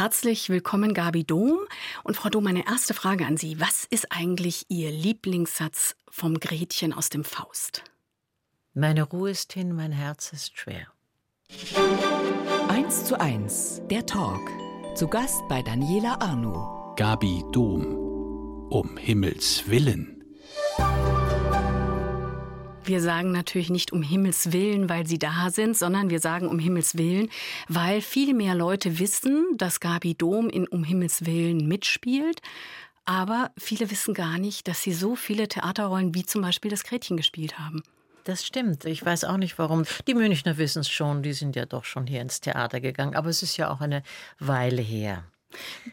Herzlich 0.00 0.48
willkommen, 0.48 0.94
Gabi 0.94 1.24
Dom. 1.24 1.58
Und 2.04 2.16
Frau 2.16 2.30
Dom, 2.30 2.44
meine 2.44 2.66
erste 2.66 2.94
Frage 2.94 3.26
an 3.26 3.36
Sie. 3.36 3.60
Was 3.60 3.84
ist 3.84 4.06
eigentlich 4.10 4.64
Ihr 4.70 4.90
Lieblingssatz 4.90 5.94
vom 6.08 6.40
Gretchen 6.40 6.94
aus 6.94 7.10
dem 7.10 7.22
Faust? 7.22 7.84
Meine 8.72 9.02
Ruhe 9.02 9.32
ist 9.32 9.52
hin, 9.52 9.76
mein 9.76 9.92
Herz 9.92 10.32
ist 10.32 10.56
schwer. 10.56 10.86
1 12.70 13.04
zu 13.04 13.20
1, 13.20 13.82
der 13.90 14.06
Talk. 14.06 14.40
Zu 14.94 15.06
Gast 15.06 15.42
bei 15.50 15.60
Daniela 15.60 16.18
Arno. 16.22 16.94
Gabi 16.96 17.44
Dom. 17.52 17.84
Um 18.70 18.96
Himmels 18.96 19.68
Willen. 19.68 20.24
Wir 22.84 23.00
sagen 23.00 23.30
natürlich 23.30 23.70
nicht 23.70 23.92
um 23.92 24.02
Himmels 24.02 24.52
Willen, 24.52 24.88
weil 24.88 25.06
sie 25.06 25.18
da 25.18 25.50
sind, 25.50 25.76
sondern 25.76 26.10
wir 26.10 26.18
sagen 26.18 26.48
um 26.48 26.58
Himmels 26.58 26.96
Willen, 26.96 27.28
weil 27.68 28.00
viel 28.00 28.34
mehr 28.34 28.54
Leute 28.54 28.98
wissen, 28.98 29.46
dass 29.56 29.80
Gabi 29.80 30.14
Dom 30.14 30.48
in 30.48 30.66
Um 30.66 30.82
Himmels 30.82 31.26
Willen 31.26 31.68
mitspielt. 31.68 32.40
Aber 33.04 33.50
viele 33.58 33.90
wissen 33.90 34.14
gar 34.14 34.38
nicht, 34.38 34.66
dass 34.66 34.82
sie 34.82 34.92
so 34.92 35.14
viele 35.14 35.46
Theaterrollen 35.48 36.14
wie 36.14 36.24
zum 36.24 36.42
Beispiel 36.42 36.70
das 36.70 36.84
Gretchen 36.84 37.16
gespielt 37.16 37.58
haben. 37.58 37.82
Das 38.24 38.44
stimmt. 38.44 38.84
Ich 38.84 39.04
weiß 39.04 39.24
auch 39.24 39.36
nicht 39.36 39.58
warum. 39.58 39.84
Die 40.06 40.14
Münchner 40.14 40.56
wissen 40.58 40.80
es 40.80 40.90
schon, 40.90 41.22
die 41.22 41.32
sind 41.32 41.56
ja 41.56 41.66
doch 41.66 41.84
schon 41.84 42.06
hier 42.06 42.20
ins 42.20 42.40
Theater 42.40 42.80
gegangen. 42.80 43.14
Aber 43.14 43.28
es 43.28 43.42
ist 43.42 43.56
ja 43.56 43.70
auch 43.70 43.80
eine 43.80 44.02
Weile 44.38 44.82
her. 44.82 45.24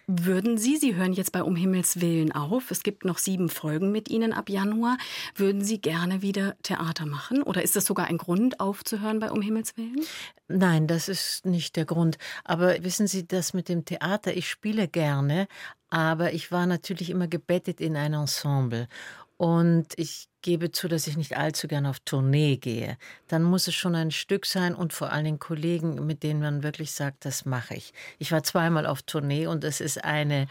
Würden 0.06 0.58
Sie, 0.58 0.78
Sie 0.78 0.96
hören 0.96 1.14
jetzt 1.14 1.32
bei 1.32 1.44
Um 1.44 1.56
Himmels 1.56 2.02
Willen 2.02 2.32
auf, 2.32 2.72
es 2.72 2.84
gibt 2.84 3.06
noch 3.06 3.18
sieben 3.18 3.50
Folgen 3.50 3.92
mit 3.92 4.10
Ihnen 4.10 4.34
ab 4.34 4.50
Januar, 4.50 4.98
würden 5.36 5.64
Sie 5.64 5.82
gerne 5.82 6.22
wieder 6.22 6.56
Theater 6.64 7.06
machen? 7.06 7.44
Oder 7.44 7.64
ist 7.64 7.76
das 7.76 7.86
sogar 7.86 8.08
ein 8.08 8.18
Grund, 8.18 8.60
aufzuhören 8.60 9.20
bei 9.20 9.32
Um 9.32 9.42
Himmels 9.42 9.76
Willen? 9.78 10.02
Nein, 10.48 10.88
das 10.88 11.10
ist 11.10 11.46
nicht 11.46 11.76
der 11.76 11.86
Grund. 11.86 12.18
Aber 12.44 12.84
wissen 12.84 13.08
Sie, 13.08 13.28
das 13.28 13.54
mit 13.54 13.70
dem 13.70 13.86
Theater, 13.86 14.36
ich 14.36 14.50
spiele 14.50 14.88
gerne, 14.88 15.48
aber 15.90 16.34
ich 16.34 16.52
war 16.52 16.66
natürlich 16.66 17.10
immer 17.10 17.28
gebettet 17.28 17.82
in 17.82 17.96
ein 17.96 18.14
Ensemble. 18.14 18.88
Und 19.38 19.88
ich 19.98 20.30
gebe 20.48 20.72
zu, 20.72 20.88
dass 20.88 21.08
ich 21.08 21.18
nicht 21.18 21.36
allzu 21.36 21.68
gern 21.68 21.86
auf 21.86 22.00
Tournee 22.00 22.56
gehe, 22.56 22.98
dann 23.28 23.44
muss 23.44 23.68
es 23.68 23.76
schon 23.76 23.96
ein 23.96 24.12
Stück 24.12 24.46
sein 24.46 24.76
und 24.76 24.94
vor 24.94 25.12
allen 25.12 25.26
Dingen 25.26 25.40
Kollegen, 25.40 26.06
mit 26.06 26.24
denen 26.24 26.40
man 26.40 26.64
wirklich 26.64 26.94
sagt, 26.94 27.26
das 27.26 27.44
mache 27.44 27.76
ich. 27.76 27.92
Ich 28.18 28.32
war 28.32 28.44
zweimal 28.44 28.86
auf 28.86 29.02
Tournee 29.02 29.48
und 29.48 29.66
es 29.66 29.82
ist 29.82 30.06
eine 30.06 30.48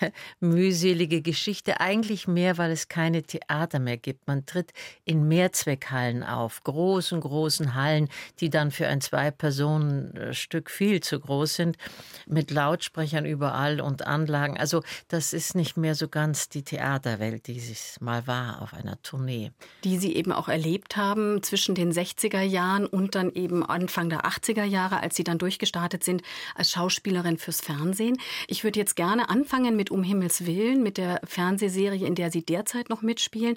mühselige 0.40 1.22
Geschichte, 1.22 1.80
eigentlich 1.80 2.28
mehr, 2.28 2.58
weil 2.58 2.70
es 2.70 2.88
keine 2.88 3.22
Theater 3.22 3.78
mehr 3.78 3.96
gibt. 3.96 4.26
Man 4.26 4.44
tritt 4.44 4.74
in 5.06 5.26
Mehrzweckhallen 5.26 6.24
auf, 6.24 6.62
großen, 6.64 7.18
großen 7.18 7.74
Hallen, 7.74 8.10
die 8.40 8.50
dann 8.50 8.70
für 8.70 8.86
ein 8.86 9.00
Zwei-Personen-Stück 9.00 10.70
viel 10.70 11.00
zu 11.00 11.20
groß 11.20 11.54
sind, 11.54 11.78
mit 12.26 12.50
Lautsprechern 12.50 13.24
überall 13.24 13.80
und 13.80 14.06
Anlagen. 14.06 14.58
Also 14.58 14.82
das 15.08 15.32
ist 15.32 15.54
nicht 15.54 15.78
mehr 15.78 15.94
so 15.94 16.08
ganz 16.08 16.50
die 16.50 16.64
Theaterwelt, 16.64 17.46
die 17.46 17.56
es 17.56 17.98
mal 18.02 18.26
war 18.26 18.60
auf 18.60 18.74
einer 18.74 19.00
Tournee. 19.00 19.37
Tournee. 19.38 19.50
Die 19.84 19.98
Sie 19.98 20.14
eben 20.14 20.32
auch 20.32 20.48
erlebt 20.48 20.96
haben 20.96 21.42
zwischen 21.42 21.74
den 21.74 21.92
60er 21.92 22.42
Jahren 22.42 22.86
und 22.86 23.14
dann 23.14 23.32
eben 23.32 23.64
Anfang 23.64 24.08
der 24.08 24.24
80er 24.24 24.64
Jahre, 24.64 25.00
als 25.00 25.16
Sie 25.16 25.24
dann 25.24 25.38
durchgestartet 25.38 26.04
sind 26.04 26.22
als 26.54 26.70
Schauspielerin 26.70 27.38
fürs 27.38 27.60
Fernsehen. 27.60 28.18
Ich 28.48 28.64
würde 28.64 28.78
jetzt 28.78 28.96
gerne 28.96 29.28
anfangen 29.28 29.76
mit 29.76 29.90
Um 29.90 30.02
Himmels 30.02 30.46
Willen, 30.46 30.82
mit 30.82 30.98
der 30.98 31.20
Fernsehserie, 31.24 32.06
in 32.06 32.14
der 32.14 32.30
Sie 32.30 32.44
derzeit 32.44 32.88
noch 32.88 33.02
mitspielen. 33.02 33.56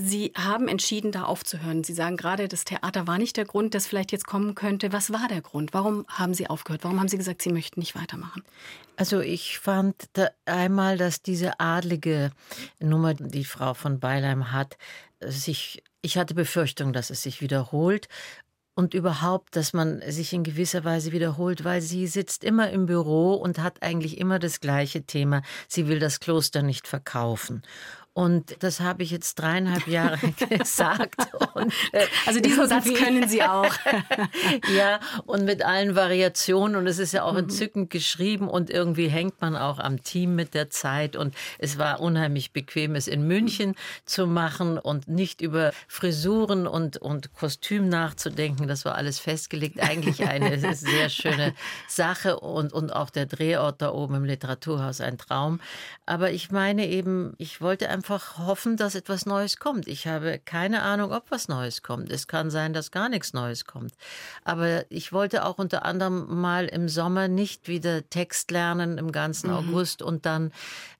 Sie 0.00 0.32
haben 0.36 0.68
entschieden, 0.68 1.10
da 1.10 1.24
aufzuhören. 1.24 1.82
Sie 1.82 1.92
sagen 1.92 2.16
gerade, 2.16 2.46
das 2.46 2.64
Theater 2.64 3.08
war 3.08 3.18
nicht 3.18 3.36
der 3.36 3.44
Grund, 3.44 3.74
das 3.74 3.88
vielleicht 3.88 4.12
jetzt 4.12 4.28
kommen 4.28 4.54
könnte. 4.54 4.92
Was 4.92 5.12
war 5.12 5.26
der 5.26 5.40
Grund? 5.40 5.74
Warum 5.74 6.06
haben 6.06 6.34
Sie 6.34 6.48
aufgehört? 6.48 6.84
Warum 6.84 7.00
haben 7.00 7.08
Sie 7.08 7.18
gesagt, 7.18 7.42
Sie 7.42 7.52
möchten 7.52 7.80
nicht 7.80 7.96
weitermachen? 7.96 8.44
Also 8.96 9.18
ich 9.18 9.58
fand 9.58 9.96
da 10.12 10.28
einmal, 10.44 10.98
dass 10.98 11.20
diese 11.20 11.58
adlige 11.58 12.30
Nummer, 12.78 13.14
die 13.14 13.44
Frau 13.44 13.74
von 13.74 13.98
Beilheim 13.98 14.52
hat, 14.52 14.78
sich, 15.20 15.82
ich 16.00 16.16
hatte 16.16 16.34
Befürchtung, 16.34 16.92
dass 16.92 17.10
es 17.10 17.24
sich 17.24 17.40
wiederholt 17.40 18.06
und 18.76 18.94
überhaupt, 18.94 19.56
dass 19.56 19.72
man 19.72 20.00
sich 20.08 20.32
in 20.32 20.44
gewisser 20.44 20.84
Weise 20.84 21.10
wiederholt, 21.10 21.64
weil 21.64 21.80
sie 21.80 22.06
sitzt 22.06 22.44
immer 22.44 22.70
im 22.70 22.86
Büro 22.86 23.34
und 23.34 23.58
hat 23.58 23.82
eigentlich 23.82 24.18
immer 24.18 24.38
das 24.38 24.60
gleiche 24.60 25.02
Thema. 25.02 25.42
Sie 25.66 25.88
will 25.88 25.98
das 25.98 26.20
Kloster 26.20 26.62
nicht 26.62 26.86
verkaufen. 26.86 27.62
Und 28.18 28.64
das 28.64 28.80
habe 28.80 29.04
ich 29.04 29.12
jetzt 29.12 29.36
dreieinhalb 29.36 29.86
Jahre 29.86 30.18
gesagt. 30.58 31.14
Und, 31.54 31.72
äh, 31.92 32.04
also 32.26 32.40
diesen 32.40 32.66
Satz 32.66 32.92
können 32.92 33.28
Sie 33.28 33.44
auch. 33.44 33.72
ja, 34.76 34.98
und 35.26 35.44
mit 35.44 35.64
allen 35.64 35.94
Variationen. 35.94 36.74
Und 36.74 36.88
es 36.88 36.98
ist 36.98 37.12
ja 37.12 37.22
auch 37.22 37.34
mhm. 37.34 37.38
entzückend 37.38 37.90
geschrieben. 37.90 38.48
Und 38.48 38.70
irgendwie 38.70 39.06
hängt 39.06 39.40
man 39.40 39.54
auch 39.54 39.78
am 39.78 40.02
Team 40.02 40.34
mit 40.34 40.54
der 40.54 40.68
Zeit. 40.68 41.14
Und 41.14 41.32
es 41.60 41.78
war 41.78 42.00
unheimlich 42.00 42.52
bequem, 42.52 42.96
es 42.96 43.06
in 43.06 43.24
München 43.24 43.76
zu 44.04 44.26
machen 44.26 44.78
und 44.78 45.06
nicht 45.06 45.40
über 45.40 45.70
Frisuren 45.86 46.66
und, 46.66 46.96
und 46.96 47.32
Kostüm 47.34 47.88
nachzudenken. 47.88 48.66
Das 48.66 48.84
war 48.84 48.96
alles 48.96 49.20
festgelegt. 49.20 49.80
Eigentlich 49.80 50.26
eine 50.26 50.58
sehr 50.74 51.08
schöne 51.08 51.54
Sache. 51.86 52.40
Und, 52.40 52.72
und 52.72 52.92
auch 52.92 53.10
der 53.10 53.26
Drehort 53.26 53.80
da 53.80 53.92
oben 53.92 54.16
im 54.16 54.24
Literaturhaus 54.24 55.00
ein 55.00 55.18
Traum. 55.18 55.60
Aber 56.04 56.32
ich 56.32 56.50
meine 56.50 56.88
eben, 56.88 57.34
ich 57.38 57.60
wollte 57.60 57.88
einfach 57.88 58.07
einfach 58.08 58.38
hoffen, 58.38 58.78
dass 58.78 58.94
etwas 58.94 59.26
Neues 59.26 59.58
kommt. 59.58 59.86
Ich 59.86 60.06
habe 60.06 60.40
keine 60.42 60.80
Ahnung, 60.80 61.12
ob 61.12 61.30
was 61.30 61.46
Neues 61.48 61.82
kommt. 61.82 62.10
Es 62.10 62.26
kann 62.26 62.50
sein, 62.50 62.72
dass 62.72 62.90
gar 62.90 63.10
nichts 63.10 63.34
Neues 63.34 63.66
kommt. 63.66 63.92
Aber 64.44 64.90
ich 64.90 65.12
wollte 65.12 65.44
auch 65.44 65.58
unter 65.58 65.84
anderem 65.84 66.40
mal 66.40 66.64
im 66.64 66.88
Sommer 66.88 67.28
nicht 67.28 67.68
wieder 67.68 68.08
Text 68.08 68.50
lernen 68.50 68.96
im 68.96 69.12
ganzen 69.12 69.50
mhm. 69.50 69.56
August 69.56 70.00
und 70.00 70.24
dann, 70.24 70.52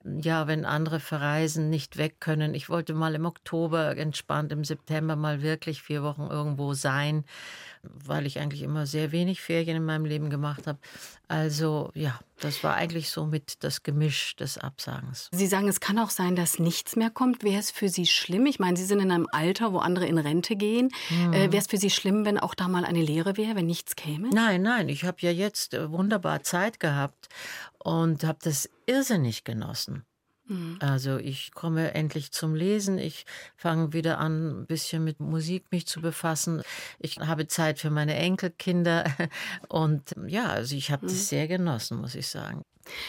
ja, 0.04 0.46
wenn 0.48 0.66
andere 0.66 1.00
verreisen, 1.00 1.70
nicht 1.70 1.96
weg 1.96 2.20
können. 2.20 2.52
Ich 2.52 2.68
wollte 2.68 2.92
mal 2.92 3.14
im 3.14 3.24
Oktober 3.24 3.96
entspannt, 3.96 4.52
im 4.52 4.64
September 4.64 5.16
mal 5.16 5.40
wirklich 5.40 5.82
vier 5.82 6.02
Wochen 6.02 6.26
irgendwo 6.30 6.74
sein 6.74 7.24
weil 7.82 8.26
ich 8.26 8.38
eigentlich 8.38 8.62
immer 8.62 8.86
sehr 8.86 9.12
wenig 9.12 9.40
Ferien 9.40 9.76
in 9.76 9.84
meinem 9.84 10.04
Leben 10.04 10.30
gemacht 10.30 10.66
habe. 10.66 10.78
Also 11.28 11.90
ja, 11.94 12.18
das 12.40 12.62
war 12.64 12.74
eigentlich 12.74 13.10
so 13.10 13.26
mit 13.26 13.62
das 13.64 13.82
Gemisch 13.82 14.36
des 14.36 14.58
Absagens. 14.58 15.28
Sie 15.32 15.46
sagen, 15.46 15.68
es 15.68 15.80
kann 15.80 15.98
auch 15.98 16.10
sein, 16.10 16.36
dass 16.36 16.58
nichts 16.58 16.96
mehr 16.96 17.10
kommt. 17.10 17.42
Wäre 17.42 17.58
es 17.58 17.70
für 17.70 17.88
Sie 17.88 18.06
schlimm? 18.06 18.46
Ich 18.46 18.58
meine, 18.58 18.76
Sie 18.76 18.84
sind 18.84 19.00
in 19.00 19.10
einem 19.10 19.28
Alter, 19.30 19.72
wo 19.72 19.78
andere 19.78 20.06
in 20.06 20.18
Rente 20.18 20.56
gehen. 20.56 20.90
Mhm. 21.10 21.32
Äh, 21.32 21.52
Wäre 21.52 21.58
es 21.58 21.66
für 21.66 21.78
Sie 21.78 21.90
schlimm, 21.90 22.24
wenn 22.24 22.38
auch 22.38 22.54
da 22.54 22.68
mal 22.68 22.84
eine 22.84 23.02
Lehre 23.02 23.36
wäre, 23.36 23.56
wenn 23.56 23.66
nichts 23.66 23.96
käme? 23.96 24.30
Nein, 24.30 24.62
nein. 24.62 24.88
Ich 24.88 25.04
habe 25.04 25.18
ja 25.20 25.30
jetzt 25.30 25.74
äh, 25.74 25.90
wunderbar 25.90 26.42
Zeit 26.42 26.80
gehabt 26.80 27.28
und 27.78 28.24
habe 28.24 28.38
das 28.42 28.68
irrsinnig 28.86 29.44
genossen. 29.44 30.04
Mhm. 30.48 30.78
Also 30.80 31.18
ich 31.18 31.52
komme 31.52 31.94
endlich 31.94 32.32
zum 32.32 32.54
Lesen, 32.54 32.98
ich 32.98 33.26
fange 33.56 33.92
wieder 33.92 34.18
an, 34.18 34.62
ein 34.62 34.66
bisschen 34.66 35.04
mit 35.04 35.20
Musik 35.20 35.66
mich 35.70 35.86
zu 35.86 36.00
befassen. 36.00 36.62
Ich 36.98 37.18
habe 37.18 37.46
Zeit 37.46 37.78
für 37.78 37.90
meine 37.90 38.14
Enkelkinder 38.14 39.04
und 39.68 40.14
ja, 40.26 40.46
also 40.46 40.74
ich 40.74 40.90
habe 40.90 41.06
mhm. 41.06 41.10
das 41.10 41.28
sehr 41.28 41.46
genossen, 41.46 41.98
muss 41.98 42.14
ich 42.14 42.26
sagen. 42.26 42.62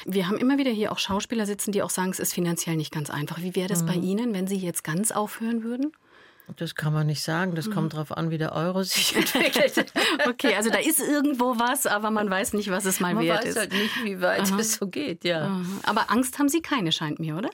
Wir 0.06 0.28
haben 0.28 0.38
immer 0.38 0.58
wieder 0.58 0.72
hier 0.72 0.92
auch 0.92 1.00
Schauspieler 1.00 1.46
sitzen, 1.46 1.72
die 1.72 1.82
auch 1.82 1.90
sagen, 1.90 2.12
es 2.12 2.20
ist 2.20 2.34
finanziell 2.34 2.76
nicht 2.76 2.92
ganz 2.92 3.10
einfach. 3.10 3.42
Wie 3.42 3.56
wäre 3.56 3.70
das 3.70 3.84
mhm. 3.84 3.88
bei 3.88 3.94
Ihnen, 3.96 4.34
wenn 4.34 4.46
Sie 4.46 4.58
jetzt 4.58 4.84
ganz 4.84 5.12
aufhören 5.12 5.64
würden? 5.64 5.94
Das 6.58 6.76
kann 6.76 6.94
man 6.94 7.08
nicht 7.08 7.24
sagen. 7.24 7.56
Das 7.56 7.68
mhm. 7.68 7.74
kommt 7.74 7.94
darauf 7.94 8.16
an, 8.16 8.30
wie 8.32 8.38
der 8.38 8.54
Euro 8.54 8.84
sich 8.84 9.16
entwickelt. 9.16 9.92
okay, 10.28 10.56
also 10.56 10.70
da 10.70 10.80
ist 10.80 11.00
irgendwo 11.00 11.60
was, 11.60 11.86
aber 11.86 12.12
man 12.12 12.30
weiß 12.30 12.54
nicht, 12.54 12.70
was 12.72 12.86
es 12.86 13.00
mal 13.00 13.14
man 13.14 13.26
wert 13.26 13.46
ist. 13.46 13.56
Man 13.56 13.66
weiß 13.66 13.72
halt 13.72 13.82
nicht, 13.82 14.04
wie 14.04 14.22
weit 14.22 14.52
Aha. 14.52 14.60
es 14.60 14.74
so 14.74 14.88
geht, 14.88 15.24
ja. 15.24 15.46
Aha. 15.46 15.62
Aber 15.84 16.12
Angst 16.12 16.40
haben 16.40 16.50
Sie 16.50 16.62
keine, 16.62 16.92
scheint 16.92 17.20
mir, 17.20 17.38
oder? 17.38 17.50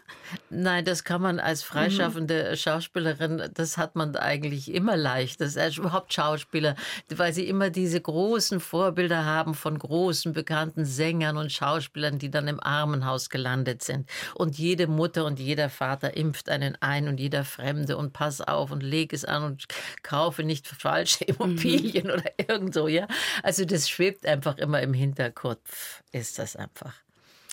Nein, 0.50 0.86
das 0.86 1.04
kann 1.04 1.22
man 1.22 1.40
als 1.40 1.64
freischaffende 1.64 2.50
mhm. 2.52 2.56
Schauspielerin, 2.56 3.50
das 3.54 3.78
hat 3.78 3.96
man 3.96 4.16
eigentlich 4.16 4.74
immer 4.74 4.98
leicht. 4.98 5.42
Das 5.42 5.56
ist 5.56 5.78
überhaupt 5.78 6.14
Schauspieler, 6.14 6.76
weil 7.10 7.34
sie 7.34 7.48
immer 7.48 7.70
diese 7.70 8.00
großen 8.00 8.60
Vorbilder 8.60 9.26
haben 9.26 9.54
von 9.54 9.78
großen, 9.78 10.34
bekannten 10.34 10.86
Sängern 10.86 11.38
und 11.38 11.52
Schauspielern, 11.52 12.20
die 12.20 12.32
dann 12.32 12.48
im 12.48 12.60
Armenhaus 12.62 13.30
gelandet 13.30 13.84
sind. 13.84 14.10
Und 14.34 14.58
jede 14.58 14.88
Mutter 14.88 15.26
und 15.26 15.40
jeder 15.40 15.70
Vater 15.70 16.16
impft 16.16 16.50
einen 16.50 16.78
ein 16.80 17.08
und 17.08 17.20
jeder 17.20 17.44
Fremde 17.44 17.98
und 17.98 18.14
pass 18.14 18.42
auf 18.42 18.72
und 18.72 18.84
leg 18.86 19.14
es 19.14 19.26
an 19.26 19.44
und 19.44 19.66
kaufe 20.04 20.44
nicht 20.44 20.68
falsche 20.68 21.26
Immobilien 21.26 22.08
mhm. 22.08 22.14
oder 22.14 22.32
irgend 22.38 22.74
so, 22.74 22.88
ja. 22.88 23.08
Also 23.44 23.66
das 23.66 23.90
schwebt 23.90 24.26
einfach 24.26 24.58
immer 24.58 24.82
im 24.82 24.94
Hinterkopf, 24.94 26.04
ist 26.12 26.40
das 26.40 26.56
einfach 26.56 27.05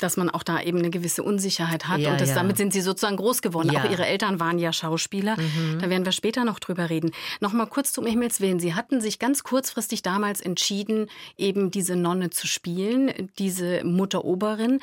dass 0.02 0.16
man 0.16 0.30
auch 0.30 0.42
da 0.42 0.60
eben 0.60 0.78
eine 0.78 0.90
gewisse 0.90 1.22
Unsicherheit 1.22 1.88
hat. 1.88 2.00
Ja, 2.00 2.12
und 2.12 2.20
das, 2.20 2.30
ja. 2.30 2.34
damit 2.34 2.56
sind 2.56 2.72
Sie 2.72 2.80
sozusagen 2.80 3.16
groß 3.16 3.42
geworden. 3.42 3.70
Ja. 3.72 3.80
Auch 3.80 3.90
Ihre 3.90 4.06
Eltern 4.06 4.40
waren 4.40 4.58
ja 4.58 4.72
Schauspieler. 4.72 5.36
Mhm. 5.36 5.78
Da 5.80 5.90
werden 5.90 6.04
wir 6.04 6.12
später 6.12 6.44
noch 6.44 6.58
drüber 6.58 6.90
reden. 6.90 7.12
Noch 7.40 7.52
mal 7.52 7.66
kurz 7.66 7.92
zum 7.92 8.06
Himmels 8.06 8.40
Willen. 8.40 8.60
Sie 8.60 8.74
hatten 8.74 9.00
sich 9.00 9.18
ganz 9.18 9.42
kurzfristig 9.44 10.02
damals 10.02 10.40
entschieden, 10.40 11.08
eben 11.36 11.70
diese 11.70 11.96
Nonne 11.96 12.30
zu 12.30 12.46
spielen, 12.46 13.30
diese 13.38 13.84
Mutter 13.84 14.24
Oberin. 14.24 14.80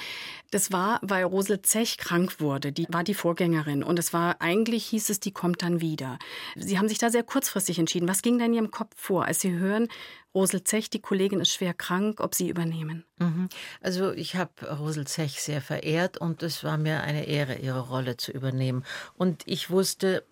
Das 0.52 0.72
war, 0.72 1.00
weil 1.02 1.24
Rosel 1.24 1.62
Zech 1.62 1.98
krank 1.98 2.40
wurde. 2.40 2.72
Die 2.72 2.88
war 2.90 3.04
die 3.04 3.14
Vorgängerin. 3.14 3.84
Und 3.84 4.00
es 4.00 4.14
war, 4.14 4.38
eigentlich 4.40 4.86
hieß 4.86 5.10
es, 5.10 5.20
die 5.20 5.32
kommt 5.32 5.62
dann 5.62 5.82
wieder. 5.82 6.18
Sie 6.56 6.78
haben 6.78 6.88
sich 6.88 6.98
da 6.98 7.10
sehr 7.10 7.24
kurzfristig 7.24 7.80
entschieden. 7.80 8.08
Was 8.08 8.22
ging 8.22 8.40
da 8.40 8.46
in 8.46 8.54
Ihrem 8.54 8.72
Kopf 8.72 8.94
vor, 8.96 9.26
als 9.26 9.42
Sie 9.42 9.52
hören, 9.52 9.88
Rosel 10.34 10.64
Zech, 10.64 10.90
die 10.90 11.02
Kollegin 11.02 11.40
ist 11.40 11.54
schwer 11.54 11.74
krank, 11.74 12.20
ob 12.20 12.36
Sie 12.36 12.50
übernehmen. 12.50 13.06
Mhm. 13.18 13.50
Also 13.82 14.12
ich 14.12 14.36
habe 14.36 14.52
Rosel 14.78 15.08
Zech 15.08 15.42
sehr 15.42 15.62
verehrt 15.62 16.18
und 16.18 16.44
es 16.44 16.64
war 16.64 16.78
mir 16.78 17.02
eine 17.02 17.26
Ehre, 17.26 17.56
ihre 17.56 17.88
Rolle 17.90 18.18
zu 18.18 18.32
übernehmen. 18.32 18.84
Und 19.16 19.44
ich 19.46 19.70
wusste, 19.70 20.24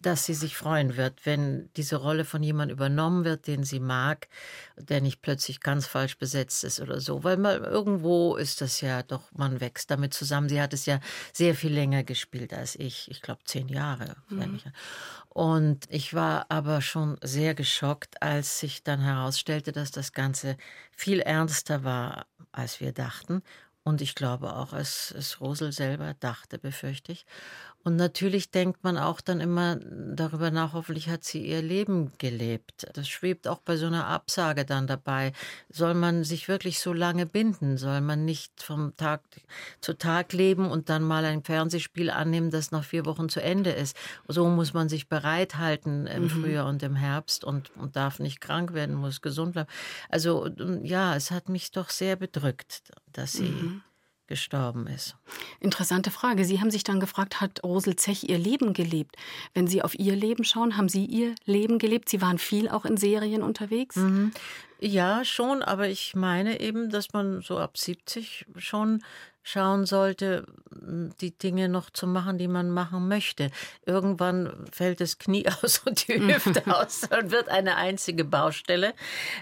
dass 0.00 0.24
sie 0.24 0.34
sich 0.34 0.56
freuen 0.56 0.96
wird, 0.96 1.26
wenn 1.26 1.70
diese 1.76 1.96
Rolle 1.96 2.24
von 2.24 2.42
jemandem 2.42 2.76
übernommen 2.76 3.24
wird, 3.24 3.46
den 3.46 3.64
sie 3.64 3.80
mag, 3.80 4.28
der 4.76 5.00
nicht 5.00 5.20
plötzlich 5.20 5.60
ganz 5.60 5.86
falsch 5.86 6.16
besetzt 6.16 6.64
ist 6.64 6.80
oder 6.80 7.00
so. 7.00 7.22
Weil 7.22 7.36
mal 7.36 7.58
irgendwo 7.58 8.36
ist 8.36 8.60
das 8.60 8.80
ja 8.80 9.02
doch, 9.02 9.30
man 9.32 9.60
wächst 9.60 9.90
damit 9.90 10.14
zusammen. 10.14 10.48
Sie 10.48 10.60
hat 10.60 10.72
es 10.72 10.86
ja 10.86 11.00
sehr 11.32 11.54
viel 11.54 11.72
länger 11.72 12.02
gespielt 12.02 12.54
als 12.54 12.76
ich. 12.76 13.10
Ich 13.10 13.20
glaube 13.20 13.42
zehn 13.44 13.68
Jahre. 13.68 14.16
Mhm. 14.28 14.60
Und 15.28 15.86
ich 15.90 16.14
war 16.14 16.46
aber 16.48 16.80
schon 16.80 17.16
sehr 17.22 17.54
geschockt, 17.54 18.22
als 18.22 18.58
sich 18.58 18.82
dann 18.82 19.00
herausstellte, 19.00 19.72
dass 19.72 19.90
das 19.90 20.12
Ganze 20.12 20.56
viel 20.90 21.20
ernster 21.20 21.84
war, 21.84 22.26
als 22.52 22.80
wir 22.80 22.92
dachten. 22.92 23.42
Und 23.82 24.02
ich 24.02 24.14
glaube 24.14 24.54
auch, 24.56 24.72
als 24.72 25.10
es 25.16 25.40
Rosel 25.40 25.72
selber 25.72 26.14
dachte, 26.14 26.58
befürchte 26.58 27.12
ich. 27.12 27.24
Und 27.82 27.96
natürlich 27.96 28.50
denkt 28.50 28.84
man 28.84 28.98
auch 28.98 29.22
dann 29.22 29.40
immer 29.40 29.76
darüber 29.76 30.50
nach, 30.50 30.74
hoffentlich 30.74 31.08
hat 31.08 31.24
sie 31.24 31.46
ihr 31.46 31.62
Leben 31.62 32.12
gelebt. 32.18 32.86
Das 32.92 33.08
schwebt 33.08 33.48
auch 33.48 33.60
bei 33.60 33.76
so 33.76 33.86
einer 33.86 34.06
Absage 34.06 34.66
dann 34.66 34.86
dabei. 34.86 35.32
Soll 35.70 35.94
man 35.94 36.22
sich 36.22 36.46
wirklich 36.46 36.78
so 36.78 36.92
lange 36.92 37.24
binden? 37.24 37.78
Soll 37.78 38.02
man 38.02 38.26
nicht 38.26 38.62
vom 38.62 38.94
Tag 38.96 39.22
zu 39.80 39.94
Tag 39.94 40.34
leben 40.34 40.70
und 40.70 40.90
dann 40.90 41.02
mal 41.02 41.24
ein 41.24 41.42
Fernsehspiel 41.42 42.10
annehmen, 42.10 42.50
das 42.50 42.70
nach 42.70 42.84
vier 42.84 43.06
Wochen 43.06 43.30
zu 43.30 43.42
Ende 43.42 43.70
ist? 43.70 43.96
So 44.28 44.46
muss 44.48 44.74
man 44.74 44.90
sich 44.90 45.08
bereithalten 45.08 46.06
im 46.06 46.24
mhm. 46.24 46.30
Frühjahr 46.30 46.68
und 46.68 46.82
im 46.82 46.96
Herbst 46.96 47.44
und, 47.44 47.74
und 47.76 47.96
darf 47.96 48.18
nicht 48.18 48.42
krank 48.42 48.74
werden, 48.74 48.94
muss 48.94 49.22
gesund 49.22 49.52
bleiben. 49.52 49.70
Also 50.10 50.50
ja, 50.82 51.16
es 51.16 51.30
hat 51.30 51.48
mich 51.48 51.70
doch 51.70 51.88
sehr 51.88 52.16
bedrückt, 52.16 52.92
dass 53.12 53.32
sie. 53.32 53.44
Mhm 53.44 53.82
gestorben 54.30 54.86
ist. 54.86 55.16
Interessante 55.58 56.10
Frage. 56.10 56.44
Sie 56.46 56.60
haben 56.60 56.70
sich 56.70 56.84
dann 56.84 57.00
gefragt, 57.00 57.40
hat 57.40 57.62
Rosel 57.64 57.96
Zech 57.96 58.28
ihr 58.28 58.38
Leben 58.38 58.72
gelebt? 58.72 59.16
Wenn 59.52 59.66
Sie 59.66 59.82
auf 59.82 59.98
ihr 59.98 60.14
Leben 60.16 60.44
schauen, 60.44 60.76
haben 60.78 60.88
Sie 60.88 61.04
ihr 61.04 61.34
Leben 61.44 61.78
gelebt? 61.78 62.08
Sie 62.08 62.22
waren 62.22 62.38
viel 62.38 62.68
auch 62.68 62.84
in 62.84 62.96
Serien 62.96 63.42
unterwegs? 63.42 63.96
Mhm. 63.96 64.30
Ja, 64.78 65.24
schon, 65.24 65.62
aber 65.62 65.88
ich 65.88 66.14
meine 66.14 66.60
eben, 66.60 66.88
dass 66.88 67.12
man 67.12 67.42
so 67.42 67.58
ab 67.58 67.76
70 67.76 68.46
schon 68.56 69.02
schauen 69.42 69.86
sollte, 69.86 70.44
die 71.20 71.36
Dinge 71.36 71.68
noch 71.68 71.90
zu 71.90 72.06
machen, 72.06 72.38
die 72.38 72.48
man 72.48 72.70
machen 72.70 73.08
möchte. 73.08 73.50
Irgendwann 73.86 74.66
fällt 74.72 75.00
das 75.00 75.18
Knie 75.18 75.46
aus 75.62 75.82
und 75.86 76.08
die 76.08 76.20
Hüfte 76.20 76.62
aus 76.74 77.02
und 77.04 77.30
wird 77.30 77.48
eine 77.48 77.76
einzige 77.76 78.24
Baustelle. 78.24 78.94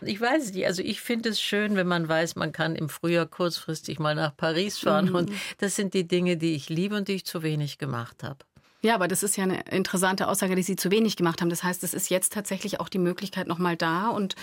Ich 0.02 0.20
weiß 0.20 0.52
nicht, 0.52 0.66
also 0.66 0.82
ich 0.82 1.00
finde 1.00 1.30
es 1.30 1.40
schön, 1.40 1.76
wenn 1.76 1.86
man 1.86 2.08
weiß, 2.08 2.36
man 2.36 2.52
kann 2.52 2.76
im 2.76 2.88
Frühjahr 2.88 3.26
kurzfristig 3.26 3.98
mal 3.98 4.14
nach 4.14 4.36
Paris 4.36 4.78
fahren. 4.78 5.10
Mhm. 5.10 5.14
Und 5.14 5.32
das 5.58 5.76
sind 5.76 5.94
die 5.94 6.06
Dinge, 6.06 6.36
die 6.36 6.54
ich 6.54 6.68
liebe 6.68 6.96
und 6.96 7.08
die 7.08 7.14
ich 7.14 7.26
zu 7.26 7.42
wenig 7.42 7.78
gemacht 7.78 8.22
habe. 8.22 8.38
Ja, 8.80 8.94
aber 8.94 9.08
das 9.08 9.24
ist 9.24 9.36
ja 9.36 9.42
eine 9.42 9.62
interessante 9.70 10.28
Aussage, 10.28 10.54
die 10.54 10.62
Sie 10.62 10.76
zu 10.76 10.92
wenig 10.92 11.16
gemacht 11.16 11.40
haben. 11.40 11.50
Das 11.50 11.64
heißt, 11.64 11.82
es 11.82 11.94
ist 11.94 12.10
jetzt 12.10 12.32
tatsächlich 12.32 12.78
auch 12.78 12.88
die 12.88 13.00
Möglichkeit 13.00 13.48
noch 13.48 13.58
mal 13.58 13.76
da 13.76 14.08
und 14.08 14.36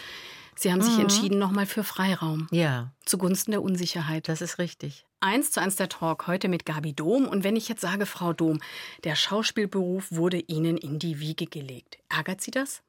Sie 0.57 0.71
haben 0.71 0.81
sich 0.81 0.95
mhm. 0.95 1.01
entschieden 1.01 1.37
nochmal 1.37 1.65
für 1.65 1.83
Freiraum. 1.83 2.47
Ja. 2.51 2.91
Zugunsten 3.05 3.51
der 3.51 3.61
Unsicherheit. 3.61 4.29
Das 4.29 4.41
ist 4.41 4.57
richtig. 4.57 5.05
Eins 5.19 5.51
zu 5.51 5.61
eins 5.61 5.75
der 5.75 5.89
Talk 5.89 6.27
heute 6.27 6.47
mit 6.47 6.65
Gabi 6.65 6.93
Dom. 6.93 7.27
Und 7.27 7.43
wenn 7.43 7.55
ich 7.55 7.67
jetzt 7.67 7.81
sage, 7.81 8.05
Frau 8.05 8.31
Dom, 8.31 8.59
der 9.03 9.15
Schauspielberuf 9.15 10.11
wurde 10.11 10.39
Ihnen 10.39 10.77
in 10.77 10.99
die 10.99 11.19
Wiege 11.19 11.45
gelegt. 11.45 11.97
Ärgert 12.09 12.41
Sie 12.41 12.51
das? 12.51 12.81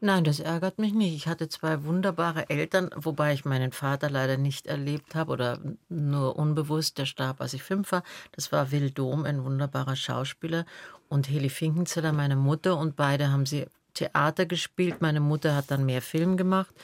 Nein, 0.00 0.24
das 0.24 0.40
ärgert 0.40 0.78
mich 0.78 0.94
nicht. 0.94 1.14
Ich 1.14 1.28
hatte 1.28 1.48
zwei 1.48 1.84
wunderbare 1.84 2.50
Eltern, 2.50 2.90
wobei 2.96 3.34
ich 3.34 3.44
meinen 3.44 3.72
Vater 3.72 4.10
leider 4.10 4.36
nicht 4.36 4.66
erlebt 4.66 5.14
habe 5.14 5.32
oder 5.32 5.58
nur 5.88 6.36
unbewusst. 6.36 6.98
Der 6.98 7.06
starb, 7.06 7.40
als 7.40 7.54
ich 7.54 7.62
fünf 7.62 7.92
war. 7.92 8.02
Das 8.32 8.52
war 8.52 8.72
Will 8.72 8.90
Dom, 8.90 9.24
ein 9.24 9.44
wunderbarer 9.44 9.96
Schauspieler. 9.96 10.64
Und 11.08 11.28
Heli 11.28 11.50
Finkenzeller, 11.50 12.12
meine 12.12 12.36
Mutter. 12.36 12.76
Und 12.76 12.96
beide 12.96 13.30
haben 13.30 13.46
sie 13.46 13.66
Theater 13.96 14.46
gespielt. 14.46 15.00
Meine 15.00 15.20
Mutter 15.20 15.56
hat 15.56 15.70
dann 15.70 15.84
mehr 15.86 16.02
Film 16.02 16.36
gemacht. 16.36 16.74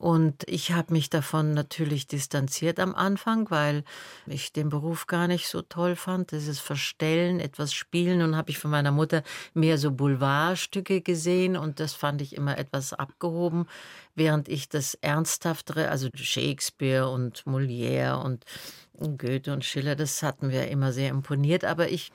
Und 0.00 0.44
ich 0.48 0.72
habe 0.72 0.94
mich 0.94 1.10
davon 1.10 1.52
natürlich 1.52 2.06
distanziert 2.06 2.80
am 2.80 2.94
Anfang, 2.94 3.50
weil 3.50 3.84
ich 4.26 4.50
den 4.50 4.70
Beruf 4.70 5.06
gar 5.06 5.28
nicht 5.28 5.46
so 5.46 5.60
toll 5.60 5.94
fand. 5.94 6.30
Dieses 6.30 6.58
Verstellen, 6.58 7.38
etwas 7.38 7.74
spielen. 7.74 8.22
Und 8.22 8.34
habe 8.34 8.50
ich 8.50 8.58
von 8.58 8.70
meiner 8.70 8.92
Mutter 8.92 9.22
mehr 9.52 9.76
so 9.76 9.90
Boulevardstücke 9.90 11.02
gesehen. 11.02 11.54
Und 11.54 11.80
das 11.80 11.92
fand 11.92 12.22
ich 12.22 12.34
immer 12.34 12.56
etwas 12.56 12.94
abgehoben, 12.94 13.66
während 14.14 14.48
ich 14.48 14.70
das 14.70 14.94
Ernsthaftere, 14.94 15.90
also 15.90 16.08
Shakespeare 16.14 17.10
und 17.10 17.44
Molière 17.44 18.22
und 18.22 18.46
Goethe 19.18 19.52
und 19.52 19.66
Schiller, 19.66 19.96
das 19.96 20.22
hatten 20.22 20.46
mir 20.46 20.68
immer 20.68 20.94
sehr 20.94 21.10
imponiert. 21.10 21.66
Aber 21.66 21.90
ich 21.90 22.10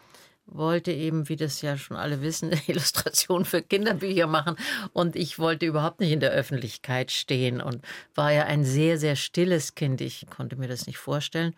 wollte 0.48 0.92
eben, 0.92 1.28
wie 1.30 1.36
das 1.36 1.62
ja 1.62 1.78
schon 1.78 1.98
alle 1.98 2.22
wissen, 2.22 2.52
Illustrationen 2.68 3.46
für 3.46 3.62
Kinderbücher 3.62 4.28
machen 4.28 4.56
und 4.94 5.16
ich 5.16 5.40
wollte 5.40 5.66
überhaupt 5.66 6.00
nicht 6.00 6.12
in 6.12 6.20
der 6.20 6.32
Öffentlichkeit 6.32 7.12
stehen 7.12 7.62
und 7.62 7.84
war 8.14 8.32
ja 8.32 8.46
ein 8.46 8.64
sehr, 8.64 8.98
sehr 8.98 9.16
stilles 9.16 9.76
Kind. 9.76 10.02
Ich 10.02 10.26
konnte 10.30 10.56
mir 10.56 10.68
das 10.68 10.88
nicht 10.88 10.98
vorstellen. 10.98 11.56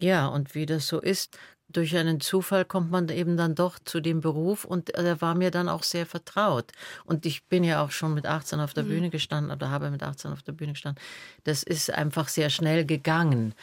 Ja, 0.00 0.28
und 0.28 0.54
wie 0.54 0.66
das 0.66 0.86
so 0.86 1.00
ist, 1.00 1.36
durch 1.70 1.96
einen 1.96 2.20
Zufall 2.20 2.64
kommt 2.64 2.90
man 2.90 3.08
eben 3.10 3.36
dann 3.36 3.54
doch 3.54 3.78
zu 3.78 4.00
dem 4.00 4.20
Beruf 4.20 4.64
und 4.64 4.90
er 4.90 5.20
war 5.20 5.34
mir 5.34 5.50
dann 5.50 5.68
auch 5.68 5.82
sehr 5.82 6.06
vertraut. 6.06 6.72
Und 7.04 7.26
ich 7.26 7.44
bin 7.44 7.62
ja 7.62 7.84
auch 7.84 7.90
schon 7.90 8.14
mit 8.14 8.24
18 8.24 8.60
auf 8.60 8.72
der 8.72 8.84
mhm. 8.84 8.88
Bühne 8.88 9.10
gestanden 9.10 9.52
oder 9.52 9.70
habe 9.70 9.90
mit 9.90 10.02
18 10.02 10.32
auf 10.32 10.42
der 10.42 10.52
Bühne 10.52 10.72
gestanden. 10.72 11.02
Das 11.44 11.62
ist 11.62 11.90
einfach 11.90 12.28
sehr 12.28 12.48
schnell 12.48 12.86
gegangen. 12.86 13.54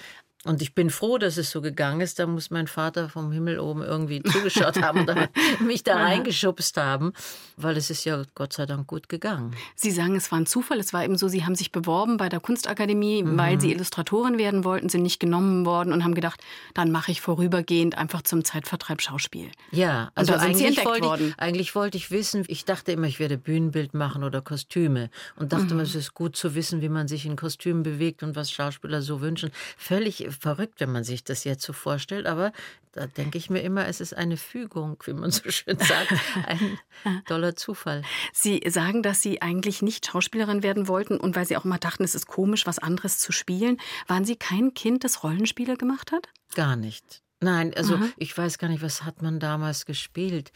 Und 0.45 0.61
ich 0.61 0.75
bin 0.75 0.91
froh, 0.91 1.17
dass 1.17 1.37
es 1.37 1.49
so 1.49 1.59
gegangen 1.59 2.01
ist. 2.01 2.19
Da 2.19 2.27
muss 2.27 2.51
mein 2.51 2.67
Vater 2.67 3.09
vom 3.09 3.31
Himmel 3.31 3.59
oben 3.59 3.81
irgendwie 3.81 4.21
zugeschaut 4.21 4.79
haben 4.81 5.07
und 5.07 5.29
mich 5.59 5.83
da 5.83 5.95
reingeschubst 5.95 6.77
haben, 6.77 7.13
weil 7.57 7.75
es 7.77 7.89
ist 7.89 8.05
ja 8.05 8.21
Gott 8.35 8.53
sei 8.53 8.67
Dank 8.67 8.85
gut 8.85 9.09
gegangen. 9.09 9.55
Sie 9.75 9.89
sagen, 9.89 10.15
es 10.15 10.31
war 10.31 10.39
ein 10.39 10.45
Zufall. 10.45 10.79
Es 10.79 10.93
war 10.93 11.03
eben 11.03 11.17
so, 11.17 11.27
Sie 11.27 11.45
haben 11.45 11.55
sich 11.55 11.71
beworben 11.71 12.17
bei 12.17 12.29
der 12.29 12.39
Kunstakademie, 12.39 13.23
mhm. 13.23 13.37
weil 13.37 13.59
Sie 13.59 13.71
Illustratorin 13.71 14.37
werden 14.37 14.63
wollten, 14.63 14.87
sind 14.89 15.01
nicht 15.01 15.19
genommen 15.19 15.65
worden 15.65 15.91
und 15.91 16.03
haben 16.03 16.13
gedacht, 16.13 16.41
dann 16.75 16.91
mache 16.91 17.11
ich 17.11 17.21
vorübergehend 17.21 17.97
einfach 17.97 18.21
zum 18.21 18.43
Zeitvertreib 18.43 19.01
Schauspiel. 19.01 19.49
Ja, 19.71 20.11
also 20.13 20.33
eigentlich 20.33 20.85
wollte, 20.85 21.23
ich, 21.23 21.39
eigentlich 21.39 21.73
wollte 21.73 21.97
ich 21.97 22.11
wissen, 22.11 22.43
ich 22.47 22.65
dachte 22.65 22.91
immer, 22.91 23.07
ich 23.07 23.19
werde 23.19 23.39
Bühnenbild 23.39 23.95
machen 23.95 24.23
oder 24.23 24.41
Kostüme 24.41 25.09
und 25.37 25.53
dachte 25.53 25.65
mhm. 25.65 25.71
immer, 25.71 25.81
es 25.81 25.95
ist 25.95 26.13
gut 26.13 26.35
zu 26.35 26.53
wissen, 26.53 26.81
wie 26.81 26.89
man 26.89 27.07
sich 27.07 27.25
in 27.25 27.35
Kostümen 27.35 27.81
bewegt 27.81 28.21
und 28.21 28.35
was 28.35 28.51
Schauspieler 28.51 29.01
so 29.01 29.21
wünschen. 29.21 29.51
Völlig 29.77 30.23
verrückt, 30.35 30.79
wenn 30.79 30.91
man 30.91 31.03
sich 31.03 31.23
das 31.23 31.43
jetzt 31.43 31.63
so 31.63 31.73
vorstellt, 31.73 32.25
aber 32.25 32.51
da 32.91 33.07
denke 33.07 33.37
ich 33.37 33.49
mir 33.49 33.61
immer, 33.61 33.87
es 33.87 33.99
ist 33.99 34.15
eine 34.15 34.37
Fügung, 34.37 34.97
wie 35.05 35.13
man 35.13 35.31
so 35.31 35.49
schön 35.51 35.77
sagt, 35.77 36.13
ein 36.47 37.23
toller 37.27 37.55
Zufall. 37.55 38.03
Sie 38.31 38.61
sagen, 38.67 39.03
dass 39.03 39.21
Sie 39.21 39.41
eigentlich 39.41 39.81
nicht 39.81 40.05
Schauspielerin 40.05 40.63
werden 40.63 40.87
wollten 40.87 41.17
und 41.17 41.35
weil 41.35 41.45
Sie 41.45 41.57
auch 41.57 41.65
immer 41.65 41.77
dachten, 41.77 42.03
es 42.03 42.15
ist 42.15 42.27
komisch, 42.27 42.65
was 42.65 42.79
anderes 42.79 43.19
zu 43.19 43.31
spielen. 43.31 43.77
Waren 44.07 44.23
Sie 44.23 44.37
kein 44.37 44.73
Kind, 44.73 45.03
das 45.03 45.23
Rollenspiele 45.23 45.75
gemacht 45.75 46.11
hat? 46.11 46.29
Gar 46.55 46.75
nicht. 46.77 47.21
Nein, 47.41 47.73
also 47.75 47.95
Aha. 47.95 48.07
ich 48.17 48.35
weiß 48.35 48.57
gar 48.57 48.69
nicht, 48.69 48.81
was 48.81 49.03
hat 49.03 49.21
man 49.21 49.39
damals 49.39 49.85
gespielt. 49.85 50.51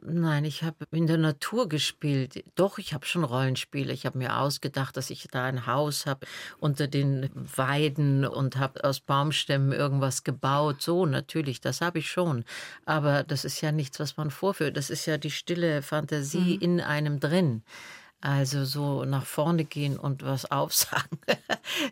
Nein, 0.00 0.44
ich 0.44 0.62
habe 0.62 0.86
in 0.92 1.08
der 1.08 1.18
Natur 1.18 1.68
gespielt. 1.68 2.44
Doch, 2.54 2.78
ich 2.78 2.94
habe 2.94 3.04
schon 3.04 3.24
Rollenspiele. 3.24 3.92
Ich 3.92 4.06
habe 4.06 4.18
mir 4.18 4.38
ausgedacht, 4.38 4.96
dass 4.96 5.10
ich 5.10 5.26
da 5.28 5.44
ein 5.44 5.66
Haus 5.66 6.06
habe 6.06 6.24
unter 6.60 6.86
den 6.86 7.30
Weiden 7.34 8.24
und 8.24 8.58
habe 8.58 8.84
aus 8.84 9.00
Baumstämmen 9.00 9.72
irgendwas 9.72 10.22
gebaut. 10.22 10.82
So, 10.82 11.04
natürlich, 11.04 11.60
das 11.60 11.80
habe 11.80 11.98
ich 11.98 12.10
schon. 12.10 12.44
Aber 12.84 13.24
das 13.24 13.44
ist 13.44 13.60
ja 13.60 13.72
nichts, 13.72 13.98
was 13.98 14.16
man 14.16 14.30
vorführt. 14.30 14.76
Das 14.76 14.88
ist 14.88 15.06
ja 15.06 15.18
die 15.18 15.32
stille 15.32 15.82
Fantasie 15.82 16.56
mhm. 16.56 16.62
in 16.62 16.80
einem 16.80 17.18
drin. 17.18 17.64
Also 18.20 18.64
so 18.64 19.04
nach 19.04 19.24
vorne 19.24 19.64
gehen 19.64 19.96
und 19.96 20.24
was 20.24 20.44
aufsagen. 20.50 21.18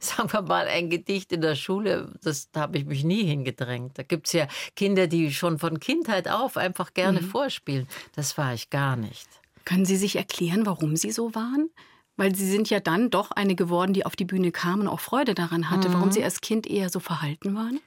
Sagen 0.01 0.33
wir 0.33 0.43
mal, 0.43 0.67
ein 0.67 0.91
Gedicht 0.91 1.33
in 1.33 1.41
der 1.41 1.55
Schule, 1.55 2.13
das, 2.23 2.51
da 2.51 2.63
habe 2.63 2.79
ich 2.79 2.85
mich 2.85 3.05
nie 3.05 3.25
hingedrängt. 3.25 3.99
Da 3.99 4.03
gibt 4.03 4.27
es 4.27 4.33
ja 4.33 4.49
Kinder, 4.75 5.07
die 5.07 5.33
schon 5.33 5.59
von 5.59 5.79
Kindheit 5.79 6.29
auf 6.29 6.57
einfach 6.57 6.95
gerne 6.95 7.21
mhm. 7.21 7.27
vorspielen. 7.27 7.89
Das 8.15 8.37
war 8.37 8.55
ich 8.55 8.71
gar 8.71 8.97
nicht. 8.97 9.29
Können 9.65 9.85
Sie 9.85 9.97
sich 9.97 10.17
erklären, 10.17 10.67
warum 10.67 10.97
Sie 10.97 11.13
so 11.13 11.35
waren? 11.35 11.71
Weil 12.17 12.35
Sie 12.35 12.51
sind 12.51 12.71
ja 12.71 12.81
dann 12.81 13.11
doch 13.11 13.31
eine 13.31 13.55
geworden, 13.55 13.93
die 13.93 14.07
auf 14.07 14.17
die 14.17 14.25
Bühne 14.25 14.51
kam 14.51 14.81
und 14.81 14.89
auch 14.89 15.01
Freude 15.01 15.35
daran 15.35 15.71
hatte. 15.71 15.89
Mhm. 15.89 15.95
Warum 15.95 16.13
Sie 16.13 16.25
als 16.25 16.41
Kind 16.41 16.67
eher 16.67 16.89
so 16.89 16.99
verhalten 16.99 17.55
waren? 17.55 17.81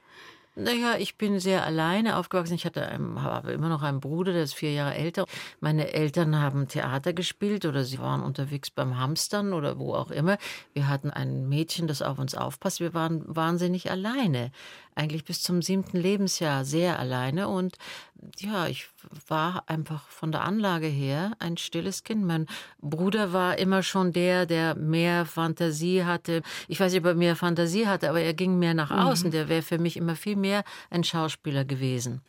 Naja, 0.62 0.96
ich 0.98 1.16
bin 1.16 1.40
sehr 1.40 1.64
alleine 1.64 2.16
aufgewachsen. 2.16 2.54
Ich 2.54 2.66
hatte 2.66 2.86
einen, 2.86 3.22
habe 3.22 3.52
immer 3.52 3.68
noch 3.68 3.82
einen 3.82 4.00
Bruder, 4.00 4.32
der 4.32 4.42
ist 4.42 4.54
vier 4.54 4.72
Jahre 4.72 4.94
älter. 4.94 5.26
Meine 5.60 5.92
Eltern 5.92 6.36
haben 6.40 6.68
Theater 6.68 7.12
gespielt 7.12 7.64
oder 7.64 7.84
sie 7.84 7.98
waren 7.98 8.22
unterwegs 8.22 8.70
beim 8.70 8.98
Hamstern 8.98 9.52
oder 9.52 9.78
wo 9.78 9.94
auch 9.94 10.10
immer. 10.10 10.36
Wir 10.74 10.88
hatten 10.88 11.10
ein 11.10 11.48
Mädchen, 11.48 11.86
das 11.86 12.02
auf 12.02 12.18
uns 12.18 12.34
aufpasst. 12.34 12.80
Wir 12.80 12.92
waren 12.94 13.24
wahnsinnig 13.26 13.90
alleine. 13.90 14.52
Eigentlich 15.00 15.24
bis 15.24 15.42
zum 15.42 15.62
siebten 15.62 15.96
Lebensjahr 15.96 16.64
sehr 16.64 16.98
alleine 16.98 17.48
und 17.48 17.76
ja, 18.38 18.66
ich 18.66 18.86
war 19.28 19.64
einfach 19.66 20.06
von 20.08 20.30
der 20.30 20.44
Anlage 20.44 20.86
her 20.86 21.32
ein 21.38 21.56
stilles 21.56 22.04
Kind. 22.04 22.24
Mein 22.24 22.46
Bruder 22.80 23.32
war 23.32 23.58
immer 23.58 23.82
schon 23.82 24.12
der, 24.12 24.44
der 24.44 24.74
mehr 24.74 25.24
Fantasie 25.24 26.04
hatte. 26.04 26.42
Ich 26.68 26.78
weiß 26.80 26.92
nicht, 26.92 27.00
ob 27.00 27.06
er 27.06 27.14
mehr 27.14 27.36
Fantasie 27.36 27.86
hatte, 27.86 28.10
aber 28.10 28.20
er 28.20 28.34
ging 28.34 28.58
mehr 28.58 28.74
nach 28.74 28.90
außen. 28.90 29.28
Mhm. 29.28 29.32
Der 29.32 29.48
wäre 29.48 29.62
für 29.62 29.78
mich 29.78 29.96
immer 29.96 30.16
viel 30.16 30.36
mehr 30.36 30.64
ein 30.90 31.02
Schauspieler 31.02 31.64
gewesen. 31.64 32.20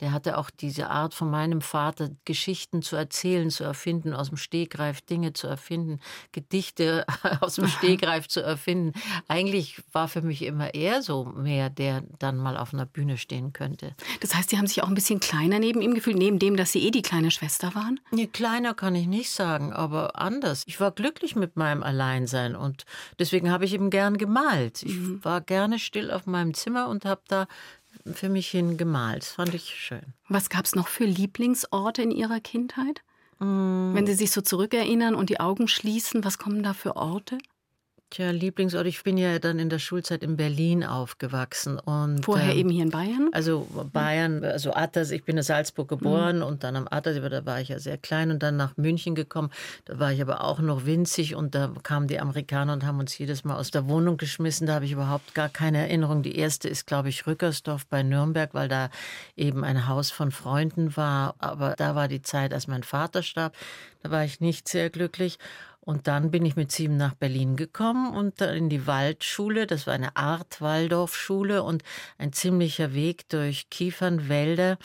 Der 0.00 0.12
hatte 0.12 0.38
auch 0.38 0.50
diese 0.50 0.90
Art 0.90 1.14
von 1.14 1.30
meinem 1.30 1.60
Vater, 1.60 2.10
Geschichten 2.24 2.82
zu 2.82 2.96
erzählen, 2.96 3.50
zu 3.50 3.64
erfinden, 3.64 4.14
aus 4.14 4.28
dem 4.28 4.38
Stegreif 4.38 5.00
Dinge 5.02 5.32
zu 5.32 5.46
erfinden, 5.46 6.00
Gedichte 6.32 7.04
aus 7.40 7.56
dem 7.56 7.68
Stegreif 7.68 8.28
zu 8.28 8.40
erfinden. 8.40 8.92
Eigentlich 9.28 9.82
war 9.92 10.08
für 10.08 10.22
mich 10.22 10.42
immer 10.42 10.74
er 10.74 11.02
so 11.02 11.24
mehr, 11.24 11.70
der 11.70 12.02
dann 12.18 12.36
mal 12.36 12.56
auf 12.56 12.72
einer 12.72 12.86
Bühne 12.86 13.18
stehen 13.18 13.52
könnte. 13.52 13.94
Das 14.20 14.34
heißt, 14.34 14.50
Sie 14.50 14.58
haben 14.58 14.66
sich 14.66 14.82
auch 14.82 14.88
ein 14.88 14.94
bisschen 14.94 15.20
kleiner 15.20 15.58
neben 15.58 15.82
ihm 15.82 15.94
gefühlt, 15.94 16.16
neben 16.16 16.38
dem, 16.38 16.56
dass 16.56 16.72
Sie 16.72 16.86
eh 16.86 16.90
die 16.90 17.02
kleine 17.02 17.30
Schwester 17.30 17.74
waren? 17.74 18.00
Nee, 18.10 18.26
kleiner 18.26 18.74
kann 18.74 18.94
ich 18.94 19.06
nicht 19.06 19.30
sagen, 19.30 19.72
aber 19.72 20.18
anders. 20.18 20.64
Ich 20.66 20.80
war 20.80 20.90
glücklich 20.90 21.36
mit 21.36 21.56
meinem 21.56 21.82
Alleinsein 21.82 22.56
und 22.56 22.84
deswegen 23.18 23.50
habe 23.50 23.64
ich 23.64 23.74
eben 23.74 23.90
gern 23.90 24.18
gemalt. 24.18 24.82
Ich 24.82 24.96
mhm. 24.96 25.24
war 25.24 25.40
gerne 25.40 25.78
still 25.78 26.10
auf 26.10 26.26
meinem 26.26 26.54
Zimmer 26.54 26.88
und 26.88 27.04
habe 27.04 27.22
da 27.28 27.46
für 28.12 28.28
mich 28.28 28.48
hin 28.48 28.76
gemalt. 28.76 29.22
Das 29.22 29.32
fand 29.32 29.54
ich 29.54 29.74
schön. 29.74 30.14
Was 30.28 30.48
gab 30.48 30.64
es 30.64 30.74
noch 30.74 30.88
für 30.88 31.04
Lieblingsorte 31.04 32.02
in 32.02 32.10
Ihrer 32.10 32.40
Kindheit? 32.40 33.02
Mm. 33.38 33.94
Wenn 33.94 34.06
Sie 34.06 34.14
sich 34.14 34.30
so 34.30 34.40
zurückerinnern 34.40 35.14
und 35.14 35.30
die 35.30 35.40
Augen 35.40 35.68
schließen, 35.68 36.24
was 36.24 36.38
kommen 36.38 36.62
da 36.62 36.74
für 36.74 36.96
Orte? 36.96 37.38
Tja, 38.10 38.32
Lieblingsort, 38.32 38.88
ich 38.88 39.04
bin 39.04 39.16
ja 39.16 39.38
dann 39.38 39.60
in 39.60 39.68
der 39.68 39.78
Schulzeit 39.78 40.24
in 40.24 40.36
Berlin 40.36 40.82
aufgewachsen. 40.82 41.78
Und, 41.78 42.24
Vorher 42.24 42.54
ähm, 42.54 42.58
eben 42.58 42.70
hier 42.70 42.82
in 42.82 42.90
Bayern? 42.90 43.28
Also 43.30 43.68
Bayern, 43.92 44.42
also 44.42 44.74
Atters, 44.74 45.12
ich 45.12 45.22
bin 45.22 45.36
in 45.36 45.44
Salzburg 45.44 45.86
geboren 45.88 46.38
mhm. 46.38 46.42
und 46.42 46.64
dann 46.64 46.74
am 46.74 46.88
Attersee, 46.90 47.20
da 47.20 47.46
war 47.46 47.60
ich 47.60 47.68
ja 47.68 47.78
sehr 47.78 47.98
klein 47.98 48.32
und 48.32 48.42
dann 48.42 48.56
nach 48.56 48.76
München 48.76 49.14
gekommen. 49.14 49.50
Da 49.84 50.00
war 50.00 50.12
ich 50.12 50.20
aber 50.20 50.42
auch 50.42 50.58
noch 50.58 50.86
winzig 50.86 51.36
und 51.36 51.54
da 51.54 51.72
kamen 51.84 52.08
die 52.08 52.18
Amerikaner 52.18 52.72
und 52.72 52.84
haben 52.84 52.98
uns 52.98 53.16
jedes 53.16 53.44
Mal 53.44 53.56
aus 53.56 53.70
der 53.70 53.86
Wohnung 53.86 54.16
geschmissen. 54.16 54.66
Da 54.66 54.74
habe 54.74 54.86
ich 54.86 54.90
überhaupt 54.90 55.32
gar 55.36 55.48
keine 55.48 55.78
Erinnerung. 55.78 56.24
Die 56.24 56.36
erste 56.36 56.68
ist, 56.68 56.88
glaube 56.88 57.10
ich, 57.10 57.28
Rückersdorf 57.28 57.86
bei 57.86 58.02
Nürnberg, 58.02 58.54
weil 58.54 58.66
da 58.66 58.90
eben 59.36 59.62
ein 59.62 59.86
Haus 59.86 60.10
von 60.10 60.32
Freunden 60.32 60.96
war. 60.96 61.36
Aber 61.38 61.76
da 61.76 61.94
war 61.94 62.08
die 62.08 62.22
Zeit, 62.22 62.52
als 62.52 62.66
mein 62.66 62.82
Vater 62.82 63.22
starb. 63.22 63.54
Da 64.02 64.10
war 64.10 64.24
ich 64.24 64.40
nicht 64.40 64.66
sehr 64.66 64.90
glücklich. 64.90 65.38
Und 65.80 66.06
dann 66.06 66.30
bin 66.30 66.44
ich 66.44 66.56
mit 66.56 66.70
sieben 66.70 66.96
nach 66.96 67.14
Berlin 67.14 67.56
gekommen 67.56 68.14
und 68.14 68.40
in 68.42 68.68
die 68.68 68.86
Waldschule. 68.86 69.66
Das 69.66 69.86
war 69.86 69.94
eine 69.94 70.14
Art 70.14 70.60
Waldorfschule 70.60 71.62
und 71.62 71.82
ein 72.18 72.32
ziemlicher 72.32 72.92
Weg 72.92 73.28
durch 73.30 73.70
Kiefernwälder. 73.70 74.78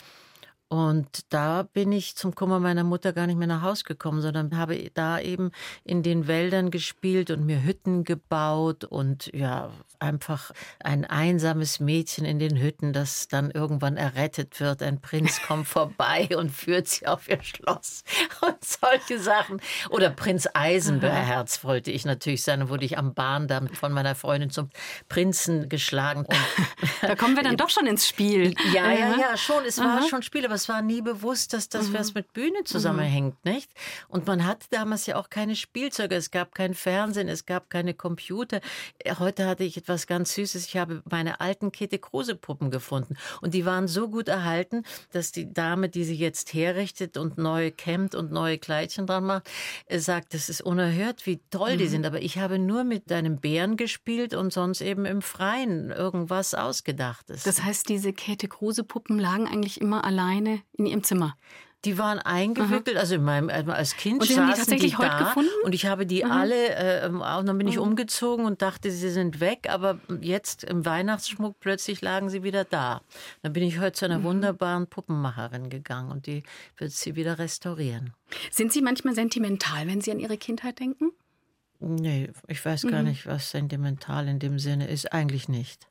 Und 0.68 1.32
da 1.32 1.62
bin 1.62 1.92
ich 1.92 2.16
zum 2.16 2.34
Kummer 2.34 2.58
meiner 2.58 2.82
Mutter 2.82 3.12
gar 3.12 3.28
nicht 3.28 3.38
mehr 3.38 3.46
nach 3.46 3.62
Hause 3.62 3.84
gekommen, 3.84 4.20
sondern 4.20 4.56
habe 4.56 4.90
da 4.94 5.20
eben 5.20 5.52
in 5.84 6.02
den 6.02 6.26
Wäldern 6.26 6.72
gespielt 6.72 7.30
und 7.30 7.46
mir 7.46 7.62
Hütten 7.62 8.02
gebaut 8.02 8.82
und 8.82 9.30
ja, 9.32 9.70
einfach 10.00 10.50
ein 10.80 11.04
einsames 11.04 11.80
Mädchen 11.80 12.24
in 12.24 12.38
den 12.38 12.56
Hütten, 12.60 12.92
das 12.92 13.28
dann 13.28 13.50
irgendwann 13.50 13.96
errettet 13.96 14.60
wird. 14.60 14.82
Ein 14.82 15.00
Prinz 15.00 15.40
kommt 15.46 15.68
vorbei 15.68 16.28
und 16.36 16.50
führt 16.50 16.88
sie 16.88 17.06
auf 17.06 17.28
ihr 17.28 17.42
Schloss 17.42 18.02
und 18.40 18.64
solche 18.64 19.20
Sachen. 19.20 19.60
Oder 19.90 20.10
Prinz 20.10 20.48
Eisenbeerherz 20.52 21.64
wollte 21.64 21.90
ich 21.90 22.04
natürlich 22.04 22.42
sein. 22.42 22.60
Dann 22.60 22.68
wurde 22.68 22.84
ich 22.84 22.98
am 22.98 23.14
Bahndamm 23.14 23.68
von 23.68 23.92
meiner 23.92 24.14
Freundin 24.14 24.50
zum 24.50 24.70
Prinzen 25.08 25.68
geschlagen. 25.68 26.26
da 27.02 27.14
kommen 27.14 27.36
wir 27.36 27.42
dann 27.42 27.56
doch 27.56 27.70
schon 27.70 27.86
ins 27.86 28.08
Spiel. 28.08 28.54
Ja, 28.72 28.90
ja, 28.92 29.16
ja, 29.16 29.36
schon. 29.36 29.64
Es 29.64 29.78
war 29.78 30.02
schon 30.08 30.22
Spiel, 30.22 30.44
aber 30.44 30.55
es 30.56 30.68
war 30.68 30.82
nie 30.82 31.02
bewusst, 31.02 31.52
dass 31.52 31.68
das 31.68 31.88
mhm. 31.88 31.94
was 31.94 32.14
mit 32.14 32.32
Bühne 32.32 32.64
zusammenhängt, 32.64 33.36
mhm. 33.44 33.52
nicht? 33.52 33.70
Und 34.08 34.26
man 34.26 34.44
hatte 34.44 34.66
damals 34.70 35.06
ja 35.06 35.16
auch 35.16 35.30
keine 35.30 35.54
Spielzeuge. 35.54 36.16
Es 36.16 36.30
gab 36.30 36.54
kein 36.54 36.74
Fernsehen, 36.74 37.28
es 37.28 37.46
gab 37.46 37.70
keine 37.70 37.94
Computer. 37.94 38.60
Heute 39.18 39.46
hatte 39.46 39.64
ich 39.64 39.76
etwas 39.76 40.06
ganz 40.06 40.34
Süßes. 40.34 40.66
Ich 40.66 40.76
habe 40.76 41.02
meine 41.08 41.40
alten 41.40 41.70
Käthe 41.72 41.98
Kruse 41.98 42.34
Puppen 42.34 42.70
gefunden 42.70 43.16
und 43.40 43.54
die 43.54 43.64
waren 43.64 43.86
so 43.88 44.08
gut 44.08 44.28
erhalten, 44.28 44.82
dass 45.12 45.32
die 45.32 45.52
Dame, 45.52 45.88
die 45.88 46.04
sie 46.04 46.16
jetzt 46.16 46.54
herrichtet 46.54 47.16
und 47.16 47.38
neu 47.38 47.70
kämmt 47.70 48.14
und 48.14 48.32
neue 48.32 48.58
Kleidchen 48.58 49.06
dran 49.06 49.24
macht, 49.24 49.48
äh, 49.86 49.98
sagt, 49.98 50.34
das 50.34 50.48
ist 50.48 50.62
unerhört, 50.62 51.26
wie 51.26 51.40
toll 51.50 51.74
mhm. 51.74 51.78
die 51.78 51.88
sind. 51.88 52.06
Aber 52.06 52.20
ich 52.22 52.38
habe 52.38 52.58
nur 52.58 52.84
mit 52.84 53.10
deinem 53.10 53.38
Bären 53.38 53.76
gespielt 53.76 54.34
und 54.34 54.52
sonst 54.52 54.80
eben 54.80 55.04
im 55.04 55.22
Freien 55.22 55.90
irgendwas 55.90 56.54
Ausgedachtes. 56.54 57.42
Das 57.42 57.62
heißt, 57.62 57.88
diese 57.88 58.12
Käthe 58.12 58.48
Kruse 58.48 58.84
Puppen 58.84 59.18
lagen 59.18 59.46
eigentlich 59.46 59.80
immer 59.80 60.04
alleine 60.46 60.62
in 60.72 60.86
ihrem 60.86 61.02
Zimmer. 61.02 61.36
Die 61.84 61.98
waren 61.98 62.18
eingewickelt, 62.18 62.96
Aha. 62.96 63.02
also 63.02 63.14
in 63.14 63.22
meinem, 63.22 63.48
äh, 63.48 63.64
als 63.70 63.96
Kind 63.96 64.20
und 64.20 64.28
die 64.28 64.36
haben 64.36 64.48
die 64.48 64.56
tatsächlich 64.56 64.92
die 64.92 64.98
heute 64.98 65.10
da 65.10 65.18
gefunden? 65.18 65.50
und 65.62 65.72
ich 65.72 65.86
habe 65.86 66.04
die 66.04 66.24
Aha. 66.24 66.40
alle, 66.40 67.02
äh, 67.04 67.08
und 67.08 67.20
dann 67.20 67.58
bin 67.58 67.68
ich 67.68 67.78
umgezogen 67.78 68.44
und 68.44 68.60
dachte, 68.60 68.90
sie 68.90 69.10
sind 69.10 69.38
weg, 69.38 69.68
aber 69.68 70.00
jetzt 70.20 70.64
im 70.64 70.84
Weihnachtsschmuck 70.84 71.60
plötzlich 71.60 72.00
lagen 72.00 72.28
sie 72.28 72.42
wieder 72.42 72.64
da. 72.64 73.02
Dann 73.42 73.52
bin 73.52 73.62
ich 73.62 73.78
heute 73.78 73.92
zu 73.92 74.04
einer 74.06 74.18
mhm. 74.18 74.24
wunderbaren 74.24 74.88
Puppenmacherin 74.88 75.70
gegangen 75.70 76.10
und 76.10 76.26
die 76.26 76.42
wird 76.76 76.90
sie 76.90 77.14
wieder 77.14 77.38
restaurieren. 77.38 78.14
Sind 78.50 78.72
Sie 78.72 78.82
manchmal 78.82 79.14
sentimental, 79.14 79.86
wenn 79.86 80.00
Sie 80.00 80.10
an 80.10 80.18
Ihre 80.18 80.38
Kindheit 80.38 80.80
denken? 80.80 81.12
Nee, 81.78 82.32
ich 82.48 82.64
weiß 82.64 82.88
gar 82.88 83.02
mhm. 83.02 83.10
nicht, 83.10 83.26
was 83.26 83.50
sentimental 83.50 84.26
in 84.26 84.40
dem 84.40 84.58
Sinne 84.58 84.88
ist. 84.88 85.12
Eigentlich 85.12 85.48
nicht. 85.48 85.86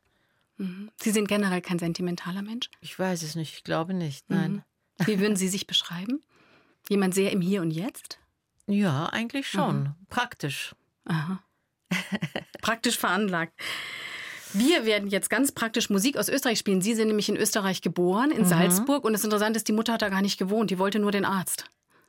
Mhm. 0.57 0.91
Sie 1.01 1.11
sind 1.11 1.27
generell 1.27 1.61
kein 1.61 1.79
sentimentaler 1.79 2.41
Mensch? 2.41 2.69
Ich 2.81 2.97
weiß 2.97 3.23
es 3.23 3.35
nicht, 3.35 3.55
ich 3.55 3.63
glaube 3.63 3.93
nicht, 3.93 4.29
nein. 4.29 4.63
Mhm. 4.99 5.07
Wie 5.07 5.19
würden 5.19 5.35
Sie 5.35 5.47
sich 5.47 5.67
beschreiben? 5.67 6.21
Jemand 6.89 7.13
sehr 7.13 7.31
im 7.31 7.41
Hier 7.41 7.61
und 7.61 7.71
Jetzt? 7.71 8.19
Ja, 8.67 9.07
eigentlich 9.07 9.47
schon. 9.47 9.79
Mhm. 9.79 9.95
Praktisch. 10.09 10.75
Aha. 11.05 11.43
praktisch 12.61 12.97
veranlagt. 12.97 13.53
Wir 14.53 14.85
werden 14.85 15.09
jetzt 15.09 15.29
ganz 15.29 15.51
praktisch 15.51 15.89
Musik 15.89 16.17
aus 16.17 16.29
Österreich 16.29 16.59
spielen. 16.59 16.81
Sie 16.81 16.95
sind 16.95 17.07
nämlich 17.07 17.27
in 17.27 17.35
Österreich 17.35 17.81
geboren, 17.81 18.31
in 18.31 18.43
mhm. 18.43 18.45
Salzburg. 18.45 19.03
Und 19.03 19.13
das 19.13 19.23
Interessante 19.23 19.57
ist, 19.57 19.67
die 19.67 19.73
Mutter 19.73 19.93
hat 19.93 20.01
da 20.01 20.09
gar 20.09 20.21
nicht 20.21 20.37
gewohnt. 20.37 20.71
Die 20.71 20.79
wollte 20.79 20.99
nur 20.99 21.11
den 21.11 21.25
Arzt. 21.25 21.65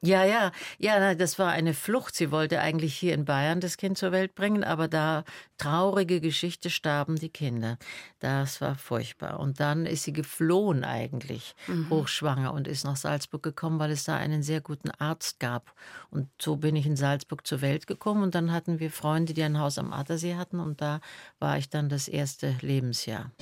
Ja, 0.06 0.24
ja, 0.24 0.52
ja, 0.78 1.14
das 1.14 1.38
war 1.38 1.50
eine 1.50 1.74
Flucht. 1.74 2.14
Sie 2.14 2.30
wollte 2.30 2.60
eigentlich 2.60 2.94
hier 2.94 3.12
in 3.12 3.24
Bayern 3.24 3.60
das 3.60 3.76
Kind 3.76 3.98
zur 3.98 4.12
Welt 4.12 4.36
bringen, 4.36 4.62
aber 4.62 4.86
da 4.86 5.24
traurige 5.58 6.20
Geschichte 6.20 6.70
starben 6.70 7.16
die 7.16 7.28
Kinder. 7.28 7.76
Das 8.20 8.60
war 8.60 8.76
furchtbar. 8.76 9.40
Und 9.40 9.58
dann 9.58 9.84
ist 9.84 10.04
sie 10.04 10.12
geflohen 10.12 10.84
eigentlich, 10.84 11.56
mhm. 11.66 11.90
hochschwanger 11.90 12.52
und 12.52 12.68
ist 12.68 12.84
nach 12.84 12.94
Salzburg 12.94 13.42
gekommen, 13.42 13.80
weil 13.80 13.90
es 13.90 14.04
da 14.04 14.16
einen 14.16 14.44
sehr 14.44 14.60
guten 14.60 14.90
Arzt 14.90 15.40
gab. 15.40 15.72
Und 16.10 16.28
so 16.40 16.56
bin 16.56 16.76
ich 16.76 16.86
in 16.86 16.96
Salzburg 16.96 17.44
zur 17.44 17.60
Welt 17.60 17.88
gekommen 17.88 18.22
und 18.22 18.36
dann 18.36 18.52
hatten 18.52 18.78
wir 18.78 18.92
Freunde, 18.92 19.34
die 19.34 19.42
ein 19.42 19.58
Haus 19.58 19.76
am 19.76 19.92
Attersee 19.92 20.36
hatten 20.36 20.60
und 20.60 20.80
da 20.80 21.00
war 21.40 21.58
ich 21.58 21.68
dann 21.68 21.88
das 21.88 22.06
erste 22.06 22.54
Lebensjahr. 22.60 23.32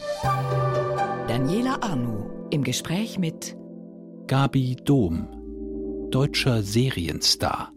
Daniela 1.28 1.82
Arnu 1.82 2.48
im 2.50 2.64
Gespräch 2.64 3.18
mit 3.18 3.54
Gabi 4.26 4.76
Dom 4.76 5.43
deutscher 6.14 6.62
Serienstar. 6.62 7.72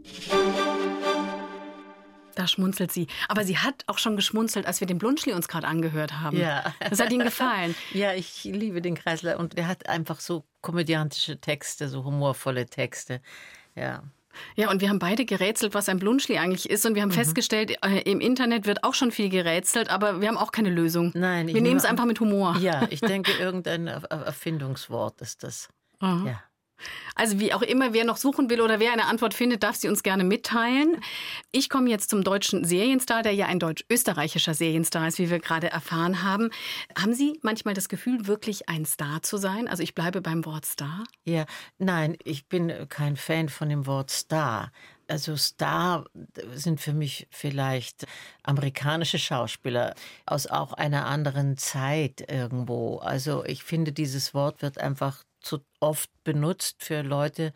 Da 2.35 2.45
schmunzelt 2.45 2.91
sie. 2.91 3.07
Aber 3.27 3.43
sie 3.43 3.57
hat 3.57 3.83
auch 3.87 3.97
schon 3.97 4.15
geschmunzelt, 4.15 4.67
als 4.67 4.79
wir 4.79 4.85
den 4.85 4.99
Blunschli 4.99 5.33
uns 5.33 5.47
gerade 5.47 5.65
angehört 5.65 6.19
haben. 6.19 6.37
Ja. 6.37 6.71
Das 6.87 6.99
hat 6.99 7.11
Ihnen 7.11 7.25
gefallen. 7.25 7.73
Ja, 7.93 8.13
ich 8.13 8.43
liebe 8.43 8.79
den 8.83 8.93
Kreisler 8.93 9.39
und 9.39 9.57
er 9.57 9.67
hat 9.67 9.89
einfach 9.89 10.19
so 10.19 10.43
komödiantische 10.61 11.41
Texte, 11.41 11.89
so 11.89 12.03
humorvolle 12.03 12.67
Texte. 12.67 13.21
Ja. 13.73 14.03
Ja, 14.55 14.69
und 14.69 14.81
wir 14.81 14.89
haben 14.89 14.99
beide 14.99 15.25
gerätselt, 15.25 15.73
was 15.73 15.89
ein 15.89 15.97
Blunschli 15.97 16.37
eigentlich 16.37 16.69
ist. 16.69 16.85
Und 16.85 16.93
wir 16.93 17.01
haben 17.01 17.09
mhm. 17.09 17.13
festgestellt, 17.13 17.71
äh, 17.83 18.01
im 18.01 18.19
Internet 18.19 18.67
wird 18.67 18.83
auch 18.83 18.93
schon 18.93 19.09
viel 19.09 19.29
gerätselt, 19.29 19.89
aber 19.89 20.21
wir 20.21 20.27
haben 20.27 20.37
auch 20.37 20.51
keine 20.51 20.69
Lösung. 20.69 21.11
Nein. 21.15 21.47
Wir 21.47 21.61
nehmen 21.63 21.77
es 21.77 21.85
einfach 21.85 22.05
mit 22.05 22.19
Humor. 22.19 22.55
Ja, 22.59 22.85
ich 22.91 23.01
denke, 23.01 23.31
irgendein 23.39 23.87
Erfindungswort 23.87 25.21
ist 25.21 25.41
das. 25.41 25.69
Aha. 26.01 26.27
Ja. 26.27 26.43
Also 27.15 27.39
wie 27.39 27.53
auch 27.53 27.61
immer, 27.61 27.93
wer 27.93 28.05
noch 28.05 28.17
suchen 28.17 28.49
will 28.49 28.61
oder 28.61 28.79
wer 28.79 28.93
eine 28.93 29.05
Antwort 29.05 29.33
findet, 29.33 29.63
darf 29.63 29.75
sie 29.75 29.87
uns 29.87 30.03
gerne 30.03 30.23
mitteilen. 30.23 31.01
Ich 31.51 31.69
komme 31.69 31.89
jetzt 31.89 32.09
zum 32.09 32.23
deutschen 32.23 32.63
Serienstar, 32.63 33.23
der 33.23 33.33
ja 33.33 33.47
ein 33.47 33.59
deutsch-österreichischer 33.59 34.53
Serienstar 34.53 35.07
ist, 35.07 35.19
wie 35.19 35.29
wir 35.29 35.39
gerade 35.39 35.69
erfahren 35.69 36.23
haben. 36.23 36.49
Haben 36.97 37.13
Sie 37.13 37.39
manchmal 37.41 37.73
das 37.73 37.89
Gefühl, 37.89 38.27
wirklich 38.27 38.69
ein 38.69 38.85
Star 38.85 39.21
zu 39.21 39.37
sein? 39.37 39.67
Also 39.67 39.83
ich 39.83 39.95
bleibe 39.95 40.21
beim 40.21 40.45
Wort 40.45 40.65
Star. 40.65 41.03
Ja, 41.25 41.45
nein, 41.77 42.17
ich 42.23 42.47
bin 42.47 42.71
kein 42.89 43.15
Fan 43.15 43.49
von 43.49 43.69
dem 43.69 43.85
Wort 43.87 44.11
Star. 44.11 44.71
Also 45.07 45.37
Star 45.37 46.05
sind 46.53 46.81
für 46.81 46.93
mich 46.93 47.27
vielleicht 47.31 48.05
amerikanische 48.43 49.17
Schauspieler 49.17 49.95
aus 50.25 50.47
auch 50.47 50.73
einer 50.73 51.05
anderen 51.05 51.57
Zeit 51.57 52.29
irgendwo. 52.29 52.97
Also 52.97 53.45
ich 53.45 53.63
finde, 53.63 53.93
dieses 53.93 54.33
Wort 54.33 54.61
wird 54.61 54.79
einfach 54.79 55.23
zu 55.47 55.59
oft 55.79 56.09
benutzt 56.23 56.83
für 56.83 57.01
Leute, 57.01 57.53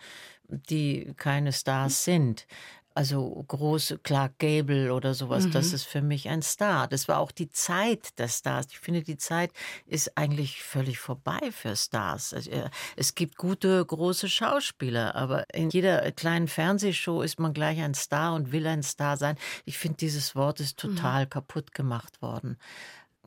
die 0.48 1.14
keine 1.18 1.54
Stars 1.54 2.04
sind. 2.04 2.48
Also 2.94 3.46
große 3.48 4.00
Clark 4.00 4.38
Gable 4.38 4.94
oder 4.94 5.14
sowas, 5.14 5.46
mhm. 5.46 5.52
das 5.52 5.72
ist 5.72 5.86
für 5.86 6.02
mich 6.02 6.28
ein 6.28 6.42
Star. 6.42 6.90
Das 6.90 7.08
war 7.08 7.20
auch 7.20 7.32
die 7.32 7.50
Zeit 7.50 8.20
der 8.20 8.28
Stars. 8.28 8.68
Ich 8.70 8.80
finde, 8.80 9.02
die 9.02 9.16
Zeit 9.18 9.52
ist 9.86 10.18
eigentlich 10.18 10.62
völlig 10.62 11.00
vorbei 11.00 11.40
für 11.54 11.78
Stars. 11.78 12.34
Also, 12.34 12.52
äh, 12.52 12.70
es 12.98 13.16
gibt 13.16 13.38
gute, 13.38 13.86
große 13.86 14.28
Schauspieler, 14.28 15.16
aber 15.16 15.46
in 15.54 15.70
jeder 15.70 16.12
kleinen 16.12 16.50
Fernsehshow 16.50 17.22
ist 17.22 17.40
man 17.40 17.54
gleich 17.54 17.80
ein 17.80 17.94
Star 17.94 18.34
und 18.34 18.52
will 18.52 18.68
ein 18.68 18.84
Star 18.84 19.16
sein. 19.16 19.38
Ich 19.64 19.78
finde, 19.78 19.96
dieses 19.96 20.36
Wort 20.36 20.60
ist 20.60 20.84
mhm. 20.84 20.96
total 20.96 21.26
mhm. 21.26 21.30
kaputt 21.30 21.74
gemacht 21.74 22.22
worden. 22.22 22.58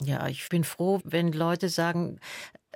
Ja, 0.02 0.26
ich 0.26 0.46
bin 0.48 0.64
froh, 0.64 1.00
wenn 1.04 1.32
Leute 1.32 1.68
sagen, 1.68 2.18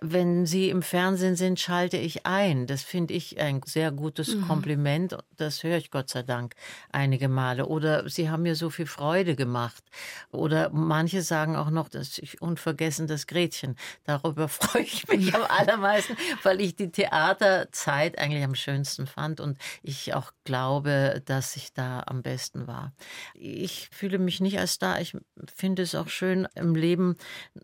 wenn 0.00 0.47
Sie 0.47 0.71
im 0.71 0.83
Fernsehen 0.83 1.37
sind, 1.37 1.59
schalte 1.61 1.97
ich 1.97 2.26
ein. 2.26 2.67
Das 2.67 2.83
finde 2.83 3.14
ich 3.14 3.40
ein 3.40 3.61
sehr 3.64 3.90
gutes 3.90 4.35
mhm. 4.35 4.47
Kompliment. 4.47 5.17
Das 5.37 5.62
höre 5.62 5.76
ich 5.76 5.90
Gott 5.90 6.09
sei 6.09 6.23
Dank 6.23 6.55
einige 6.90 7.28
Male. 7.28 7.67
Oder 7.67 8.09
Sie 8.09 8.31
haben 8.31 8.43
mir 8.43 8.55
so 8.55 8.71
viel 8.71 8.87
Freude 8.87 9.37
gemacht. 9.37 9.83
Oder 10.31 10.71
manche 10.71 11.23
sagen 11.23 11.57
auch 11.57 11.71
noch, 11.71 11.88
dass 11.88 12.19
ich 12.19 12.40
unvergessen 12.43 13.07
das 13.07 13.26
Gretchen. 13.26 13.76
Darüber 14.05 14.49
freue 14.49 14.83
ich 14.83 15.07
mich 15.09 15.35
am 15.35 15.43
allermeisten, 15.43 16.17
weil 16.43 16.61
ich 16.61 16.76
die 16.76 16.90
Theaterzeit 16.90 18.19
eigentlich 18.19 18.45
am 18.45 18.55
schönsten 18.55 19.07
fand 19.07 19.40
und 19.40 19.59
ich 19.83 20.14
auch 20.14 20.33
glaube, 20.45 21.23
dass 21.25 21.57
ich 21.57 21.73
da 21.73 22.02
am 22.07 22.23
besten 22.23 22.67
war. 22.67 22.93
Ich 23.35 23.88
fühle 23.93 24.19
mich 24.19 24.40
nicht 24.40 24.59
als 24.59 24.78
da. 24.78 24.99
Ich 24.99 25.17
finde 25.55 25.83
es 25.83 25.95
auch 25.95 26.09
schön, 26.09 26.47
im 26.55 26.75
Leben 26.75 27.17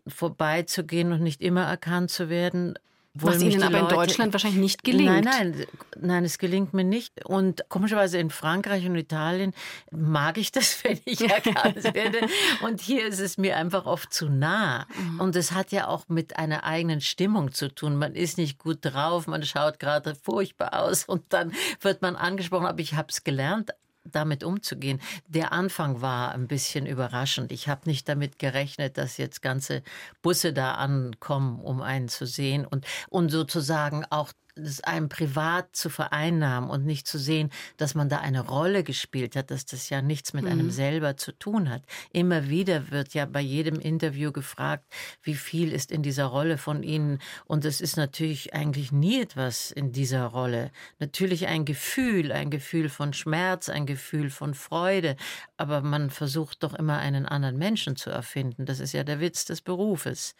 vorbeizugehen 0.07 1.11
und 1.11 1.21
nicht 1.21 1.41
immer 1.41 1.63
erkannt 1.63 2.11
zu 2.11 2.24
werden. 2.29 2.77
Was 3.17 3.41
Ihnen 3.41 3.63
aber 3.63 3.79
Leute, 3.79 3.93
in 3.93 3.99
Deutschland 4.01 4.33
wahrscheinlich 4.33 4.59
nicht 4.59 4.83
gelingt. 4.83 5.23
Nein, 5.23 5.23
nein, 5.23 5.65
nein, 5.97 6.25
es 6.25 6.37
gelingt 6.37 6.73
mir 6.73 6.83
nicht. 6.83 7.25
Und 7.25 7.63
komischerweise 7.69 8.17
in 8.17 8.29
Frankreich 8.29 8.85
und 8.85 8.97
Italien 8.97 9.53
mag 9.89 10.37
ich 10.37 10.51
das, 10.51 10.77
wenn 10.83 10.99
ich 11.05 11.21
erkannt 11.21 11.81
werde. 11.93 12.27
Und 12.61 12.81
hier 12.81 13.07
ist 13.07 13.21
es 13.21 13.37
mir 13.37 13.55
einfach 13.55 13.85
oft 13.85 14.13
zu 14.13 14.27
nah. 14.27 14.85
Mhm. 14.97 15.21
Und 15.21 15.35
es 15.37 15.53
hat 15.53 15.71
ja 15.71 15.87
auch 15.87 16.09
mit 16.09 16.35
einer 16.35 16.65
eigenen 16.65 16.99
Stimmung 16.99 17.53
zu 17.53 17.73
tun. 17.73 17.95
Man 17.95 18.15
ist 18.15 18.37
nicht 18.37 18.59
gut 18.59 18.79
drauf, 18.81 19.27
man 19.27 19.43
schaut 19.43 19.79
gerade 19.79 20.13
furchtbar 20.15 20.83
aus 20.83 21.05
und 21.05 21.23
dann 21.29 21.53
wird 21.79 22.01
man 22.01 22.17
angesprochen. 22.17 22.65
Aber 22.65 22.81
ich 22.81 22.95
habe 22.95 23.07
es 23.09 23.23
gelernt, 23.23 23.71
damit 24.05 24.43
umzugehen. 24.43 25.01
Der 25.27 25.51
Anfang 25.51 26.01
war 26.01 26.31
ein 26.31 26.47
bisschen 26.47 26.85
überraschend. 26.85 27.51
Ich 27.51 27.67
habe 27.67 27.81
nicht 27.85 28.07
damit 28.07 28.39
gerechnet, 28.39 28.97
dass 28.97 29.17
jetzt 29.17 29.41
ganze 29.41 29.83
Busse 30.21 30.53
da 30.53 30.75
ankommen, 30.75 31.59
um 31.59 31.81
einen 31.81 32.07
zu 32.07 32.25
sehen 32.25 32.65
und, 32.65 32.85
und 33.09 33.29
sozusagen 33.29 34.05
auch 34.09 34.31
das 34.55 34.81
einem 34.81 35.09
privat 35.09 35.75
zu 35.75 35.89
vereinnahmen 35.89 36.69
und 36.69 36.85
nicht 36.85 37.07
zu 37.07 37.19
sehen, 37.19 37.51
dass 37.77 37.93
man 37.93 38.09
da 38.09 38.19
eine 38.19 38.41
Rolle 38.41 38.83
gespielt 38.83 39.35
hat, 39.35 39.51
dass 39.51 39.65
das 39.65 39.89
ja 39.89 40.01
nichts 40.01 40.33
mit 40.33 40.45
mhm. 40.45 40.51
einem 40.51 40.71
selber 40.71 41.17
zu 41.17 41.31
tun 41.33 41.69
hat. 41.69 41.83
Immer 42.11 42.49
wieder 42.49 42.89
wird 42.91 43.13
ja 43.13 43.25
bei 43.25 43.41
jedem 43.41 43.79
Interview 43.79 44.31
gefragt, 44.31 44.85
wie 45.23 45.35
viel 45.35 45.71
ist 45.73 45.91
in 45.91 46.03
dieser 46.03 46.25
Rolle 46.25 46.57
von 46.57 46.83
Ihnen? 46.83 47.19
Und 47.45 47.65
es 47.65 47.81
ist 47.81 47.97
natürlich 47.97 48.53
eigentlich 48.53 48.91
nie 48.91 49.21
etwas 49.21 49.71
in 49.71 49.91
dieser 49.91 50.25
Rolle. 50.25 50.71
Natürlich 50.99 51.47
ein 51.47 51.65
Gefühl, 51.65 52.31
ein 52.31 52.49
Gefühl 52.49 52.89
von 52.89 53.13
Schmerz, 53.13 53.69
ein 53.69 53.85
Gefühl 53.85 54.29
von 54.29 54.53
Freude. 54.53 55.17
Aber 55.57 55.81
man 55.81 56.09
versucht 56.09 56.63
doch 56.63 56.73
immer 56.73 56.97
einen 56.97 57.25
anderen 57.25 57.57
Menschen 57.57 57.95
zu 57.95 58.09
erfinden. 58.09 58.65
Das 58.65 58.79
ist 58.79 58.93
ja 58.93 59.03
der 59.03 59.19
Witz 59.19 59.45
des 59.45 59.61
Berufes. 59.61 60.35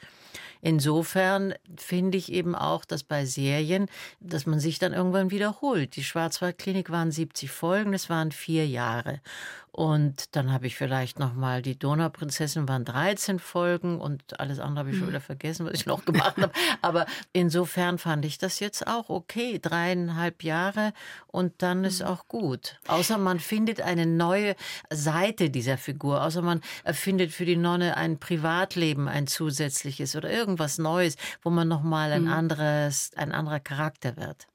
Insofern 0.61 1.53
finde 1.77 2.17
ich 2.17 2.31
eben 2.31 2.55
auch, 2.55 2.85
dass 2.85 3.03
bei 3.03 3.25
Serien, 3.25 3.87
dass 4.19 4.45
man 4.45 4.59
sich 4.59 4.79
dann 4.79 4.93
irgendwann 4.93 5.31
wiederholt. 5.31 5.95
Die 5.95 6.03
Schwarzwaldklinik 6.03 6.89
waren 6.89 7.11
70 7.11 7.51
Folgen, 7.51 7.93
es 7.93 8.09
waren 8.09 8.31
vier 8.31 8.67
Jahre. 8.67 9.21
Und 9.75 10.37
dann 10.37 10.53
habe 10.53 10.67
ich 10.67 10.77
vielleicht 10.77 11.19
noch 11.19 11.33
mal 11.33 11.61
die 11.61 11.77
Donauprinzessin 11.77 12.65
waren 12.69 12.85
13 12.85 13.39
Folgen 13.39 13.99
und 13.99 14.39
alles 14.39 14.59
andere 14.59 14.79
habe 14.79 14.91
ich 14.91 14.95
schon 14.95 15.07
hm. 15.07 15.09
wieder 15.09 15.19
vergessen, 15.19 15.65
was 15.65 15.73
ich 15.73 15.85
noch 15.85 16.05
gemacht 16.05 16.37
habe. 16.37 16.53
Aber 16.81 17.05
insofern 17.33 17.97
fand 17.97 18.23
ich 18.23 18.37
das 18.37 18.61
jetzt 18.61 18.87
auch 18.87 19.09
okay. 19.09 19.59
Dreieinhalb 19.61 20.43
Jahre 20.43 20.93
und 21.27 21.55
dann 21.57 21.83
ist 21.83 21.99
hm. 21.99 22.07
auch 22.07 22.29
gut. 22.29 22.79
Außer 22.87 23.17
man 23.17 23.41
findet 23.41 23.81
eine 23.81 24.05
neue 24.05 24.55
Seite 24.89 25.49
dieser 25.49 25.77
Figur. 25.77 26.23
Außer 26.23 26.41
man 26.41 26.61
erfindet 26.85 27.33
für 27.33 27.43
die 27.43 27.57
Nonne 27.57 27.97
ein 27.97 28.17
Privatleben, 28.17 29.09
ein 29.09 29.27
zusätzliches 29.27 30.15
oder 30.15 30.31
irgendwas 30.31 30.77
Neues, 30.77 31.17
wo 31.41 31.49
man 31.49 31.67
noch 31.67 31.83
mal 31.83 32.13
ein 32.13 32.27
hm. 32.27 32.31
anderes, 32.31 33.11
ein 33.17 33.33
anderer 33.33 33.59
Charakter 33.59 34.15
wird. 34.15 34.47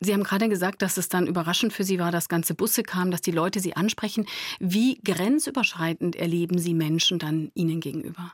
Sie 0.00 0.12
haben 0.12 0.24
gerade 0.24 0.48
gesagt, 0.48 0.82
dass 0.82 0.96
es 0.96 1.08
dann 1.08 1.26
überraschend 1.26 1.72
für 1.72 1.84
Sie 1.84 1.98
war, 1.98 2.10
dass 2.10 2.28
ganze 2.28 2.54
Busse 2.54 2.82
kamen, 2.82 3.10
dass 3.10 3.20
die 3.20 3.30
Leute 3.30 3.60
Sie 3.60 3.76
ansprechen. 3.76 4.26
Wie 4.58 5.00
grenzüberschreitend 5.02 6.16
erleben 6.16 6.58
Sie 6.58 6.74
Menschen 6.74 7.18
dann 7.18 7.50
Ihnen 7.54 7.80
gegenüber? 7.80 8.32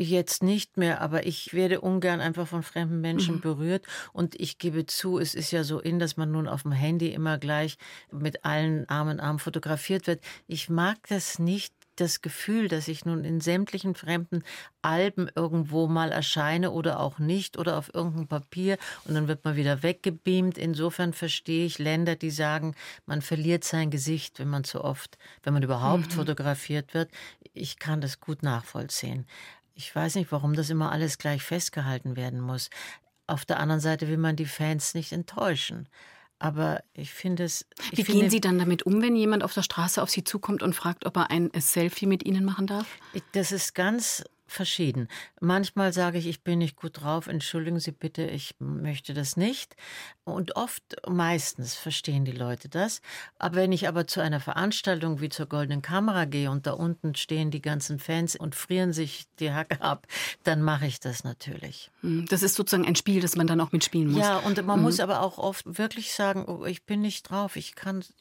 Jetzt 0.00 0.44
nicht 0.44 0.76
mehr, 0.76 1.00
aber 1.00 1.26
ich 1.26 1.52
werde 1.54 1.80
ungern 1.80 2.20
einfach 2.20 2.46
von 2.46 2.62
fremden 2.62 3.00
Menschen 3.00 3.36
mhm. 3.36 3.40
berührt. 3.40 3.84
Und 4.12 4.38
ich 4.38 4.58
gebe 4.58 4.86
zu, 4.86 5.18
es 5.18 5.34
ist 5.34 5.50
ja 5.50 5.64
so 5.64 5.80
in, 5.80 5.98
dass 5.98 6.16
man 6.16 6.30
nun 6.30 6.46
auf 6.46 6.62
dem 6.62 6.70
Handy 6.70 7.08
immer 7.08 7.36
gleich 7.36 7.78
mit 8.12 8.44
allen 8.44 8.88
Arm 8.88 9.08
in 9.08 9.18
Arm 9.18 9.40
fotografiert 9.40 10.06
wird. 10.06 10.22
Ich 10.46 10.70
mag 10.70 10.98
das 11.08 11.40
nicht 11.40 11.74
das 12.00 12.22
Gefühl, 12.22 12.68
dass 12.68 12.88
ich 12.88 13.04
nun 13.04 13.24
in 13.24 13.40
sämtlichen 13.40 13.94
fremden 13.94 14.42
Alben 14.82 15.28
irgendwo 15.34 15.86
mal 15.86 16.12
erscheine 16.12 16.70
oder 16.70 17.00
auch 17.00 17.18
nicht 17.18 17.58
oder 17.58 17.76
auf 17.76 17.92
irgendeinem 17.94 18.28
Papier 18.28 18.78
und 19.04 19.14
dann 19.14 19.28
wird 19.28 19.44
man 19.44 19.56
wieder 19.56 19.82
weggebeamt. 19.82 20.58
Insofern 20.58 21.12
verstehe 21.12 21.66
ich 21.66 21.78
Länder, 21.78 22.16
die 22.16 22.30
sagen, 22.30 22.74
man 23.06 23.22
verliert 23.22 23.64
sein 23.64 23.90
Gesicht, 23.90 24.38
wenn 24.38 24.48
man 24.48 24.64
zu 24.64 24.84
oft, 24.84 25.18
wenn 25.42 25.54
man 25.54 25.62
überhaupt 25.62 26.06
mhm. 26.06 26.10
fotografiert 26.10 26.94
wird. 26.94 27.10
Ich 27.52 27.78
kann 27.78 28.00
das 28.00 28.20
gut 28.20 28.42
nachvollziehen. 28.42 29.26
Ich 29.74 29.94
weiß 29.94 30.16
nicht, 30.16 30.32
warum 30.32 30.54
das 30.54 30.70
immer 30.70 30.90
alles 30.90 31.18
gleich 31.18 31.42
festgehalten 31.42 32.16
werden 32.16 32.40
muss. 32.40 32.70
Auf 33.28 33.44
der 33.44 33.60
anderen 33.60 33.80
Seite 33.80 34.08
will 34.08 34.16
man 34.16 34.36
die 34.36 34.46
Fans 34.46 34.94
nicht 34.94 35.12
enttäuschen. 35.12 35.88
Aber 36.38 36.82
ich 36.94 37.12
finde 37.12 37.44
es. 37.44 37.66
Ich 37.90 37.98
Wie 37.98 38.04
finde, 38.04 38.20
gehen 38.20 38.30
Sie 38.30 38.40
dann 38.40 38.58
damit 38.58 38.84
um, 38.84 39.02
wenn 39.02 39.16
jemand 39.16 39.42
auf 39.42 39.54
der 39.54 39.62
Straße 39.62 40.00
auf 40.00 40.10
Sie 40.10 40.24
zukommt 40.24 40.62
und 40.62 40.74
fragt, 40.74 41.04
ob 41.04 41.16
er 41.16 41.30
ein 41.30 41.50
Selfie 41.58 42.06
mit 42.06 42.24
Ihnen 42.24 42.44
machen 42.44 42.66
darf? 42.66 42.86
Das 43.32 43.50
ist 43.50 43.74
ganz 43.74 44.24
verschieden. 44.50 45.08
Manchmal 45.40 45.92
sage 45.92 46.18
ich, 46.18 46.26
ich 46.26 46.42
bin 46.42 46.58
nicht 46.58 46.76
gut 46.76 47.00
drauf, 47.00 47.26
entschuldigen 47.26 47.80
Sie 47.80 47.92
bitte, 47.92 48.24
ich 48.24 48.54
möchte 48.58 49.14
das 49.14 49.36
nicht. 49.36 49.76
Und 50.24 50.56
oft, 50.56 50.82
meistens 51.08 51.74
verstehen 51.74 52.24
die 52.24 52.32
Leute 52.32 52.68
das. 52.68 53.00
Aber 53.38 53.56
wenn 53.56 53.72
ich 53.72 53.88
aber 53.88 54.06
zu 54.06 54.20
einer 54.20 54.40
Veranstaltung 54.40 55.20
wie 55.20 55.28
zur 55.28 55.46
Goldenen 55.46 55.82
Kamera 55.82 56.26
gehe 56.26 56.50
und 56.50 56.66
da 56.66 56.72
unten 56.72 57.14
stehen 57.14 57.50
die 57.50 57.62
ganzen 57.62 57.98
Fans 57.98 58.36
und 58.36 58.54
frieren 58.54 58.92
sich 58.92 59.26
die 59.38 59.52
Hacke 59.52 59.80
ab, 59.80 60.06
dann 60.44 60.62
mache 60.62 60.86
ich 60.86 61.00
das 61.00 61.24
natürlich. 61.24 61.90
Hm, 62.02 62.26
das 62.28 62.42
ist 62.42 62.56
sozusagen 62.56 62.86
ein 62.86 62.96
Spiel, 62.96 63.20
das 63.20 63.36
man 63.36 63.46
dann 63.46 63.60
auch 63.60 63.72
mitspielen 63.72 64.12
muss. 64.12 64.20
Ja, 64.20 64.38
und 64.38 64.64
man 64.64 64.78
mhm. 64.78 64.84
muss 64.84 65.00
aber 65.00 65.22
auch 65.22 65.38
oft 65.38 65.78
wirklich 65.78 66.12
sagen, 66.12 66.44
oh, 66.46 66.64
ich 66.64 66.84
bin 66.84 67.00
nicht 67.00 67.30
drauf, 67.30 67.56
ich 67.56 67.74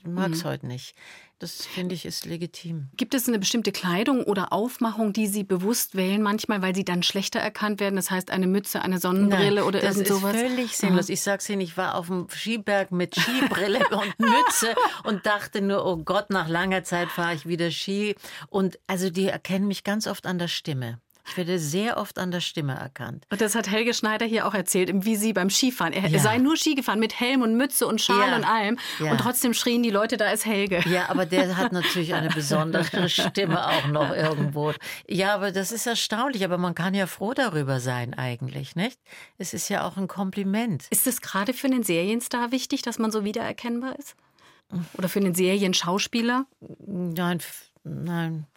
mag 0.03 0.31
es 0.31 0.43
mhm. 0.43 0.47
heute 0.47 0.67
nicht. 0.67 0.95
Das 1.39 1.67
finde 1.67 1.93
ich 1.93 2.05
ist 2.05 2.25
legitim. 2.25 2.89
Gibt 2.97 3.13
es 3.13 3.27
eine 3.27 3.37
bestimmte 3.37 3.71
Kleidung 3.71 4.23
oder 4.23 4.51
Aufmachung, 4.51 5.13
die 5.13 5.27
Sie 5.27 5.43
bewusst 5.43 5.95
wählen 5.95 6.23
manchmal, 6.23 6.63
weil 6.63 6.73
Sie 6.73 6.83
dann 6.83 7.03
schlechter 7.03 7.39
erkannt 7.39 7.79
werden? 7.79 7.95
Das 7.95 8.09
heißt 8.09 8.31
eine 8.31 8.47
Mütze, 8.47 8.81
eine 8.81 8.99
Sonnenbrille 8.99 9.61
Nein, 9.61 9.63
oder 9.63 9.83
irgend 9.83 10.07
sowas? 10.07 10.33
Das 10.33 10.41
ist 10.41 10.49
völlig 10.49 10.77
sinnlos. 10.77 11.09
Ich 11.09 11.21
sag's 11.21 11.47
Ihnen, 11.47 11.61
ich 11.61 11.77
war 11.77 11.93
auf 11.93 12.07
dem 12.07 12.27
Skiberg 12.29 12.91
mit 12.91 13.15
Skibrille 13.15 13.87
und 13.91 14.19
Mütze 14.19 14.73
und 15.03 15.27
dachte 15.27 15.61
nur, 15.61 15.85
oh 15.85 15.97
Gott, 15.97 16.31
nach 16.31 16.47
langer 16.47 16.83
Zeit 16.83 17.09
fahre 17.09 17.35
ich 17.35 17.47
wieder 17.47 17.69
Ski. 17.69 18.15
Und 18.49 18.79
also 18.87 19.11
die 19.11 19.27
erkennen 19.27 19.67
mich 19.67 19.83
ganz 19.83 20.07
oft 20.07 20.25
an 20.25 20.39
der 20.39 20.47
Stimme. 20.47 20.99
Ich 21.27 21.35
werde 21.35 21.59
sehr 21.59 21.97
oft 21.97 22.19
an 22.19 22.31
der 22.31 22.39
Stimme 22.39 22.73
erkannt. 22.73 23.25
Und 23.29 23.41
das 23.41 23.53
hat 23.53 23.69
Helge 23.69 23.93
Schneider 23.93 24.25
hier 24.25 24.47
auch 24.47 24.53
erzählt, 24.53 24.89
wie 25.05 25.15
sie 25.17 25.33
beim 25.33 25.49
Skifahren. 25.49 25.91
Er 25.91 26.07
ja. 26.07 26.19
sei 26.19 26.37
nur 26.37 26.55
Ski 26.55 26.75
gefahren 26.75 26.99
mit 26.99 27.19
Helm 27.19 27.41
und 27.41 27.57
Mütze 27.57 27.85
und 27.85 28.01
Schal 28.01 28.29
ja. 28.29 28.35
und 28.35 28.45
allem. 28.45 28.79
Ja. 28.99 29.11
Und 29.11 29.19
trotzdem 29.19 29.53
schrien 29.53 29.83
die 29.83 29.89
Leute, 29.89 30.15
da 30.15 30.31
ist 30.31 30.45
Helge. 30.45 30.81
Ja, 30.89 31.09
aber 31.09 31.25
der 31.25 31.57
hat 31.57 31.73
natürlich 31.73 32.13
eine 32.13 32.29
besondere 32.29 33.09
Stimme 33.09 33.67
auch 33.67 33.87
noch 33.87 34.11
irgendwo. 34.11 34.73
Ja, 35.07 35.35
aber 35.35 35.51
das 35.51 35.71
ist 35.71 35.85
erstaunlich. 35.85 36.45
Aber 36.45 36.57
man 36.57 36.75
kann 36.75 36.93
ja 36.93 37.07
froh 37.07 37.33
darüber 37.33 37.79
sein 37.79 38.13
eigentlich, 38.13 38.75
nicht? 38.75 38.99
Es 39.37 39.53
ist 39.53 39.69
ja 39.69 39.85
auch 39.85 39.97
ein 39.97 40.07
Kompliment. 40.07 40.87
Ist 40.89 41.07
es 41.07 41.21
gerade 41.21 41.53
für 41.53 41.67
einen 41.67 41.83
Serienstar 41.83 42.51
wichtig, 42.51 42.81
dass 42.83 42.99
man 42.99 43.11
so 43.11 43.25
wiedererkennbar 43.25 43.99
ist? 43.99 44.15
Oder 44.93 45.09
für 45.09 45.19
einen 45.19 45.35
Serienschauspieler? 45.35 46.45
Nein, 46.85 47.39
nein. 47.83 48.47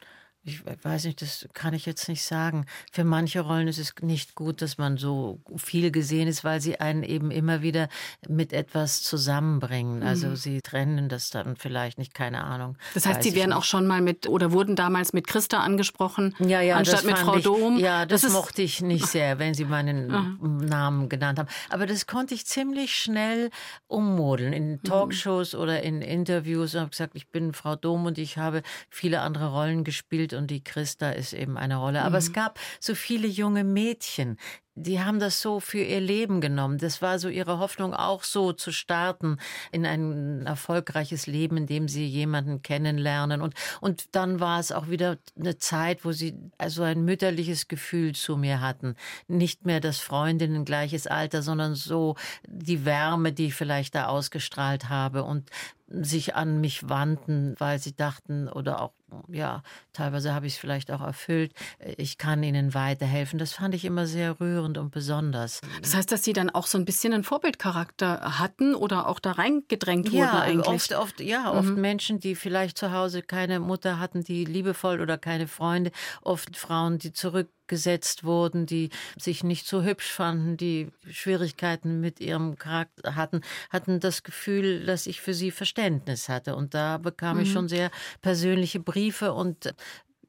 Ich 0.43 0.63
weiß 0.65 1.05
nicht, 1.05 1.21
das 1.21 1.47
kann 1.53 1.75
ich 1.75 1.85
jetzt 1.85 2.09
nicht 2.09 2.23
sagen. 2.23 2.65
Für 2.93 3.05
manche 3.05 3.41
Rollen 3.41 3.69
ist 3.69 3.79
es 3.79 3.93
nicht 4.01 4.35
gut, 4.35 4.63
dass 4.63 4.79
man 4.79 4.97
so 4.97 5.41
viel 5.57 5.91
gesehen 5.91 6.29
ist, 6.29 6.45
weil 6.45 6.63
sie 6.63 6.81
einen 6.81 7.03
eben 7.03 7.31
immer 7.31 7.61
wieder 7.61 7.89
mit 8.27 8.55
etwas 8.55 9.03
zusammenbringen. 9.03 10.03
Also 10.03 10.29
mhm. 10.29 10.37
sie 10.37 10.63
trennen 10.63 11.11
das 11.11 11.29
dann 11.29 11.57
vielleicht 11.57 11.99
nicht, 11.99 12.15
keine 12.15 12.43
Ahnung. 12.43 12.79
Das 12.95 13.05
heißt, 13.05 13.23
sie 13.23 13.35
werden 13.35 13.53
auch 13.53 13.65
schon 13.65 13.87
mal 13.87 14.01
mit 14.01 14.29
oder 14.29 14.51
wurden 14.51 14.77
damals 14.77 15.13
mit 15.13 15.27
Christa 15.27 15.61
angesprochen, 15.61 16.35
ja, 16.39 16.63
ja, 16.63 16.77
anstatt 16.77 17.05
mit 17.05 17.19
Frau 17.19 17.37
ich, 17.37 17.45
Dom. 17.45 17.79
Ja, 17.79 18.07
das, 18.07 18.23
das 18.23 18.33
mochte 18.33 18.63
ich 18.63 18.81
nicht 18.81 19.07
sehr, 19.09 19.39
wenn 19.39 19.53
sie 19.53 19.67
meinen 19.67 20.11
Aha. 20.11 20.37
Namen 20.41 21.11
genannt 21.11 21.39
haben. 21.39 21.49
Aber 21.69 21.85
das 21.85 22.07
konnte 22.07 22.33
ich 22.33 22.47
ziemlich 22.47 22.97
schnell 22.97 23.51
ummodeln 23.89 24.55
in 24.55 24.71
mhm. 24.73 24.83
Talkshows 24.85 25.53
mhm. 25.53 25.61
oder 25.61 25.83
in 25.83 26.01
Interviews. 26.01 26.73
Ich 26.73 26.81
habe 26.81 26.91
gesagt, 26.91 27.15
ich 27.15 27.29
bin 27.29 27.53
Frau 27.53 27.77
Dom 27.77 28.07
und 28.07 28.17
ich 28.17 28.39
habe 28.39 28.63
viele 28.89 29.21
andere 29.21 29.53
Rollen 29.53 29.85
gespielt 29.85 30.31
spielt 30.31 30.35
und 30.41 30.51
die 30.51 30.65
Christa 30.65 31.11
ist 31.11 31.33
eben 31.33 31.57
eine 31.57 31.77
Rolle. 31.77 32.01
Aber 32.01 32.11
mhm. 32.11 32.27
es 32.27 32.33
gab 32.33 32.59
so 32.81 32.95
viele 32.95 33.29
junge 33.29 33.63
Mädchen, 33.63 34.39
die 34.83 35.01
haben 35.01 35.19
das 35.19 35.41
so 35.41 35.61
für 35.61 35.83
ihr 35.83 36.01
Leben 36.01 36.41
genommen. 36.41 36.79
Das 36.79 37.03
war 37.03 37.19
so 37.19 37.29
ihre 37.29 37.59
Hoffnung, 37.59 37.93
auch 37.93 38.25
so 38.25 38.53
zu 38.53 38.73
starten 38.73 39.39
in 39.73 39.85
ein 39.85 40.47
erfolgreiches 40.47 41.27
Leben, 41.27 41.57
in 41.57 41.67
dem 41.67 41.89
sie 41.89 42.07
jemanden 42.07 42.63
kennenlernen. 42.63 43.43
Und, 43.43 43.55
und 43.81 44.15
dann 44.15 44.41
war 44.41 44.61
es 44.61 44.73
auch 44.73 44.89
wieder 44.89 45.19
eine 45.39 45.59
Zeit, 45.59 46.05
wo 46.05 46.13
sie 46.13 46.35
also 46.57 46.83
ein 46.83 47.05
mütterliches 47.05 47.69
Gefühl 47.69 48.15
zu 48.15 48.37
mir 48.37 48.61
hatten. 48.61 48.95
Nicht 49.29 49.67
mehr 49.67 49.81
das 49.81 49.99
Freundinnen 49.99 50.65
gleiches 50.65 51.07
Alter, 51.07 51.43
sondern 51.43 51.75
so 51.75 52.17
die 52.47 52.85
Wärme, 52.85 53.33
die 53.33 53.47
ich 53.47 53.55
vielleicht 53.55 53.95
da 53.95 54.07
ausgestrahlt 54.07 54.89
habe 54.89 55.25
und 55.25 55.51
sich 55.89 56.37
an 56.37 56.61
mich 56.61 56.89
wandten, 56.89 57.55
weil 57.59 57.81
sie 57.81 57.95
dachten 57.95 58.49
oder 58.49 58.81
auch 58.81 58.93
ja, 59.29 59.63
teilweise 59.93 60.35
habe 60.35 60.47
ich 60.47 60.55
es 60.55 60.59
vielleicht 60.59 60.91
auch 60.91 61.01
erfüllt. 61.01 61.53
Ich 61.97 62.19
kann 62.19 62.43
ihnen 62.43 62.75
weiterhelfen. 62.75 63.39
Das 63.39 63.53
fand 63.53 63.75
ich 63.75 63.85
immer 63.85 64.07
sehr 64.07 64.41
rührend 64.41 64.79
und 64.79 64.91
besonders. 64.91 65.61
Das 65.83 65.95
heißt, 65.95 66.11
dass 66.13 66.25
Sie 66.25 66.33
dann 66.33 66.51
auch 66.51 66.67
so 66.67 66.79
ein 66.79 66.85
bisschen 66.85 67.13
einen 67.13 67.25
Vorbildcharakter 67.25 68.39
hatten 68.39 68.75
oder 68.75 69.09
auch 69.09 69.21
da 69.21 69.33
reingedrängt 69.33 70.07
wurden 70.07 70.19
ja, 70.19 70.41
eigentlich? 70.41 70.67
Oft, 70.67 70.95
oft, 70.95 71.21
ja, 71.21 71.53
oft 71.53 71.71
mhm. 71.71 71.81
Menschen, 71.81 72.21
die 72.21 72.35
vielleicht 72.35 72.79
zu 72.79 72.93
Hause 72.93 73.23
keine 73.23 73.61
Mutter 73.61 73.99
hatten, 73.99 74.25
die 74.25 74.45
liebevoll 74.45 75.01
oder 75.01 75.19
keine 75.19 75.49
Freunde. 75.49 75.91
Oft 76.23 76.57
Frauen, 76.57 76.99
die 76.99 77.13
zurück 77.13 77.49
gesetzt 77.71 78.25
wurden, 78.25 78.67
die 78.67 78.91
sich 79.17 79.43
nicht 79.45 79.67
so 79.67 79.83
hübsch 79.83 80.13
fanden, 80.13 80.59
die 80.59 80.89
Schwierigkeiten 81.09 82.01
mit 82.01 82.21
ihrem 82.21 82.59
Charakter 82.59 83.15
hatten, 83.15 83.41
hatten 83.71 84.01
das 84.01 84.25
Gefühl, 84.25 84.85
dass 84.85 85.07
ich 85.07 85.23
für 85.23 85.33
sie 85.33 85.51
Verständnis 85.51 86.29
hatte. 86.29 86.57
Und 86.57 86.75
da 86.75 86.99
bekam 86.99 87.37
mhm. 87.37 87.45
ich 87.45 87.53
schon 87.53 87.69
sehr 87.69 87.91
persönliche 88.21 88.81
Briefe 88.81 89.33
und 89.33 89.73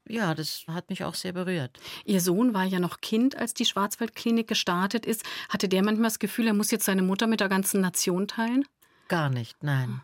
ja, 0.07 0.35
das 0.35 0.65
hat 0.67 0.89
mich 0.89 1.03
auch 1.03 1.15
sehr 1.15 1.33
berührt. 1.33 1.79
Ihr 2.05 2.21
Sohn 2.21 2.53
war 2.53 2.65
ja 2.65 2.79
noch 2.79 3.01
Kind, 3.01 3.35
als 3.37 3.53
die 3.53 3.65
Schwarzwaldklinik 3.65 4.47
gestartet 4.47 5.05
ist. 5.05 5.23
Hatte 5.49 5.67
der 5.67 5.83
manchmal 5.83 6.09
das 6.09 6.19
Gefühl, 6.19 6.47
er 6.47 6.53
muss 6.53 6.71
jetzt 6.71 6.85
seine 6.85 7.01
Mutter 7.01 7.27
mit 7.27 7.39
der 7.39 7.49
ganzen 7.49 7.81
Nation 7.81 8.27
teilen? 8.27 8.65
Gar 9.07 9.29
nicht, 9.29 9.63
nein. 9.63 10.01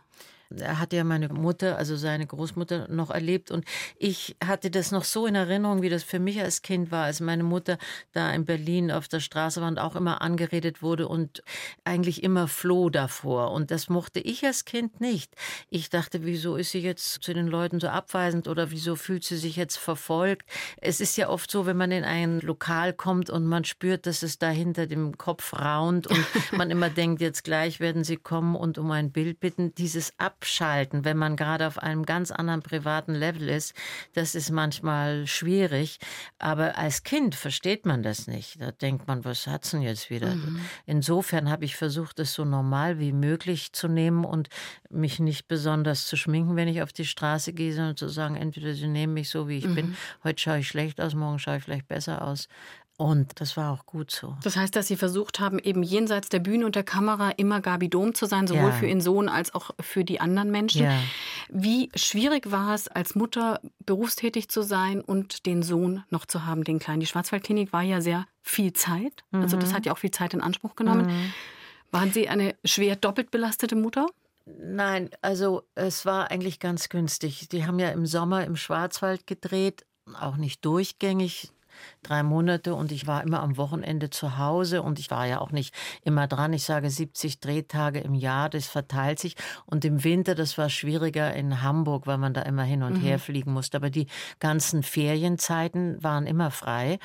Er 0.56 0.80
hat 0.80 0.94
ja 0.94 1.04
meine 1.04 1.30
Mutter, 1.30 1.78
also 1.78 1.96
seine 1.96 2.26
Großmutter, 2.26 2.88
noch 2.90 3.10
erlebt. 3.10 3.52
Und 3.52 3.66
ich 3.98 4.36
hatte 4.44 4.72
das 4.72 4.92
noch 4.92 5.04
so 5.04 5.26
in 5.26 5.36
Erinnerung, 5.36 5.82
wie 5.82 5.90
das 5.90 6.04
für 6.04 6.20
mich 6.20 6.40
als 6.42 6.62
Kind 6.62 6.92
war, 6.92 7.06
als 7.06 7.20
meine 7.20 7.44
Mutter 7.44 7.78
da 8.14 8.32
in 8.32 8.46
Berlin 8.46 8.92
auf 8.92 9.08
der 9.08 9.20
Straße 9.20 9.62
war 9.62 9.68
und 9.68 9.80
auch 9.80 9.96
immer 9.96 10.22
angeredet 10.22 10.82
wurde 10.82 11.08
und 11.08 11.44
eigentlich 11.84 12.24
immer 12.24 12.48
floh 12.48 12.90
davor. 12.90 13.52
Und 13.52 13.72
das 13.72 13.90
mochte 13.90 14.20
ich 14.20 14.46
als 14.46 14.66
Kind 14.66 15.02
nicht. 15.02 15.34
Ich 15.70 15.90
dachte, 15.90 16.26
wieso 16.26 16.56
ist 16.56 16.72
sie 16.72 16.80
jetzt 16.80 17.24
zu 17.24 17.34
den 17.34 17.48
Leuten 17.48 17.80
so 17.80 17.88
abweisend 17.88 18.48
oder 18.48 18.72
wieso 18.72 18.96
fühlt 18.96 19.24
sie 19.24 19.38
sich 19.38 19.56
jetzt 19.56 19.78
verfolgt? 19.78 20.48
Es 20.78 21.02
ist 21.02 21.18
ja 21.18 21.30
oft 21.30 21.52
so, 21.52 21.66
wenn 21.66 21.78
man 21.78 21.92
in 21.92 22.04
ein 22.04 22.40
Lokal 22.40 22.94
kommt 22.94 23.30
und 23.30 23.46
man 23.46 23.66
spürt, 23.66 24.06
dass 24.06 24.24
es 24.24 24.40
da 24.40 24.50
hinter 24.50 24.88
dem 24.88 25.18
Kopf 25.18 25.54
raunt 25.54 26.08
und 26.08 26.26
man 26.52 26.72
immer 26.72 26.90
denkt, 26.90 27.22
jetzt 27.22 27.44
gleich 27.44 27.80
werden 27.80 28.04
sie 28.04 28.18
kommen 28.18 28.56
und 28.56 28.78
um 28.78 28.92
ein 28.92 29.12
Bild 29.12 29.40
bitten. 29.40 29.76
Dieses 29.76 30.14
Ab 30.18 30.37
abschalten, 30.40 31.04
wenn 31.04 31.18
man 31.18 31.36
gerade 31.36 31.66
auf 31.66 31.80
einem 31.80 32.06
ganz 32.06 32.32
anderen 32.32 32.62
privaten 32.62 33.14
Level 33.14 33.50
ist. 33.50 33.74
Das 34.14 34.36
ist 34.36 34.52
manchmal 34.52 35.26
schwierig. 35.26 36.00
Aber 36.38 36.78
als 36.78 37.04
Kind 37.04 37.34
versteht 37.36 37.86
man 37.86 38.04
das 38.04 38.28
nicht. 38.28 38.62
Da 38.62 38.72
denkt 38.72 39.08
man, 39.08 39.26
was 39.26 39.48
hat's 39.48 39.72
denn 39.72 39.82
jetzt 39.82 40.10
wieder? 40.10 40.36
Mhm. 40.36 40.62
Insofern 40.86 41.50
habe 41.50 41.66
ich 41.66 41.76
versucht, 41.76 42.20
es 42.20 42.34
so 42.34 42.46
normal 42.46 43.00
wie 43.00 43.14
möglich 43.14 43.74
zu 43.74 43.88
nehmen 43.88 44.26
und 44.26 44.50
mich 44.90 45.20
nicht 45.20 45.48
besonders 45.48 46.06
zu 46.06 46.16
schminken, 46.18 46.56
wenn 46.56 46.68
ich 46.68 46.82
auf 46.82 46.94
die 46.94 47.06
Straße 47.06 47.54
gehe, 47.54 47.74
sondern 47.74 47.98
zu 47.98 48.08
sagen, 48.08 48.36
entweder 48.36 48.74
sie 48.74 48.88
nehmen 48.88 49.14
mich 49.14 49.30
so, 49.30 49.48
wie 49.48 49.58
ich 49.58 49.66
mhm. 49.66 49.76
bin. 49.76 49.98
Heute 50.24 50.42
schaue 50.42 50.60
ich 50.60 50.68
schlecht 50.68 51.02
aus, 51.02 51.16
morgen 51.16 51.40
schaue 51.40 51.58
ich 51.58 51.64
vielleicht 51.64 51.88
besser 51.88 52.22
aus. 52.22 52.48
Und 52.98 53.40
das 53.40 53.56
war 53.56 53.72
auch 53.72 53.86
gut 53.86 54.10
so. 54.10 54.36
Das 54.42 54.58
heißt, 54.58 54.76
dass 54.76 54.88
Sie 54.88 54.96
versucht 54.98 55.40
haben, 55.40 55.60
eben 55.60 55.84
jenseits 55.84 56.30
der 56.30 56.40
Bühne 56.40 56.66
und 56.66 56.76
der 56.76 56.84
Kamera 56.84 57.30
immer 57.30 57.62
Gabi 57.62 57.90
Dom 57.90 58.16
zu 58.16 58.26
sein, 58.26 58.48
sowohl 58.48 58.70
ja. 58.70 58.72
für 58.72 58.88
Ihren 58.88 59.02
Sohn 59.02 59.30
als 59.30 59.54
auch 59.54 59.70
für 59.80 60.04
die 60.04 60.20
anderen 60.20 60.50
Menschen. 60.50 60.84
Ja. 60.84 60.98
Wie 61.48 61.92
schwierig 61.94 62.50
war 62.52 62.74
es, 62.74 62.88
als 62.88 63.14
Mutter 63.14 63.62
berufstätig 63.86 64.50
zu 64.50 64.64
sein 64.64 65.02
und 65.02 65.46
den 65.46 65.62
Sohn 65.62 66.04
noch 66.10 66.26
zu 66.26 66.48
haben, 66.48 66.64
den 66.64 66.80
Kleinen? 66.80 67.00
Die 67.00 67.06
Schwarzwaldklinik 67.06 67.72
war 67.72 67.84
ja 67.84 68.02
sehr 68.02 68.26
viel 68.42 68.74
Zeit. 68.74 69.24
Mhm. 69.30 69.44
Also 69.44 69.58
das 69.58 69.70
mhm. 69.70 69.76
hat 69.76 69.86
ja 69.86 69.92
auch 69.92 70.00
viel 70.00 70.12
Zeit 70.12 70.34
in 70.34 70.42
Anspruch 70.42 70.76
genommen. 70.76 71.06
Mhm. 71.06 71.34
Waren 71.92 72.12
Sie 72.12 72.28
eine 72.28 72.56
schwer 72.66 72.96
doppelt 72.96 73.30
belastete 73.30 73.76
Mutter? 73.76 74.08
Nein, 74.60 75.12
also 75.22 75.64
es 75.76 76.04
war 76.06 76.32
eigentlich 76.32 76.60
ganz 76.60 76.90
günstig. 76.90 77.48
Die 77.50 77.68
haben 77.68 77.78
ja 77.78 77.90
im 77.90 78.08
Sommer 78.08 78.44
im 78.44 78.56
Schwarzwald 78.56 79.28
gedreht, 79.28 79.86
auch 80.20 80.38
nicht 80.38 80.66
durchgängig 80.66 81.52
drei 82.04 82.24
Monate 82.24 82.76
und 82.76 82.92
ich 82.92 83.08
war 83.08 83.24
immer 83.24 83.42
am 83.42 83.58
Wochenende 83.58 84.10
zu 84.10 84.38
Hause 84.38 84.82
und 84.82 85.00
ich 85.00 85.12
war 85.12 85.26
ja 85.26 85.40
auch 85.40 85.52
nicht 85.52 85.74
immer 86.04 86.28
dran. 86.28 86.54
Ich 86.54 86.64
sage 86.64 86.90
70 86.90 87.40
Drehtage 87.40 88.00
im 88.00 88.14
Jahr, 88.14 88.50
das 88.50 88.68
verteilt 88.68 89.20
sich. 89.20 89.36
Und 89.66 89.86
im 89.86 90.04
Winter, 90.04 90.36
das 90.36 90.58
war 90.58 90.70
schwieriger 90.70 91.34
in 91.34 91.62
Hamburg, 91.62 92.08
weil 92.08 92.18
man 92.18 92.34
da 92.34 92.42
immer 92.44 92.64
hin 92.64 92.84
und 92.84 92.96
mhm. 92.96 93.02
her 93.02 93.20
fliegen 93.20 93.54
musste. 93.54 93.78
Aber 93.78 93.90
die 93.90 94.08
ganzen 94.40 94.84
Ferienzeiten 94.84 96.02
waren 96.04 96.28
immer 96.28 96.52
frei. 96.52 97.00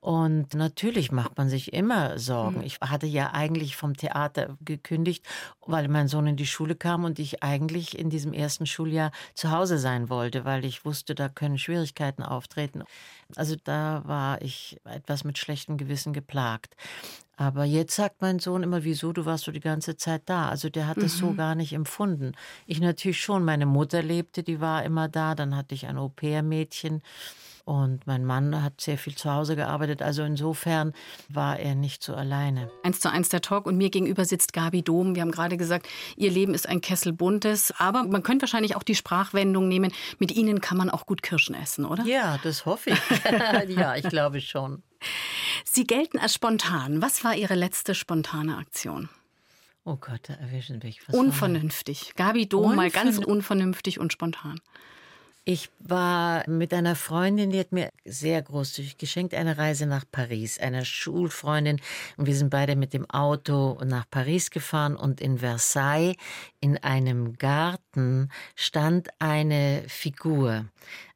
Und 0.00 0.54
natürlich 0.54 1.10
macht 1.10 1.36
man 1.38 1.48
sich 1.48 1.72
immer 1.72 2.18
Sorgen. 2.18 2.58
Mhm. 2.58 2.64
Ich 2.64 2.80
hatte 2.80 3.06
ja 3.06 3.32
eigentlich 3.32 3.76
vom 3.76 3.96
Theater 3.96 4.56
gekündigt, 4.60 5.26
weil 5.66 5.88
mein 5.88 6.06
Sohn 6.06 6.28
in 6.28 6.36
die 6.36 6.46
Schule 6.46 6.76
kam 6.76 7.04
und 7.04 7.18
ich 7.18 7.42
eigentlich 7.42 7.98
in 7.98 8.08
diesem 8.08 8.32
ersten 8.32 8.64
Schuljahr 8.64 9.10
zu 9.34 9.50
Hause 9.50 9.76
sein 9.76 10.08
wollte, 10.08 10.44
weil 10.44 10.64
ich 10.64 10.84
wusste, 10.84 11.16
da 11.16 11.28
können 11.28 11.58
Schwierigkeiten 11.58 12.22
auftreten. 12.22 12.84
Also 13.36 13.56
da 13.62 14.02
war 14.06 14.40
ich 14.40 14.80
etwas 14.84 15.24
mit 15.24 15.38
schlechtem 15.38 15.76
Gewissen 15.76 16.12
geplagt. 16.12 16.74
Aber 17.36 17.64
jetzt 17.64 17.94
sagt 17.94 18.20
mein 18.20 18.40
Sohn 18.40 18.62
immer, 18.62 18.82
wieso, 18.82 19.12
du 19.12 19.24
warst 19.24 19.44
so 19.44 19.52
die 19.52 19.60
ganze 19.60 19.96
Zeit 19.96 20.22
da. 20.26 20.48
Also 20.48 20.70
der 20.70 20.88
hat 20.88 20.96
es 20.98 21.16
mhm. 21.16 21.18
so 21.18 21.34
gar 21.34 21.54
nicht 21.54 21.72
empfunden. 21.72 22.32
Ich 22.66 22.80
natürlich 22.80 23.20
schon. 23.20 23.44
Meine 23.44 23.66
Mutter 23.66 24.02
lebte, 24.02 24.42
die 24.42 24.60
war 24.60 24.82
immer 24.82 25.08
da. 25.08 25.34
Dann 25.34 25.54
hatte 25.54 25.74
ich 25.74 25.86
ein 25.86 25.98
Au-pair-Mädchen. 25.98 27.02
Und 27.68 28.06
mein 28.06 28.24
Mann 28.24 28.62
hat 28.62 28.80
sehr 28.80 28.96
viel 28.96 29.14
zu 29.14 29.30
Hause 29.30 29.54
gearbeitet. 29.54 30.00
Also 30.00 30.22
insofern 30.22 30.94
war 31.28 31.58
er 31.58 31.74
nicht 31.74 32.02
so 32.02 32.14
alleine. 32.14 32.70
Eins 32.82 32.98
zu 32.98 33.10
eins 33.12 33.28
der 33.28 33.42
Talk. 33.42 33.66
Und 33.66 33.76
mir 33.76 33.90
gegenüber 33.90 34.24
sitzt 34.24 34.54
Gabi 34.54 34.80
Dom. 34.80 35.14
Wir 35.14 35.20
haben 35.20 35.30
gerade 35.30 35.58
gesagt, 35.58 35.86
ihr 36.16 36.30
Leben 36.30 36.54
ist 36.54 36.66
ein 36.66 36.80
Kessel 36.80 37.12
buntes. 37.12 37.74
Aber 37.76 38.04
man 38.04 38.22
könnte 38.22 38.44
wahrscheinlich 38.44 38.74
auch 38.74 38.82
die 38.82 38.94
Sprachwendung 38.94 39.68
nehmen. 39.68 39.92
Mit 40.18 40.32
ihnen 40.32 40.62
kann 40.62 40.78
man 40.78 40.88
auch 40.88 41.04
gut 41.04 41.22
Kirschen 41.22 41.54
essen, 41.54 41.84
oder? 41.84 42.04
Ja, 42.04 42.38
das 42.42 42.64
hoffe 42.64 42.88
ich. 42.88 43.68
ja, 43.76 43.96
ich 43.96 44.08
glaube 44.08 44.40
schon. 44.40 44.82
Sie 45.64 45.86
gelten 45.86 46.18
als 46.18 46.32
spontan. 46.32 47.02
Was 47.02 47.22
war 47.22 47.36
Ihre 47.36 47.54
letzte 47.54 47.94
spontane 47.94 48.56
Aktion? 48.56 49.10
Oh 49.84 49.96
Gott, 49.96 50.20
da 50.22 50.32
erwischen 50.32 50.78
mich. 50.82 51.06
Was 51.06 51.14
unvernünftig. 51.14 52.14
Gabi 52.16 52.48
Dom 52.48 52.76
mal 52.76 52.90
ganz 52.90 53.18
unvernünftig 53.18 54.00
und 54.00 54.10
spontan. 54.10 54.58
Ich 55.50 55.70
war 55.78 56.46
mit 56.46 56.74
einer 56.74 56.94
Freundin, 56.94 57.48
die 57.48 57.58
hat 57.58 57.72
mir 57.72 57.88
sehr 58.04 58.42
großzügig 58.42 58.98
geschenkt, 58.98 59.32
eine 59.32 59.56
Reise 59.56 59.86
nach 59.86 60.04
Paris, 60.12 60.58
einer 60.58 60.84
Schulfreundin. 60.84 61.80
Und 62.18 62.26
wir 62.26 62.36
sind 62.36 62.50
beide 62.50 62.76
mit 62.76 62.92
dem 62.92 63.08
Auto 63.08 63.80
nach 63.82 64.04
Paris 64.10 64.50
gefahren 64.50 64.94
und 64.94 65.22
in 65.22 65.38
Versailles 65.38 66.16
in 66.60 66.76
einem 66.76 67.38
Garten 67.38 68.28
stand 68.56 69.08
eine 69.20 69.84
Figur, 69.88 70.66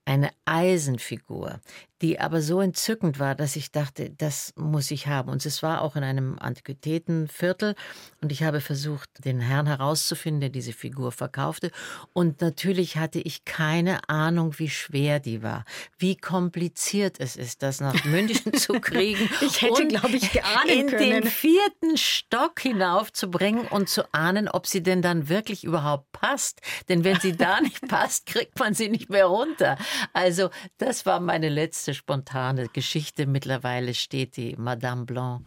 eine 0.07 0.31
Eisenfigur, 0.47 1.61
die 2.03 2.19
aber 2.19 2.43
so 2.43 2.61
entzückend 2.61 3.21
war, 3.21 3.37
dass 3.37 3.55
ich 3.55 3.71
dachte, 3.71 4.11
das 4.11 4.53
muss 4.57 4.91
ich 4.91 5.07
haben. 5.07 5.31
Und 5.31 5.47
es 5.47 5.63
war 5.63 5.83
auch 5.83 5.95
in 5.95 6.03
einem 6.03 6.37
Antiquitätenviertel 6.39 7.77
und 8.21 8.33
ich 8.33 8.43
habe 8.43 8.61
versucht, 8.61 9.09
den 9.25 9.41
Herrn 9.41 9.67
herauszufinden, 9.67 10.41
der 10.41 10.51
diese 10.51 10.73
Figur 10.73 11.13
verkaufte. 11.13 11.71
Und 12.13 12.41
natürlich 12.41 12.97
hatte 12.97 13.21
ich 13.21 13.45
keine 13.45 14.09
Ahnung, 14.09 14.59
wie 14.59 14.69
schwer 14.69 15.21
die 15.21 15.43
war, 15.43 15.65
wie 15.97 16.17
kompliziert 16.17 17.21
es 17.21 17.37
ist, 17.37 17.63
das 17.63 17.81
nach 17.81 18.05
München 18.05 18.53
zu 18.59 18.75
kriegen. 18.81 19.31
ich 19.41 19.63
hätte, 19.63 19.87
glaube 19.87 20.17
ich, 20.17 20.33
geahnen 20.33 20.69
in 20.69 20.87
können. 20.89 21.23
den 21.23 21.25
vierten 21.25 21.97
Stock 21.97 22.61
hinaufzubringen 22.61 23.69
und 23.69 23.89
zu 23.89 24.13
ahnen, 24.13 24.49
ob 24.49 24.67
sie 24.67 24.83
denn 24.83 25.03
dann 25.03 25.29
wirklich 25.29 25.63
überhaupt 25.63 26.11
passt. 26.11 26.61
Denn 26.89 27.05
wenn 27.05 27.21
sie 27.21 27.37
da 27.37 27.61
nicht 27.63 27.87
passt, 27.87 28.27
kriegt 28.27 28.59
man 28.59 28.75
sie 28.75 28.89
nicht 28.89 29.09
mehr 29.09 29.27
runter. 29.27 29.79
Also 30.13 30.51
das 30.79 31.07
war 31.07 31.21
meine 31.21 31.49
letzte 31.49 31.92
spontane 31.95 32.69
Geschichte. 32.69 33.27
Mittlerweile 33.27 33.95
steht 33.95 34.37
die 34.37 34.57
Madame 34.57 35.05
Blanc 35.05 35.47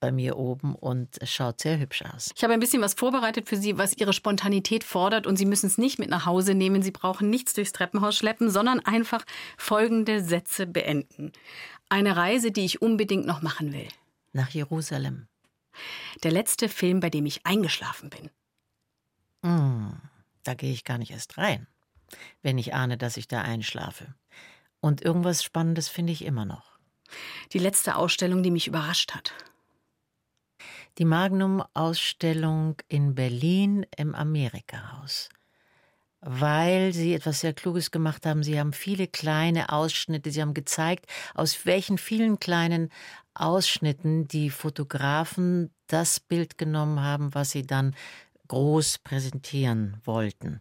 bei 0.00 0.12
mir 0.12 0.36
oben 0.36 0.74
und 0.74 1.18
schaut 1.24 1.60
sehr 1.60 1.78
hübsch 1.78 2.02
aus. 2.02 2.30
Ich 2.36 2.44
habe 2.44 2.52
ein 2.52 2.60
bisschen 2.60 2.82
was 2.82 2.92
vorbereitet 2.92 3.48
für 3.48 3.56
Sie, 3.56 3.78
was 3.78 3.96
Ihre 3.96 4.12
Spontanität 4.12 4.84
fordert 4.84 5.26
und 5.26 5.36
Sie 5.36 5.46
müssen 5.46 5.66
es 5.66 5.78
nicht 5.78 5.98
mit 5.98 6.10
nach 6.10 6.26
Hause 6.26 6.54
nehmen. 6.54 6.82
Sie 6.82 6.90
brauchen 6.90 7.30
nichts 7.30 7.54
durchs 7.54 7.72
Treppenhaus 7.72 8.16
schleppen, 8.16 8.50
sondern 8.50 8.80
einfach 8.80 9.24
folgende 9.56 10.22
Sätze 10.22 10.66
beenden. 10.66 11.32
Eine 11.88 12.16
Reise, 12.16 12.50
die 12.50 12.64
ich 12.64 12.82
unbedingt 12.82 13.26
noch 13.26 13.40
machen 13.40 13.72
will. 13.72 13.88
Nach 14.32 14.50
Jerusalem. 14.50 15.26
Der 16.22 16.32
letzte 16.32 16.68
Film, 16.68 17.00
bei 17.00 17.08
dem 17.08 17.24
ich 17.24 17.46
eingeschlafen 17.46 18.10
bin. 18.10 18.30
Hm, 19.42 20.00
da 20.42 20.54
gehe 20.54 20.72
ich 20.72 20.84
gar 20.84 20.98
nicht 20.98 21.12
erst 21.12 21.38
rein, 21.38 21.66
wenn 22.42 22.58
ich 22.58 22.74
ahne, 22.74 22.96
dass 22.96 23.16
ich 23.16 23.28
da 23.28 23.42
einschlafe. 23.42 24.14
Und 24.84 25.00
irgendwas 25.00 25.42
Spannendes 25.42 25.88
finde 25.88 26.12
ich 26.12 26.26
immer 26.26 26.44
noch. 26.44 26.78
Die 27.54 27.58
letzte 27.58 27.96
Ausstellung, 27.96 28.42
die 28.42 28.50
mich 28.50 28.66
überrascht 28.66 29.14
hat. 29.14 29.32
Die 30.98 31.06
Magnum-Ausstellung 31.06 32.76
in 32.88 33.14
Berlin 33.14 33.86
im 33.96 34.14
Amerika-Haus. 34.14 35.30
Weil 36.20 36.92
sie 36.92 37.14
etwas 37.14 37.40
sehr 37.40 37.54
Kluges 37.54 37.92
gemacht 37.92 38.26
haben. 38.26 38.42
Sie 38.42 38.60
haben 38.60 38.74
viele 38.74 39.06
kleine 39.06 39.70
Ausschnitte. 39.70 40.30
Sie 40.30 40.42
haben 40.42 40.52
gezeigt, 40.52 41.06
aus 41.32 41.64
welchen 41.64 41.96
vielen 41.96 42.38
kleinen 42.38 42.90
Ausschnitten 43.32 44.28
die 44.28 44.50
Fotografen 44.50 45.72
das 45.86 46.20
Bild 46.20 46.58
genommen 46.58 47.00
haben, 47.00 47.34
was 47.34 47.52
sie 47.52 47.66
dann 47.66 47.96
groß 48.48 48.98
präsentieren 48.98 49.96
wollten. 50.04 50.60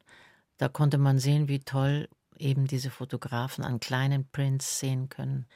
Da 0.56 0.70
konnte 0.70 0.98
man 0.98 1.20
sehen, 1.20 1.50
wie 1.50 1.60
toll 1.60 2.08
eben 2.44 2.68
diese 2.68 2.92
Fotografen 2.92 3.64
an 3.64 3.80
kleinen 3.80 4.30
Prints 4.30 4.80
sehen 4.80 5.10
können, 5.10 5.48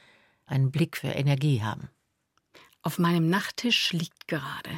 einen 0.46 0.70
Blick 0.72 0.96
für 0.96 1.08
Energie 1.08 1.62
haben. 1.62 1.88
Auf 2.82 2.98
meinem 2.98 3.28
Nachttisch 3.28 3.92
liegt 3.92 4.26
gerade 4.28 4.70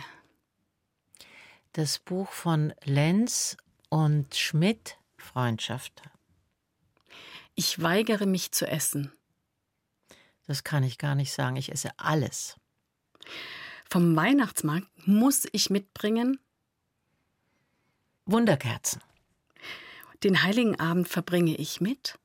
das 1.72 2.00
Buch 2.00 2.32
von 2.32 2.74
Lenz 2.84 3.56
und 3.88 4.34
Schmidt 4.34 4.98
Freundschaft. 5.16 6.02
Ich 7.54 7.80
weigere 7.80 8.26
mich 8.26 8.52
zu 8.52 8.66
essen. 8.66 9.12
Das 10.46 10.64
kann 10.64 10.82
ich 10.82 10.98
gar 10.98 11.14
nicht 11.14 11.32
sagen. 11.32 11.56
Ich 11.56 11.70
esse 11.70 11.90
alles. 11.96 12.56
Vom 13.88 14.16
Weihnachtsmarkt 14.16 14.88
muss 15.06 15.46
ich 15.52 15.70
mitbringen 15.70 16.40
Wunderkerzen. 18.24 19.02
Den 20.22 20.42
heiligen 20.42 20.78
Abend 20.78 21.08
verbringe 21.08 21.54
ich 21.56 21.80
mit 21.80 22.18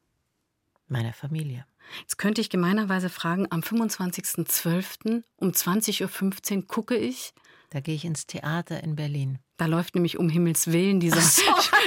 meiner 0.88 1.14
Familie. 1.14 1.66
Jetzt 2.02 2.18
könnte 2.18 2.42
ich 2.42 2.50
gemeinerweise 2.50 3.10
fragen, 3.10 3.48
am 3.52 3.62
25.12. 3.62 5.24
um 5.38 5.50
20.15 5.52 6.56
Uhr 6.58 6.68
gucke 6.68 6.98
ich. 6.98 7.34
Da 7.70 7.80
gehe 7.80 7.96
ich 7.96 8.06
ins 8.06 8.28
Theater 8.28 8.84
in 8.84 8.96
Berlin. 8.96 9.40
Da 9.58 9.68
läuft 9.68 9.96
nämlich 9.96 10.18
um 10.18 10.28
Himmels 10.30 10.72
Willen 10.72 11.00
dieser 11.00 11.22
so. 11.22 11.42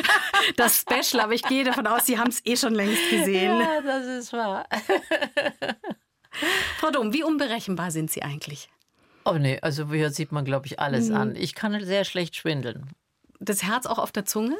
das 0.57 0.81
Special, 0.81 1.23
aber 1.23 1.35
ich 1.35 1.43
gehe 1.43 1.65
davon 1.65 1.87
aus, 1.87 2.07
Sie 2.07 2.19
haben 2.19 2.31
es 2.31 2.45
eh 2.47 2.57
schon 2.57 2.75
längst 2.75 3.11
gesehen. 3.11 3.61
Ja, 3.61 3.81
das 3.83 4.07
ist 4.07 4.33
wahr. 4.33 4.67
Frau 6.79 6.91
Dom, 6.91 7.13
wie 7.13 7.23
unberechenbar 7.23 7.91
sind 7.91 8.11
Sie 8.11 8.23
eigentlich? 8.23 8.71
Oh 9.25 9.35
nee, 9.35 9.59
also 9.61 9.91
hier 9.93 10.11
sieht 10.11 10.33
man, 10.33 10.45
glaube 10.45 10.67
ich, 10.67 10.81
alles 10.81 11.09
Mhm. 11.11 11.17
an. 11.17 11.37
Ich 11.37 11.55
kann 11.55 11.79
sehr 11.85 12.05
schlecht 12.05 12.37
schwindeln. 12.37 12.91
Das 13.41 13.63
Herz 13.63 13.87
auch 13.87 13.99
auf 13.99 14.13
der 14.13 14.25
Zunge? 14.25 14.57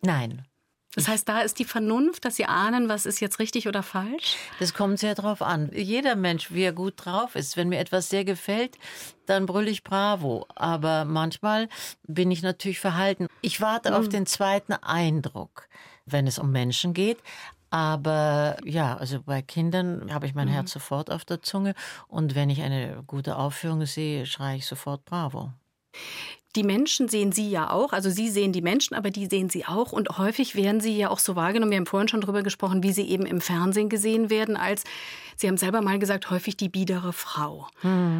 Nein, 0.00 0.46
Das 0.94 1.08
heißt, 1.08 1.28
da 1.28 1.40
ist 1.40 1.58
die 1.58 1.64
Vernunft, 1.64 2.24
dass 2.24 2.36
Sie 2.36 2.44
ahnen, 2.44 2.88
was 2.88 3.06
ist 3.06 3.20
jetzt 3.20 3.38
richtig 3.38 3.68
oder 3.68 3.82
falsch? 3.82 4.36
das 4.60 4.74
kommt 4.74 4.98
sehr 4.98 5.14
drauf 5.14 5.42
an. 5.42 5.70
Jeder 5.74 6.14
Mensch, 6.16 6.52
wie 6.52 6.62
er 6.62 6.72
gut 6.72 6.94
drauf 6.96 7.34
ist. 7.34 7.56
Wenn 7.56 7.68
mir 7.68 7.78
etwas 7.78 8.08
sehr 8.08 8.24
gefällt, 8.24 8.78
dann 9.26 9.46
brülle 9.46 9.70
ich 9.70 9.82
Bravo. 9.82 10.46
Aber 10.54 11.04
manchmal 11.04 11.68
bin 12.06 12.30
ich 12.30 12.42
natürlich 12.42 12.80
verhalten. 12.80 13.26
Ich 13.40 13.60
warte 13.60 13.96
auf 13.96 14.08
den 14.08 14.26
zweiten 14.26 14.72
Eindruck, 14.72 15.68
wenn 16.06 16.26
es 16.26 16.38
um 16.38 16.50
Menschen 16.50 16.94
geht. 16.94 17.18
Aber 17.70 18.56
ja, 18.62 18.96
also 18.96 19.20
bei 19.20 19.42
Kindern 19.42 20.14
habe 20.14 20.26
ich 20.26 20.34
mein 20.34 20.46
Herz 20.46 20.70
sofort 20.70 21.10
auf 21.10 21.24
der 21.24 21.42
Zunge. 21.42 21.74
Und 22.06 22.36
wenn 22.36 22.48
ich 22.48 22.62
eine 22.62 23.02
gute 23.04 23.36
Aufführung 23.36 23.84
sehe, 23.84 24.26
schreie 24.26 24.58
ich 24.58 24.66
sofort 24.66 25.04
Bravo. 25.04 25.50
Die 26.56 26.62
Menschen 26.62 27.08
sehen 27.08 27.32
Sie 27.32 27.50
ja 27.50 27.70
auch, 27.70 27.92
also 27.92 28.10
Sie 28.10 28.28
sehen 28.28 28.52
die 28.52 28.62
Menschen, 28.62 28.94
aber 28.94 29.10
die 29.10 29.26
sehen 29.26 29.50
Sie 29.50 29.64
auch. 29.66 29.92
Und 29.92 30.18
häufig 30.18 30.54
werden 30.54 30.80
Sie 30.80 30.96
ja 30.96 31.10
auch 31.10 31.18
so 31.18 31.34
wahrgenommen. 31.34 31.72
Wir 31.72 31.78
haben 31.78 31.86
vorhin 31.86 32.08
schon 32.08 32.20
darüber 32.20 32.42
gesprochen, 32.42 32.82
wie 32.82 32.92
Sie 32.92 33.08
eben 33.08 33.26
im 33.26 33.40
Fernsehen 33.40 33.88
gesehen 33.88 34.30
werden, 34.30 34.56
als, 34.56 34.84
Sie 35.36 35.48
haben 35.48 35.56
selber 35.56 35.82
mal 35.82 35.98
gesagt, 35.98 36.30
häufig 36.30 36.56
die 36.56 36.68
biedere 36.68 37.12
Frau. 37.12 37.66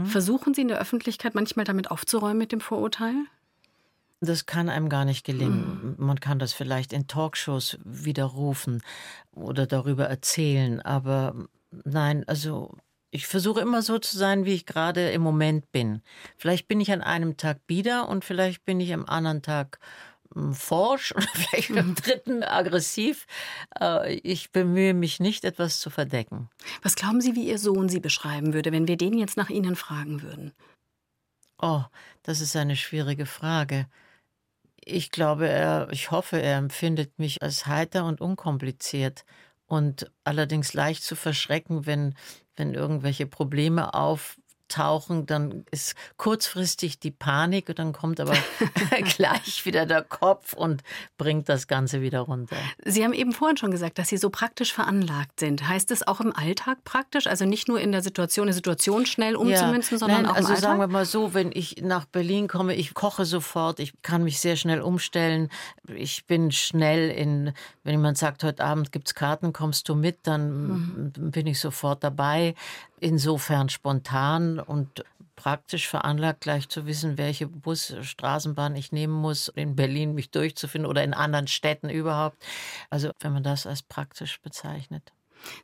Versuchen 0.04 0.52
Sie 0.52 0.62
in 0.62 0.68
der 0.68 0.80
Öffentlichkeit 0.80 1.34
manchmal 1.34 1.64
damit 1.64 1.90
aufzuräumen 1.90 2.38
mit 2.38 2.50
dem 2.50 2.60
Vorurteil? 2.60 3.14
Das 4.20 4.46
kann 4.46 4.68
einem 4.68 4.88
gar 4.88 5.04
nicht 5.04 5.24
gelingen. 5.24 5.94
Man 5.98 6.18
kann 6.18 6.38
das 6.38 6.52
vielleicht 6.52 6.92
in 6.92 7.06
Talkshows 7.06 7.78
widerrufen 7.84 8.82
oder 9.32 9.66
darüber 9.66 10.06
erzählen, 10.06 10.80
aber 10.80 11.34
nein, 11.84 12.24
also 12.26 12.74
ich 13.14 13.28
versuche 13.28 13.60
immer 13.60 13.80
so 13.80 14.00
zu 14.00 14.18
sein, 14.18 14.44
wie 14.44 14.54
ich 14.54 14.66
gerade 14.66 15.10
im 15.12 15.22
Moment 15.22 15.70
bin. 15.70 16.02
Vielleicht 16.36 16.66
bin 16.66 16.80
ich 16.80 16.90
an 16.90 17.00
einem 17.00 17.36
Tag 17.36 17.64
bieder 17.68 18.08
und 18.08 18.24
vielleicht 18.24 18.64
bin 18.64 18.80
ich 18.80 18.92
am 18.92 19.04
anderen 19.06 19.40
Tag 19.40 19.78
hm, 20.34 20.52
forsch 20.52 21.12
oder 21.14 21.28
vielleicht 21.32 21.70
am 21.78 21.94
dritten 21.94 22.42
aggressiv. 22.42 23.26
Äh, 23.80 24.14
Ich 24.24 24.50
bemühe 24.50 24.94
mich 24.94 25.20
nicht, 25.20 25.44
etwas 25.44 25.78
zu 25.78 25.90
verdecken. 25.90 26.50
Was 26.82 26.96
glauben 26.96 27.20
Sie, 27.20 27.36
wie 27.36 27.46
Ihr 27.48 27.58
Sohn 27.58 27.88
Sie 27.88 28.00
beschreiben 28.00 28.52
würde, 28.52 28.72
wenn 28.72 28.88
wir 28.88 28.96
den 28.96 29.16
jetzt 29.16 29.36
nach 29.36 29.48
Ihnen 29.48 29.76
fragen 29.76 30.22
würden? 30.22 30.52
Oh, 31.62 31.84
das 32.24 32.40
ist 32.40 32.56
eine 32.56 32.74
schwierige 32.74 33.26
Frage. 33.26 33.86
Ich 34.84 35.12
glaube, 35.12 35.48
er, 35.48 35.86
ich 35.92 36.10
hoffe, 36.10 36.42
er 36.42 36.58
empfindet 36.58 37.16
mich 37.20 37.42
als 37.42 37.68
heiter 37.68 38.06
und 38.06 38.20
unkompliziert 38.20 39.24
und 39.66 40.10
allerdings 40.24 40.74
leicht 40.74 41.04
zu 41.04 41.14
verschrecken, 41.14 41.86
wenn, 41.86 42.16
wenn 42.56 42.74
irgendwelche 42.74 43.26
Probleme 43.26 43.94
auftauchen, 44.68 45.26
dann 45.26 45.64
ist 45.70 45.94
kurzfristig 46.16 46.98
die 46.98 47.10
Panik 47.10 47.68
und 47.68 47.78
dann 47.78 47.92
kommt 47.92 48.20
aber 48.20 48.34
gleich 49.16 49.64
wieder 49.66 49.86
der 49.86 50.02
Kopf 50.02 50.52
und 50.52 50.82
bringt 51.18 51.48
das 51.48 51.66
Ganze 51.66 52.00
wieder 52.00 52.20
runter. 52.20 52.56
Sie 52.84 53.04
haben 53.04 53.12
eben 53.12 53.32
vorhin 53.32 53.56
schon 53.56 53.70
gesagt, 53.70 53.98
dass 53.98 54.08
Sie 54.08 54.16
so 54.16 54.30
praktisch 54.30 54.72
veranlagt 54.72 55.40
sind. 55.40 55.68
Heißt 55.68 55.90
es 55.90 56.06
auch 56.06 56.20
im 56.20 56.34
Alltag 56.34 56.78
praktisch? 56.84 57.26
Also 57.26 57.44
nicht 57.44 57.68
nur 57.68 57.80
in 57.80 57.92
der 57.92 58.02
Situation, 58.02 58.44
eine 58.46 58.52
Situation 58.54 59.06
schnell 59.06 59.36
umzumünzen, 59.36 59.98
sondern 59.98 60.22
Nein, 60.22 60.30
auch 60.30 60.36
also 60.36 60.48
im 60.48 60.54
Alltag? 60.54 60.70
sagen 60.70 60.80
wir 60.80 60.88
mal 60.88 61.04
so, 61.04 61.34
wenn 61.34 61.50
ich 61.52 61.76
nach 61.82 62.04
Berlin 62.06 62.48
komme, 62.48 62.74
ich 62.74 62.94
koche 62.94 63.24
sofort, 63.24 63.80
ich 63.80 63.92
kann 64.02 64.24
mich 64.24 64.40
sehr 64.40 64.56
schnell 64.56 64.80
umstellen. 64.80 65.50
Ich 65.94 66.26
bin 66.26 66.50
schnell 66.52 67.10
in, 67.10 67.52
wenn 67.82 67.92
jemand 67.92 68.18
sagt, 68.18 68.42
heute 68.44 68.64
Abend 68.64 68.92
gibt's 68.92 69.14
Karten, 69.14 69.52
kommst 69.52 69.88
du 69.88 69.94
mit, 69.94 70.18
dann 70.24 70.54
Mhm. 70.54 71.12
bin 71.30 71.46
ich 71.46 71.58
sofort 71.60 72.02
dabei. 72.04 72.54
Insofern 73.04 73.68
spontan 73.68 74.58
und 74.58 75.04
praktisch 75.36 75.88
veranlagt, 75.88 76.40
gleich 76.40 76.70
zu 76.70 76.86
wissen, 76.86 77.18
welche 77.18 77.46
Bus, 77.46 77.94
Straßenbahn 78.00 78.74
ich 78.76 78.92
nehmen 78.92 79.12
muss, 79.12 79.48
in 79.48 79.76
Berlin 79.76 80.14
mich 80.14 80.30
durchzufinden 80.30 80.88
oder 80.88 81.04
in 81.04 81.12
anderen 81.12 81.46
Städten 81.46 81.90
überhaupt. 81.90 82.42
Also 82.88 83.10
wenn 83.20 83.34
man 83.34 83.42
das 83.42 83.66
als 83.66 83.82
praktisch 83.82 84.40
bezeichnet. 84.40 85.12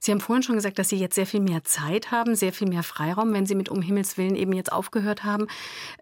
Sie 0.01 0.13
haben 0.13 0.21
vorhin 0.21 0.43
schon 0.43 0.57
gesagt, 0.57 0.79
dass 0.79 0.91
Sie 0.91 0.99
jetzt 0.99 1.15
sehr 1.15 1.25
viel 1.25 1.41
mehr 1.41 1.65
Zeit 1.65 2.11
haben, 2.11 2.37
sehr 2.37 2.53
viel 2.53 2.69
mehr 2.69 2.83
Freiraum, 2.83 3.33
wenn 3.33 3.47
Sie 3.47 3.55
mit 3.55 3.71
Um 3.71 3.81
Himmels 3.81 4.19
Willen 4.19 4.37
eben 4.37 4.53
jetzt 4.53 4.71
aufgehört 4.71 5.25
haben. 5.25 5.47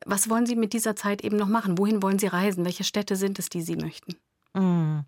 Was 0.05 0.29
wollen 0.29 0.44
Sie 0.44 0.57
mit 0.57 0.72
dieser 0.72 0.96
Zeit 0.96 1.22
eben 1.22 1.37
noch 1.37 1.46
machen? 1.46 1.79
Wohin 1.79 2.03
wollen 2.03 2.18
Sie 2.18 2.27
reisen? 2.27 2.64
Welche 2.64 2.83
Städte 2.83 3.14
sind 3.14 3.38
es, 3.38 3.48
die 3.48 3.62
Sie 3.62 3.77
möchten? 3.77 4.16
Mm. 4.55 5.05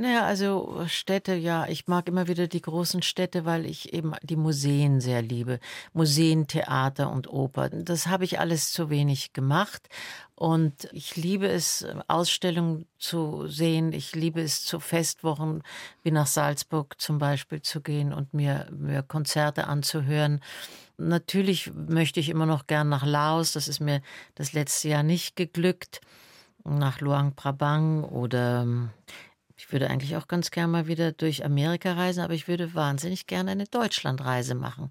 Naja, 0.00 0.24
also 0.26 0.84
Städte, 0.86 1.34
ja, 1.34 1.66
ich 1.66 1.88
mag 1.88 2.06
immer 2.06 2.28
wieder 2.28 2.46
die 2.46 2.62
großen 2.62 3.02
Städte, 3.02 3.44
weil 3.44 3.66
ich 3.66 3.92
eben 3.92 4.12
die 4.22 4.36
Museen 4.36 5.00
sehr 5.00 5.22
liebe. 5.22 5.58
Museen, 5.92 6.46
Theater 6.46 7.10
und 7.10 7.28
Oper. 7.28 7.68
Das 7.70 8.06
habe 8.06 8.22
ich 8.22 8.38
alles 8.38 8.70
zu 8.70 8.90
wenig 8.90 9.32
gemacht. 9.32 9.88
Und 10.36 10.88
ich 10.92 11.16
liebe 11.16 11.48
es, 11.48 11.84
Ausstellungen 12.06 12.86
zu 13.00 13.48
sehen. 13.48 13.92
Ich 13.92 14.14
liebe 14.14 14.40
es, 14.40 14.64
zu 14.64 14.78
Festwochen 14.78 15.64
wie 16.04 16.12
nach 16.12 16.28
Salzburg 16.28 16.94
zum 17.00 17.18
Beispiel 17.18 17.60
zu 17.60 17.80
gehen 17.80 18.12
und 18.12 18.32
mir, 18.32 18.68
mir 18.70 19.02
Konzerte 19.02 19.66
anzuhören. 19.66 20.38
Natürlich 20.96 21.72
möchte 21.74 22.20
ich 22.20 22.28
immer 22.28 22.46
noch 22.46 22.68
gern 22.68 22.88
nach 22.88 23.04
Laos. 23.04 23.50
Das 23.50 23.66
ist 23.66 23.80
mir 23.80 24.00
das 24.36 24.52
letzte 24.52 24.90
Jahr 24.90 25.02
nicht 25.02 25.34
geglückt. 25.34 26.00
Nach 26.62 27.00
Luang 27.00 27.34
Prabang 27.34 28.04
oder 28.04 28.64
ich 29.58 29.72
würde 29.72 29.90
eigentlich 29.90 30.16
auch 30.16 30.28
ganz 30.28 30.52
gerne 30.52 30.70
mal 30.70 30.86
wieder 30.86 31.10
durch 31.10 31.44
Amerika 31.44 31.92
reisen, 31.92 32.20
aber 32.20 32.32
ich 32.32 32.46
würde 32.46 32.74
wahnsinnig 32.74 33.26
gerne 33.26 33.50
eine 33.50 33.66
Deutschlandreise 33.66 34.54
machen. 34.54 34.88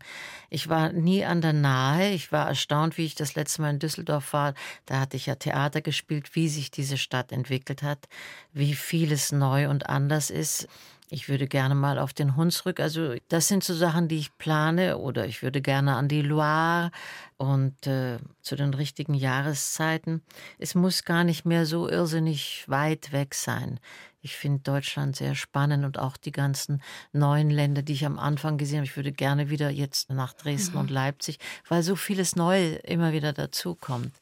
Ich 0.50 0.68
war 0.68 0.92
nie 0.92 1.24
an 1.24 1.40
der 1.40 1.54
Nahe. 1.54 2.12
Ich 2.12 2.34
war 2.34 2.50
erstaunt, 2.50 2.98
wie 2.98 3.06
ich 3.06 3.16
das 3.16 3.36
letzte 3.36 3.62
Mal 3.62 3.70
in 3.70 3.80
Düsseldorf 3.80 4.34
war. 4.34 4.54
Da 4.86 5.00
hatte 5.00 5.16
ich 5.16 5.26
ja 5.26 5.36
Theater 5.36 5.80
gespielt, 5.80 6.36
wie 6.36 6.50
sich 6.50 6.70
diese 6.70 6.98
Stadt 6.98 7.32
entwickelt 7.32 7.82
hat, 7.82 8.10
wie 8.52 8.76
vieles 8.76 9.32
neu 9.32 9.70
und 9.70 9.88
anders 9.88 10.30
ist. 10.30 10.68
Ich 11.10 11.30
würde 11.30 11.48
gerne 11.48 11.74
mal 11.74 11.98
auf 12.00 12.12
den 12.12 12.36
Hunsrück. 12.36 12.82
Also 12.82 13.16
das 13.30 13.48
sind 13.48 13.64
so 13.64 13.74
Sachen, 13.74 14.10
die 14.10 14.18
ich 14.18 14.38
plane. 14.38 14.98
Oder 14.98 15.26
ich 15.26 15.42
würde 15.42 15.62
gerne 15.62 15.96
an 15.96 16.10
die 16.10 16.22
Loire 16.22 16.92
und 17.38 17.88
äh, 17.88 18.18
zu 18.42 18.58
den 18.58 18.74
richtigen 18.74 19.14
Jahreszeiten. 19.14 20.22
Es 20.60 20.76
muss 20.76 21.06
gar 21.06 21.24
nicht 21.24 21.46
mehr 21.46 21.66
so 21.66 21.88
irrsinnig 21.88 22.66
weit 22.68 23.14
weg 23.14 23.34
sein. 23.34 23.80
Ich 24.28 24.36
finde 24.36 24.60
Deutschland 24.60 25.16
sehr 25.16 25.36
spannend 25.36 25.86
und 25.86 25.98
auch 25.98 26.18
die 26.18 26.34
ganzen 26.34 26.82
neuen 27.14 27.50
Länder, 27.50 27.82
die 27.82 27.94
ich 27.94 28.06
am 28.06 28.20
Anfang 28.20 28.58
gesehen 28.58 28.80
habe. 28.80 28.86
Ich 28.86 28.98
würde 28.98 29.14
gerne 29.14 29.50
wieder 29.50 29.70
jetzt 29.70 30.10
nach 30.10 30.34
Dresden 30.34 30.74
mhm. 30.74 30.82
und 30.82 30.90
Leipzig, 30.90 31.40
weil 31.70 31.82
so 31.82 31.96
vieles 31.96 32.36
Neue 32.36 32.76
immer 32.76 33.14
wieder 33.14 33.32
dazukommt. 33.32 34.14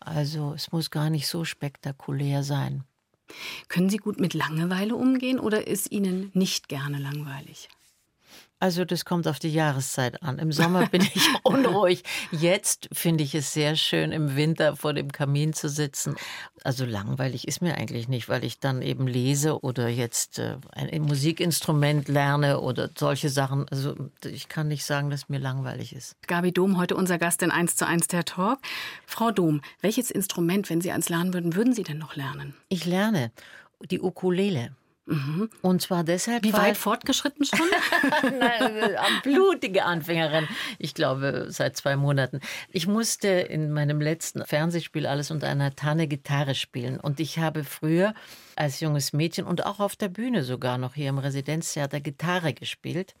Also 0.00 0.52
es 0.52 0.72
muss 0.72 0.90
gar 0.90 1.10
nicht 1.10 1.28
so 1.28 1.44
spektakulär 1.44 2.42
sein. 2.42 2.82
Können 3.68 3.88
Sie 3.88 3.98
gut 3.98 4.18
mit 4.18 4.34
Langeweile 4.34 4.96
umgehen 4.96 5.38
oder 5.38 5.68
ist 5.68 5.92
Ihnen 5.92 6.32
nicht 6.34 6.68
gerne 6.68 6.98
langweilig? 6.98 7.68
Also 8.58 8.86
das 8.86 9.04
kommt 9.04 9.28
auf 9.28 9.38
die 9.38 9.52
Jahreszeit 9.52 10.22
an. 10.22 10.38
Im 10.38 10.50
Sommer 10.50 10.86
bin 10.86 11.02
ich 11.02 11.28
unruhig. 11.42 12.02
Jetzt 12.30 12.88
finde 12.90 13.22
ich 13.22 13.34
es 13.34 13.52
sehr 13.52 13.76
schön, 13.76 14.12
im 14.12 14.34
Winter 14.34 14.76
vor 14.76 14.94
dem 14.94 15.12
Kamin 15.12 15.52
zu 15.52 15.68
sitzen. 15.68 16.16
Also 16.64 16.86
langweilig 16.86 17.46
ist 17.46 17.60
mir 17.60 17.76
eigentlich 17.76 18.08
nicht, 18.08 18.30
weil 18.30 18.44
ich 18.44 18.58
dann 18.58 18.80
eben 18.80 19.06
lese 19.06 19.60
oder 19.60 19.88
jetzt 19.88 20.38
äh, 20.38 20.56
ein 20.72 21.02
Musikinstrument 21.02 22.08
lerne 22.08 22.60
oder 22.60 22.88
solche 22.96 23.28
Sachen. 23.28 23.68
Also 23.68 23.94
ich 24.24 24.48
kann 24.48 24.68
nicht 24.68 24.84
sagen, 24.84 25.10
dass 25.10 25.28
mir 25.28 25.38
langweilig 25.38 25.94
ist. 25.94 26.16
Gabi 26.26 26.50
Dom, 26.50 26.78
heute 26.78 26.96
unser 26.96 27.18
Gast 27.18 27.42
in 27.42 27.50
1 27.50 27.76
zu 27.76 27.86
1 27.86 28.08
der 28.08 28.24
Talk. 28.24 28.58
Frau 29.06 29.32
Dom, 29.32 29.60
welches 29.82 30.10
Instrument, 30.10 30.70
wenn 30.70 30.80
Sie 30.80 30.92
eins 30.92 31.10
lernen 31.10 31.34
würden, 31.34 31.54
würden 31.54 31.74
Sie 31.74 31.82
denn 31.82 31.98
noch 31.98 32.16
lernen? 32.16 32.54
Ich 32.70 32.86
lerne 32.86 33.32
die 33.90 34.00
Ukulele. 34.00 34.74
Mhm. 35.06 35.48
Und 35.62 35.82
zwar 35.82 36.02
deshalb. 36.02 36.42
Wie 36.42 36.52
weit 36.52 36.76
fortgeschritten 36.76 37.44
schon? 37.44 37.60
Nein, 38.38 38.96
blutige 39.22 39.84
Anfängerin. 39.84 40.48
Ich 40.78 40.94
glaube, 40.94 41.46
seit 41.48 41.76
zwei 41.76 41.96
Monaten. 41.96 42.40
Ich 42.72 42.86
musste 42.86 43.28
in 43.28 43.72
meinem 43.72 44.00
letzten 44.00 44.44
Fernsehspiel 44.44 45.06
alles 45.06 45.30
unter 45.30 45.48
einer 45.48 45.74
Tanne 45.76 46.08
Gitarre 46.08 46.54
spielen. 46.54 46.98
Und 46.98 47.20
ich 47.20 47.38
habe 47.38 47.62
früher 47.62 48.14
als 48.56 48.80
junges 48.80 49.12
Mädchen 49.12 49.46
und 49.46 49.64
auch 49.64 49.80
auf 49.80 49.94
der 49.96 50.08
Bühne 50.08 50.42
sogar 50.42 50.76
noch 50.76 50.94
hier 50.94 51.08
im 51.10 51.18
Residenztheater 51.18 52.00
Gitarre 52.00 52.52
gespielt 52.52 53.14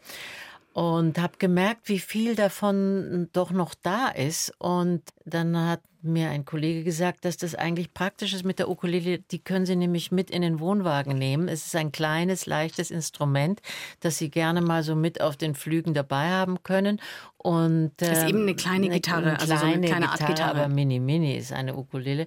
und 0.76 1.18
habe 1.18 1.38
gemerkt, 1.38 1.88
wie 1.88 1.98
viel 1.98 2.34
davon 2.34 3.30
doch 3.32 3.50
noch 3.50 3.74
da 3.74 4.08
ist. 4.08 4.52
Und 4.58 5.02
dann 5.24 5.56
hat 5.56 5.80
mir 6.06 6.30
ein 6.30 6.44
Kollege 6.44 6.84
gesagt, 6.84 7.24
dass 7.24 7.36
das 7.36 7.54
eigentlich 7.54 7.92
praktisch 7.94 8.32
ist 8.34 8.44
mit 8.44 8.58
der 8.58 8.68
Ukulele. 8.68 9.18
Die 9.18 9.38
können 9.38 9.66
Sie 9.66 9.76
nämlich 9.76 10.12
mit 10.12 10.30
in 10.30 10.42
den 10.42 10.60
Wohnwagen 10.60 11.16
nehmen. 11.18 11.48
Es 11.48 11.66
ist 11.66 11.76
ein 11.76 11.92
kleines, 11.92 12.46
leichtes 12.46 12.90
Instrument, 12.90 13.60
das 14.00 14.18
Sie 14.18 14.30
gerne 14.30 14.60
mal 14.60 14.82
so 14.82 14.94
mit 14.94 15.20
auf 15.20 15.36
den 15.36 15.54
Flügen 15.54 15.94
dabei 15.94 16.30
haben 16.30 16.62
können. 16.62 17.00
Und, 17.46 17.92
ähm, 18.00 18.12
ist 18.12 18.28
eben 18.28 18.42
eine 18.42 18.56
kleine 18.56 18.88
Gitarre, 18.88 19.30
eine 19.30 19.40
also 19.40 19.54
kleine 19.54 19.60
so 19.60 19.66
eine 19.66 19.86
kleine 19.86 20.08
Art 20.08 20.26
Gitarre, 20.26 20.50
aber 20.50 20.68
mini 20.68 20.98
mini 20.98 21.36
ist 21.36 21.52
eine 21.52 21.76
Ukulele. 21.76 22.26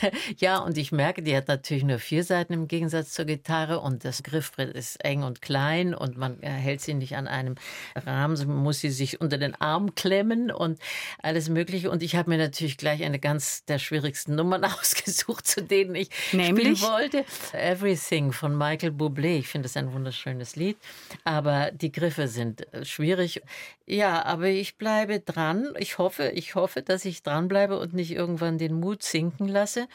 ja, 0.38 0.58
und 0.58 0.78
ich 0.78 0.92
merke, 0.92 1.22
die 1.22 1.36
hat 1.36 1.48
natürlich 1.48 1.82
nur 1.82 1.98
vier 1.98 2.22
Seiten 2.22 2.52
im 2.52 2.68
Gegensatz 2.68 3.10
zur 3.12 3.24
Gitarre 3.24 3.80
und 3.80 4.04
das 4.04 4.22
Griffbrett 4.22 4.72
ist 4.72 5.04
eng 5.04 5.24
und 5.24 5.42
klein 5.42 5.92
und 5.92 6.16
man 6.16 6.38
hält 6.40 6.82
sie 6.82 6.94
nicht 6.94 7.16
an 7.16 7.26
einem 7.26 7.56
Rahmen, 7.96 8.38
man 8.46 8.58
muss 8.58 8.78
sie 8.78 8.90
sich 8.90 9.20
unter 9.20 9.38
den 9.38 9.60
Arm 9.60 9.96
klemmen 9.96 10.52
und 10.52 10.78
alles 11.20 11.48
Mögliche. 11.48 11.90
Und 11.90 12.02
ich 12.02 12.14
habe 12.14 12.30
mir 12.30 12.38
natürlich 12.38 12.76
gleich 12.76 13.02
eine 13.02 13.18
ganz 13.20 13.64
der 13.64 13.78
schwierigsten 13.78 14.34
Nummern 14.34 14.64
ausgesucht, 14.80 15.46
zu 15.46 15.62
denen 15.62 15.94
ich 15.94 16.10
Nämlich? 16.32 16.78
spielen 16.78 16.92
wollte. 16.92 17.24
Everything 17.52 18.32
von 18.32 18.56
Michael 18.56 18.92
Bublé. 18.92 19.38
Ich 19.38 19.48
finde 19.48 19.66
das 19.66 19.76
ein 19.76 19.92
wunderschönes 19.92 20.56
Lied, 20.56 20.76
aber 21.24 21.70
die 21.70 21.92
Griffe 21.92 22.28
sind 22.28 22.72
äh, 22.72 22.84
schwierig. 22.84 23.42
Ja, 23.86 24.24
aber 24.24 24.46
ich 24.46 24.76
bleibe 24.76 25.20
dran. 25.20 25.74
Ich 25.78 25.98
hoffe, 25.98 26.30
ich 26.34 26.54
hoffe, 26.54 26.82
dass 26.82 27.04
ich 27.04 27.22
dranbleibe 27.22 27.78
und 27.78 27.92
nicht 27.94 28.12
irgendwann 28.12 28.58
den 28.58 28.74
Mut 28.74 29.02
sinken 29.02 29.48
lasse. 29.48 29.88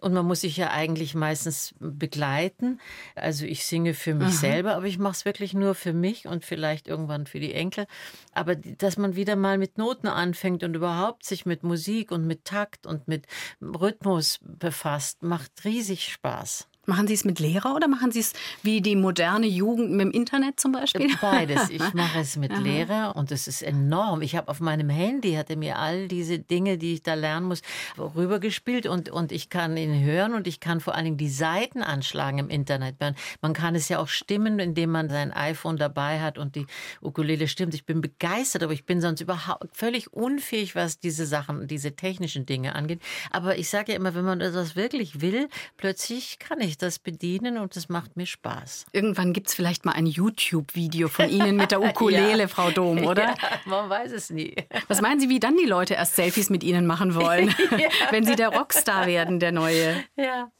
Und 0.00 0.12
man 0.12 0.26
muss 0.26 0.42
sich 0.42 0.56
ja 0.56 0.70
eigentlich 0.70 1.14
meistens 1.14 1.74
begleiten. 1.80 2.80
Also 3.14 3.46
ich 3.46 3.66
singe 3.66 3.94
für 3.94 4.14
mich 4.14 4.28
Aha. 4.28 4.34
selber, 4.34 4.76
aber 4.76 4.86
ich 4.86 4.98
mache 4.98 5.12
es 5.12 5.24
wirklich 5.24 5.54
nur 5.54 5.74
für 5.74 5.92
mich 5.92 6.26
und 6.26 6.44
vielleicht 6.44 6.86
irgendwann 6.86 7.26
für 7.26 7.40
die 7.40 7.52
Enkel. 7.52 7.86
Aber 8.32 8.54
dass 8.54 8.96
man 8.96 9.16
wieder 9.16 9.36
mal 9.36 9.58
mit 9.58 9.78
Noten 9.78 10.08
anfängt 10.08 10.62
und 10.62 10.74
überhaupt 10.74 11.24
sich 11.24 11.46
mit 11.46 11.62
Musik 11.62 12.12
und 12.12 12.26
mit 12.26 12.44
Takt 12.44 12.86
und 12.86 13.08
mit 13.08 13.26
Rhythmus 13.60 14.38
befasst, 14.42 15.22
macht 15.22 15.64
riesig 15.64 16.12
Spaß. 16.12 16.68
Machen 16.88 17.06
Sie 17.06 17.12
es 17.12 17.26
mit 17.26 17.38
Lehrer 17.38 17.76
oder 17.76 17.86
machen 17.86 18.12
Sie 18.12 18.20
es 18.20 18.32
wie 18.62 18.80
die 18.80 18.96
moderne 18.96 19.46
Jugend 19.46 19.90
mit 19.90 20.06
dem 20.06 20.10
Internet 20.10 20.58
zum 20.58 20.72
Beispiel? 20.72 21.14
Beides. 21.20 21.68
Ich 21.68 21.82
mache 21.92 22.20
es 22.20 22.36
mit 22.36 22.50
Aha. 22.50 22.60
Lehrer 22.60 23.14
und 23.14 23.30
es 23.30 23.46
ist 23.46 23.60
enorm. 23.60 24.22
Ich 24.22 24.34
habe 24.36 24.48
auf 24.48 24.60
meinem 24.60 24.88
Handy, 24.88 25.34
hatte 25.34 25.56
mir 25.56 25.78
all 25.78 26.08
diese 26.08 26.38
Dinge, 26.38 26.78
die 26.78 26.94
ich 26.94 27.02
da 27.02 27.12
lernen 27.12 27.44
muss, 27.44 27.60
rübergespielt 27.98 28.86
und, 28.86 29.10
und 29.10 29.32
ich 29.32 29.50
kann 29.50 29.76
ihn 29.76 30.02
hören 30.02 30.32
und 30.32 30.46
ich 30.46 30.60
kann 30.60 30.80
vor 30.80 30.94
allen 30.94 31.04
Dingen 31.04 31.16
die 31.18 31.28
Seiten 31.28 31.82
anschlagen 31.82 32.38
im 32.38 32.48
Internet. 32.48 32.94
Man 33.42 33.52
kann 33.52 33.74
es 33.74 33.90
ja 33.90 33.98
auch 33.98 34.08
stimmen, 34.08 34.58
indem 34.58 34.90
man 34.90 35.10
sein 35.10 35.30
iPhone 35.30 35.76
dabei 35.76 36.22
hat 36.22 36.38
und 36.38 36.56
die 36.56 36.64
Ukulele 37.02 37.48
stimmt. 37.48 37.74
Ich 37.74 37.84
bin 37.84 38.00
begeistert, 38.00 38.62
aber 38.62 38.72
ich 38.72 38.86
bin 38.86 39.02
sonst 39.02 39.20
überhaupt 39.20 39.76
völlig 39.76 40.14
unfähig, 40.14 40.74
was 40.74 40.98
diese 40.98 41.26
Sachen, 41.26 41.68
diese 41.68 41.96
technischen 41.96 42.46
Dinge 42.46 42.74
angeht. 42.74 43.02
Aber 43.30 43.58
ich 43.58 43.68
sage 43.68 43.92
ja 43.92 43.98
immer, 43.98 44.14
wenn 44.14 44.24
man 44.24 44.38
das 44.38 44.74
wirklich 44.74 45.20
will, 45.20 45.50
plötzlich 45.76 46.38
kann 46.38 46.62
ich 46.62 46.77
das 46.78 46.98
bedienen 46.98 47.58
und 47.58 47.76
es 47.76 47.88
macht 47.88 48.16
mir 48.16 48.26
Spaß. 48.26 48.86
Irgendwann 48.92 49.32
gibt 49.32 49.48
es 49.48 49.54
vielleicht 49.54 49.84
mal 49.84 49.92
ein 49.92 50.06
YouTube-Video 50.06 51.08
von 51.08 51.28
Ihnen 51.28 51.56
mit 51.56 51.70
der 51.70 51.82
Ukulele, 51.82 52.42
ja. 52.42 52.48
Frau 52.48 52.70
Dom, 52.70 53.04
oder? 53.04 53.28
Ja, 53.28 53.34
man 53.66 53.90
weiß 53.90 54.12
es 54.12 54.30
nie. 54.30 54.54
Was 54.88 55.00
meinen 55.00 55.20
Sie, 55.20 55.28
wie 55.28 55.40
dann 55.40 55.56
die 55.56 55.66
Leute 55.66 55.94
erst 55.94 56.16
Selfies 56.16 56.50
mit 56.50 56.64
Ihnen 56.64 56.86
machen 56.86 57.14
wollen, 57.14 57.48
ja. 57.70 57.88
wenn 58.10 58.24
Sie 58.24 58.36
der 58.36 58.48
Rockstar 58.48 59.06
werden, 59.06 59.40
der 59.40 59.52
Neue? 59.52 60.04
Ja. 60.16 60.50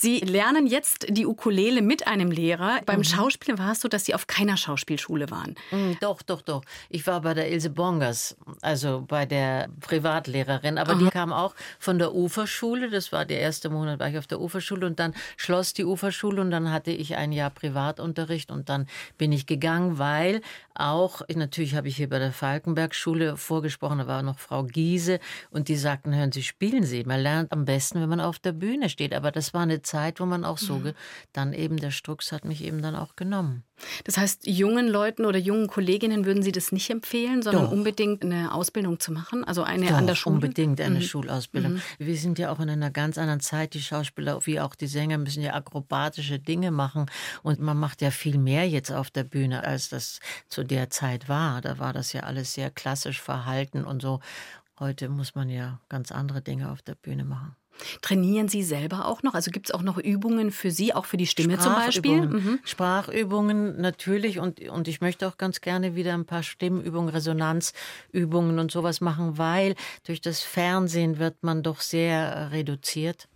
Sie 0.00 0.20
lernen 0.20 0.68
jetzt 0.68 1.06
die 1.08 1.26
Ukulele 1.26 1.82
mit 1.82 2.06
einem 2.06 2.30
Lehrer. 2.30 2.82
Beim 2.86 2.98
mhm. 2.98 3.04
Schauspiel 3.04 3.58
war 3.58 3.72
es 3.72 3.80
so, 3.80 3.88
dass 3.88 4.04
Sie 4.04 4.14
auf 4.14 4.28
keiner 4.28 4.56
Schauspielschule 4.56 5.28
waren. 5.32 5.56
Mhm, 5.72 5.96
doch, 6.00 6.22
doch, 6.22 6.40
doch. 6.40 6.62
Ich 6.88 7.04
war 7.08 7.22
bei 7.22 7.34
der 7.34 7.50
Ilse 7.50 7.70
Bongers, 7.70 8.36
also 8.62 9.04
bei 9.08 9.26
der 9.26 9.68
Privatlehrerin. 9.80 10.78
Aber 10.78 10.92
Aha. 10.92 10.98
die 11.00 11.10
kam 11.10 11.32
auch 11.32 11.52
von 11.80 11.98
der 11.98 12.14
Uferschule. 12.14 12.90
Das 12.90 13.10
war 13.10 13.24
der 13.24 13.40
erste 13.40 13.70
Monat, 13.70 13.98
war 13.98 14.08
ich 14.08 14.18
auf 14.18 14.28
der 14.28 14.40
Uferschule. 14.40 14.86
Und 14.86 15.00
dann 15.00 15.14
schloss 15.36 15.72
die 15.72 15.84
Uferschule 15.84 16.40
und 16.42 16.52
dann 16.52 16.70
hatte 16.70 16.92
ich 16.92 17.16
ein 17.16 17.32
Jahr 17.32 17.50
Privatunterricht. 17.50 18.52
Und 18.52 18.68
dann 18.68 18.86
bin 19.16 19.32
ich 19.32 19.46
gegangen, 19.46 19.98
weil 19.98 20.42
auch, 20.78 21.22
natürlich 21.34 21.74
habe 21.74 21.88
ich 21.88 21.96
hier 21.96 22.08
bei 22.08 22.18
der 22.18 22.32
Falkenberg-Schule 22.32 23.36
vorgesprochen, 23.36 23.98
da 23.98 24.06
war 24.06 24.22
noch 24.22 24.38
Frau 24.38 24.64
Giese. 24.64 25.18
Und 25.50 25.68
die 25.68 25.76
sagten, 25.76 26.14
hören 26.14 26.32
Sie, 26.32 26.42
spielen 26.42 26.84
Sie. 26.84 27.04
Man 27.04 27.20
lernt 27.20 27.52
am 27.52 27.64
besten, 27.64 28.00
wenn 28.00 28.08
man 28.08 28.20
auf 28.20 28.38
der 28.38 28.52
Bühne 28.52 28.88
steht. 28.88 29.14
Aber 29.14 29.30
das 29.30 29.54
war 29.54 29.62
eine 29.62 29.82
Zeit, 29.82 30.20
wo 30.20 30.26
man 30.26 30.44
auch 30.44 30.58
so, 30.58 30.78
mhm. 30.78 30.92
dann 31.32 31.52
eben 31.52 31.76
der 31.76 31.90
Strux 31.90 32.32
hat 32.32 32.44
mich 32.44 32.64
eben 32.64 32.82
dann 32.82 32.94
auch 32.94 33.16
genommen. 33.16 33.64
Das 34.04 34.16
heißt, 34.16 34.46
jungen 34.46 34.88
Leuten 34.88 35.24
oder 35.24 35.38
jungen 35.38 35.66
Kolleginnen 35.66 36.24
würden 36.24 36.42
Sie 36.42 36.52
das 36.52 36.72
nicht 36.72 36.90
empfehlen, 36.90 37.42
sondern 37.42 37.64
Doch. 37.64 37.72
unbedingt 37.72 38.24
eine 38.24 38.52
Ausbildung 38.52 39.00
zu 39.00 39.12
machen, 39.12 39.44
also 39.44 39.62
eine 39.62 39.86
Doch, 39.86 39.96
an 39.96 40.06
der 40.06 40.14
Schule? 40.14 40.34
unbedingt 40.34 40.80
eine 40.80 40.96
mhm. 40.96 41.02
Schulausbildung. 41.02 41.74
Mhm. 41.74 41.82
Wir 41.98 42.16
sind 42.16 42.38
ja 42.38 42.50
auch 42.50 42.60
in 42.60 42.70
einer 42.70 42.90
ganz 42.90 43.18
anderen 43.18 43.40
Zeit. 43.40 43.74
Die 43.74 43.82
Schauspieler 43.82 44.38
wie 44.46 44.60
auch 44.60 44.74
die 44.74 44.86
Sänger 44.86 45.18
müssen 45.18 45.42
ja 45.42 45.54
akrobatische 45.54 46.38
Dinge 46.38 46.70
machen 46.70 47.06
und 47.42 47.60
man 47.60 47.76
macht 47.76 48.02
ja 48.02 48.10
viel 48.10 48.38
mehr 48.38 48.68
jetzt 48.68 48.92
auf 48.92 49.10
der 49.10 49.24
Bühne, 49.24 49.64
als 49.64 49.88
das 49.88 50.20
zu 50.48 50.64
der 50.64 50.90
Zeit 50.90 51.28
war. 51.28 51.60
Da 51.60 51.78
war 51.78 51.92
das 51.92 52.12
ja 52.12 52.22
alles 52.22 52.54
sehr 52.54 52.70
klassisch 52.70 53.20
verhalten 53.20 53.84
und 53.84 54.02
so. 54.02 54.20
Heute 54.78 55.08
muss 55.08 55.34
man 55.34 55.48
ja 55.48 55.80
ganz 55.88 56.12
andere 56.12 56.40
Dinge 56.40 56.70
auf 56.70 56.82
der 56.82 56.94
Bühne 56.94 57.24
machen. 57.24 57.56
Trainieren 58.02 58.48
Sie 58.48 58.62
selber 58.62 59.06
auch 59.06 59.22
noch? 59.22 59.34
Also 59.34 59.50
gibt 59.50 59.68
es 59.68 59.74
auch 59.74 59.82
noch 59.82 59.98
Übungen 59.98 60.50
für 60.50 60.70
Sie, 60.70 60.94
auch 60.94 61.04
für 61.04 61.16
die 61.16 61.26
Stimme 61.26 61.58
zum 61.58 61.74
Beispiel? 61.74 62.26
Mhm. 62.26 62.58
Sprachübungen 62.64 63.80
natürlich 63.80 64.38
und, 64.38 64.60
und 64.68 64.88
ich 64.88 65.00
möchte 65.00 65.26
auch 65.26 65.36
ganz 65.36 65.60
gerne 65.60 65.94
wieder 65.94 66.14
ein 66.14 66.24
paar 66.24 66.42
Stimmübungen, 66.42 67.08
Resonanzübungen 67.08 68.58
und 68.58 68.70
sowas 68.70 69.00
machen, 69.00 69.38
weil 69.38 69.74
durch 70.06 70.20
das 70.20 70.40
Fernsehen 70.40 71.18
wird 71.18 71.42
man 71.42 71.62
doch 71.62 71.80
sehr 71.80 72.50
reduziert. 72.52 73.28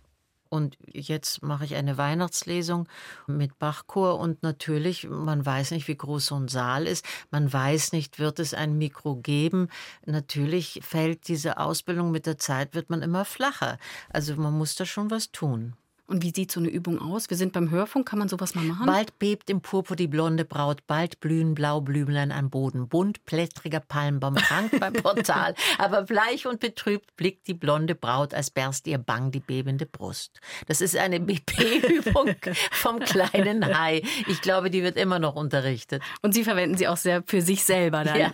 Und 0.53 0.77
jetzt 0.85 1.41
mache 1.41 1.65
ich 1.65 1.73
eine 1.73 1.97
Weihnachtslesung 1.97 2.87
mit 3.25 3.57
Bachchor 3.57 4.19
und 4.19 4.43
natürlich, 4.43 5.09
man 5.09 5.43
weiß 5.43 5.71
nicht, 5.71 5.87
wie 5.87 5.97
groß 5.97 6.27
so 6.27 6.35
ein 6.35 6.47
Saal 6.47 6.85
ist. 6.85 7.03
Man 7.31 7.51
weiß 7.51 7.91
nicht, 7.91 8.19
wird 8.19 8.37
es 8.37 8.53
ein 8.53 8.77
Mikro 8.77 9.15
geben. 9.15 9.69
Natürlich 10.05 10.81
fällt 10.83 11.27
diese 11.27 11.57
Ausbildung 11.57 12.11
mit 12.11 12.27
der 12.27 12.37
Zeit, 12.37 12.75
wird 12.75 12.91
man 12.91 13.01
immer 13.01 13.25
flacher. 13.25 13.79
Also 14.09 14.35
man 14.35 14.53
muss 14.53 14.75
da 14.75 14.85
schon 14.85 15.09
was 15.09 15.31
tun. 15.31 15.73
Und 16.05 16.21
wie 16.21 16.33
sieht 16.35 16.51
so 16.51 16.59
eine 16.59 16.69
Übung 16.69 16.99
aus? 16.99 17.29
Wir 17.29 17.37
sind 17.37 17.53
beim 17.53 17.71
Hörfunk, 17.71 18.07
kann 18.07 18.19
man 18.19 18.27
sowas 18.27 18.55
mal 18.55 18.63
machen? 18.65 18.85
Bald 18.85 19.17
bebt 19.19 19.49
im 19.49 19.61
Purpur 19.61 19.95
die 19.95 20.07
blonde 20.07 20.43
Braut, 20.43 20.85
bald 20.85 21.21
blühen 21.21 21.55
Blaublümlein 21.55 22.31
am 22.33 22.49
Boden, 22.49 22.89
bunt 22.89 23.23
blättriger 23.25 23.79
Palmbaum 23.79 24.35
krank 24.35 24.71
beim 24.79 24.93
Portal, 24.93 25.55
aber 25.77 26.03
bleich 26.03 26.45
und 26.45 26.59
betrübt 26.59 27.15
blickt 27.15 27.47
die 27.47 27.53
blonde 27.53 27.95
Braut, 27.95 28.33
als 28.33 28.51
berst 28.51 28.85
ihr 28.87 28.97
bang 28.97 29.31
die 29.31 29.39
bebende 29.39 29.85
Brust. 29.85 30.41
Das 30.67 30.81
ist 30.81 30.97
eine 30.97 31.19
BP-Übung 31.21 32.35
vom 32.71 32.99
kleinen 32.99 33.65
Hai. 33.77 34.03
Ich 34.27 34.41
glaube, 34.41 34.69
die 34.69 34.83
wird 34.83 34.97
immer 34.97 35.19
noch 35.19 35.35
unterrichtet. 35.35 36.03
Und 36.21 36.33
Sie 36.33 36.43
verwenden 36.43 36.77
sie 36.77 36.87
auch 36.89 36.97
sehr 36.97 37.23
für 37.25 37.41
sich 37.41 37.63
selber 37.63 38.03
dann. 38.03 38.19
Ja. 38.19 38.31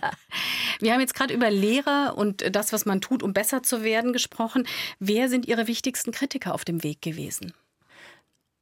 Wir 0.80 0.92
haben 0.92 1.00
jetzt 1.00 1.14
gerade 1.14 1.32
über 1.32 1.50
Lehrer 1.50 2.14
und 2.16 2.44
das, 2.54 2.72
was 2.72 2.84
man 2.84 3.00
tut, 3.00 3.22
um 3.22 3.32
besser 3.32 3.62
zu 3.62 3.84
werden, 3.84 4.12
gesprochen. 4.12 4.66
Wer 4.98 5.28
sind 5.28 5.46
Ihre 5.46 5.68
wichtigsten 5.68 6.10
Kritiker 6.10 6.54
auf 6.54 6.64
dem 6.64 6.82
Weg 6.82 7.00
gewesen? 7.02 7.52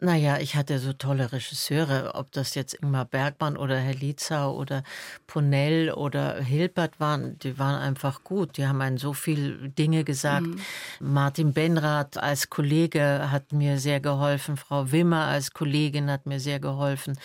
Naja, 0.00 0.38
ich 0.38 0.54
hatte 0.54 0.78
so 0.78 0.92
tolle 0.92 1.32
Regisseure, 1.32 2.14
ob 2.14 2.30
das 2.30 2.54
jetzt 2.54 2.74
Ingmar 2.74 3.04
Bergmann 3.04 3.56
oder 3.56 3.80
Herr 3.80 3.94
Lietzau 3.94 4.56
oder 4.56 4.84
Ponell 5.26 5.90
oder 5.90 6.40
Hilbert 6.40 7.00
waren, 7.00 7.36
die 7.40 7.58
waren 7.58 7.80
einfach 7.80 8.22
gut. 8.22 8.58
Die 8.58 8.66
haben 8.68 8.80
einen 8.80 8.98
so 8.98 9.12
viel 9.12 9.70
Dinge 9.70 10.04
gesagt. 10.04 10.46
Mhm. 10.46 10.60
Martin 11.00 11.52
Benrath 11.52 12.16
als 12.16 12.48
Kollege 12.48 13.32
hat 13.32 13.50
mir 13.52 13.80
sehr 13.80 13.98
geholfen. 13.98 14.56
Frau 14.56 14.92
Wimmer 14.92 15.24
als 15.24 15.50
Kollegin 15.52 16.08
hat 16.12 16.26
mir 16.26 16.38
sehr 16.38 16.60
geholfen. 16.60 17.18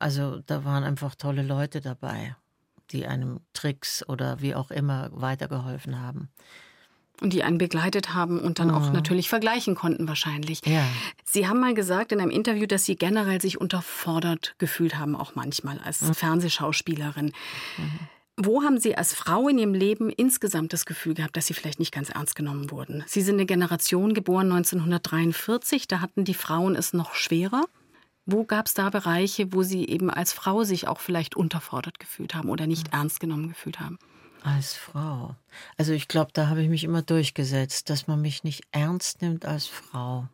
Also 0.00 0.40
da 0.44 0.64
waren 0.64 0.82
einfach 0.82 1.14
tolle 1.14 1.42
Leute 1.42 1.80
dabei, 1.80 2.34
die 2.90 3.06
einem 3.06 3.38
Tricks 3.52 4.04
oder 4.08 4.40
wie 4.40 4.56
auch 4.56 4.72
immer 4.72 5.10
weitergeholfen 5.12 6.00
haben. 6.00 6.30
Und 7.20 7.32
die 7.32 7.42
einen 7.42 7.58
begleitet 7.58 8.14
haben 8.14 8.38
und 8.38 8.58
dann 8.58 8.70
auch 8.70 8.88
mhm. 8.88 8.92
natürlich 8.92 9.28
vergleichen 9.28 9.74
konnten 9.74 10.06
wahrscheinlich. 10.06 10.64
Ja. 10.64 10.84
Sie 11.24 11.48
haben 11.48 11.60
mal 11.60 11.74
gesagt 11.74 12.12
in 12.12 12.20
einem 12.20 12.30
Interview, 12.30 12.66
dass 12.66 12.84
Sie 12.84 12.94
generell 12.94 13.40
sich 13.40 13.60
unterfordert 13.60 14.54
gefühlt 14.58 14.96
haben, 14.96 15.16
auch 15.16 15.34
manchmal 15.34 15.78
als 15.78 16.02
mhm. 16.02 16.14
Fernsehschauspielerin. 16.14 17.32
Mhm. 17.76 18.08
Wo 18.40 18.62
haben 18.62 18.78
Sie 18.78 18.96
als 18.96 19.14
Frau 19.14 19.48
in 19.48 19.58
Ihrem 19.58 19.74
Leben 19.74 20.10
insgesamt 20.10 20.72
das 20.72 20.86
Gefühl 20.86 21.14
gehabt, 21.14 21.36
dass 21.36 21.46
Sie 21.46 21.54
vielleicht 21.54 21.80
nicht 21.80 21.92
ganz 21.92 22.08
ernst 22.08 22.36
genommen 22.36 22.70
wurden? 22.70 23.02
Sie 23.08 23.20
sind 23.20 23.34
eine 23.34 23.46
Generation 23.46 24.14
geboren 24.14 24.52
1943, 24.52 25.88
da 25.88 26.00
hatten 26.00 26.24
die 26.24 26.34
Frauen 26.34 26.76
es 26.76 26.92
noch 26.92 27.14
schwerer. 27.14 27.64
Wo 28.26 28.44
gab 28.44 28.66
es 28.66 28.74
da 28.74 28.90
Bereiche, 28.90 29.52
wo 29.52 29.64
Sie 29.64 29.88
eben 29.88 30.08
als 30.08 30.32
Frau 30.32 30.62
sich 30.62 30.86
auch 30.86 31.00
vielleicht 31.00 31.34
unterfordert 31.34 31.98
gefühlt 31.98 32.36
haben 32.36 32.48
oder 32.48 32.68
nicht 32.68 32.92
mhm. 32.92 33.00
ernst 33.00 33.18
genommen 33.18 33.48
gefühlt 33.48 33.80
haben? 33.80 33.98
Als 34.42 34.74
Frau. 34.74 35.34
Also 35.76 35.92
ich 35.92 36.08
glaube, 36.08 36.30
da 36.32 36.48
habe 36.48 36.62
ich 36.62 36.68
mich 36.68 36.84
immer 36.84 37.02
durchgesetzt, 37.02 37.90
dass 37.90 38.06
man 38.06 38.20
mich 38.20 38.44
nicht 38.44 38.62
ernst 38.70 39.20
nimmt 39.20 39.44
als 39.44 39.66
Frau. 39.66 40.28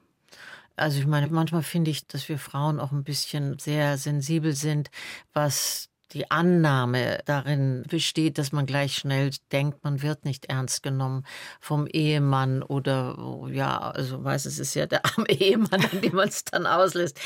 Also 0.76 0.98
ich 0.98 1.06
meine, 1.06 1.28
manchmal 1.28 1.62
finde 1.62 1.90
ich, 1.90 2.06
dass 2.06 2.28
wir 2.28 2.38
Frauen 2.38 2.80
auch 2.80 2.92
ein 2.92 3.04
bisschen 3.04 3.58
sehr 3.58 3.96
sensibel 3.96 4.54
sind, 4.54 4.90
was 5.32 5.88
die 6.12 6.30
Annahme 6.30 7.18
darin 7.24 7.84
besteht, 7.88 8.38
dass 8.38 8.52
man 8.52 8.66
gleich 8.66 8.94
schnell 8.94 9.30
denkt, 9.52 9.82
man 9.82 10.02
wird 10.02 10.24
nicht 10.24 10.46
ernst 10.46 10.82
genommen 10.82 11.24
vom 11.60 11.86
Ehemann 11.86 12.62
oder 12.62 13.16
ja, 13.50 13.78
also 13.78 14.18
meistens 14.18 14.58
ist 14.58 14.74
ja 14.74 14.86
der 14.86 15.04
arme 15.04 15.28
Ehemann, 15.28 15.84
an 15.84 16.00
dem 16.00 16.14
man 16.14 16.28
es 16.28 16.44
dann 16.44 16.66
auslässt. 16.66 17.18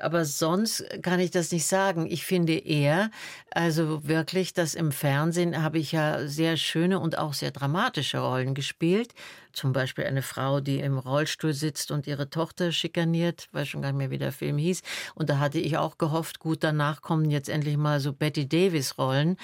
Aber 0.00 0.24
sonst 0.24 0.84
kann 1.02 1.20
ich 1.20 1.30
das 1.30 1.52
nicht 1.52 1.66
sagen. 1.66 2.06
Ich 2.06 2.24
finde 2.24 2.54
eher, 2.54 3.10
also 3.50 4.06
wirklich, 4.06 4.52
dass 4.52 4.74
im 4.74 4.92
Fernsehen 4.92 5.62
habe 5.62 5.78
ich 5.78 5.92
ja 5.92 6.26
sehr 6.26 6.56
schöne 6.56 6.98
und 7.00 7.18
auch 7.18 7.34
sehr 7.34 7.50
dramatische 7.50 8.18
Rollen 8.18 8.54
gespielt 8.54 9.14
zum 9.54 9.72
Beispiel 9.72 10.04
eine 10.04 10.22
Frau, 10.22 10.60
die 10.60 10.80
im 10.80 10.98
Rollstuhl 10.98 11.52
sitzt 11.52 11.90
und 11.90 12.06
ihre 12.06 12.30
Tochter 12.30 12.72
schikaniert, 12.72 13.48
weiß 13.52 13.68
schon 13.68 13.82
gar 13.82 13.92
nicht 13.92 13.98
mehr, 13.98 14.10
wie 14.10 14.18
der 14.18 14.32
Film 14.32 14.58
hieß. 14.58 14.82
Und 15.14 15.30
da 15.30 15.38
hatte 15.38 15.58
ich 15.58 15.76
auch 15.76 15.98
gehofft, 15.98 16.38
gut, 16.38 16.62
danach 16.62 17.02
kommen 17.02 17.30
jetzt 17.30 17.48
endlich 17.48 17.76
mal 17.76 18.00
so 18.00 18.12
Betty 18.12 18.48
Davis-Rollen. 18.48 19.36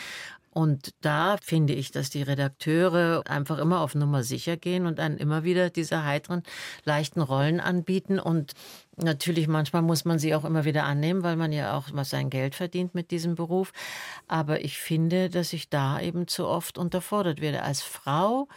Und 0.52 0.94
da 1.00 1.36
finde 1.40 1.74
ich, 1.74 1.92
dass 1.92 2.10
die 2.10 2.22
Redakteure 2.22 3.22
einfach 3.26 3.58
immer 3.58 3.80
auf 3.80 3.94
Nummer 3.94 4.24
sicher 4.24 4.56
gehen 4.56 4.86
und 4.86 4.98
dann 4.98 5.16
immer 5.16 5.44
wieder 5.44 5.70
diese 5.70 6.04
heiteren, 6.04 6.42
leichten 6.84 7.20
Rollen 7.20 7.60
anbieten. 7.60 8.18
Und 8.18 8.54
natürlich 8.96 9.46
manchmal 9.46 9.82
muss 9.82 10.04
man 10.04 10.18
sie 10.18 10.34
auch 10.34 10.44
immer 10.44 10.64
wieder 10.64 10.84
annehmen, 10.84 11.22
weil 11.22 11.36
man 11.36 11.52
ja 11.52 11.76
auch 11.76 11.92
mal 11.92 12.04
sein 12.04 12.30
Geld 12.30 12.56
verdient 12.56 12.96
mit 12.96 13.12
diesem 13.12 13.36
Beruf. 13.36 13.72
Aber 14.26 14.64
ich 14.64 14.78
finde, 14.78 15.30
dass 15.30 15.52
ich 15.52 15.68
da 15.70 16.00
eben 16.00 16.26
zu 16.26 16.48
oft 16.48 16.78
unterfordert 16.78 17.40
werde. 17.40 17.62
Als 17.62 17.82
Frau 17.82 18.48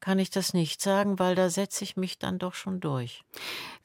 kann 0.00 0.18
ich 0.18 0.30
das 0.30 0.54
nicht 0.54 0.80
sagen, 0.80 1.18
weil 1.18 1.34
da 1.34 1.50
setze 1.50 1.84
ich 1.84 1.96
mich 1.96 2.18
dann 2.18 2.38
doch 2.38 2.54
schon 2.54 2.80
durch. 2.80 3.24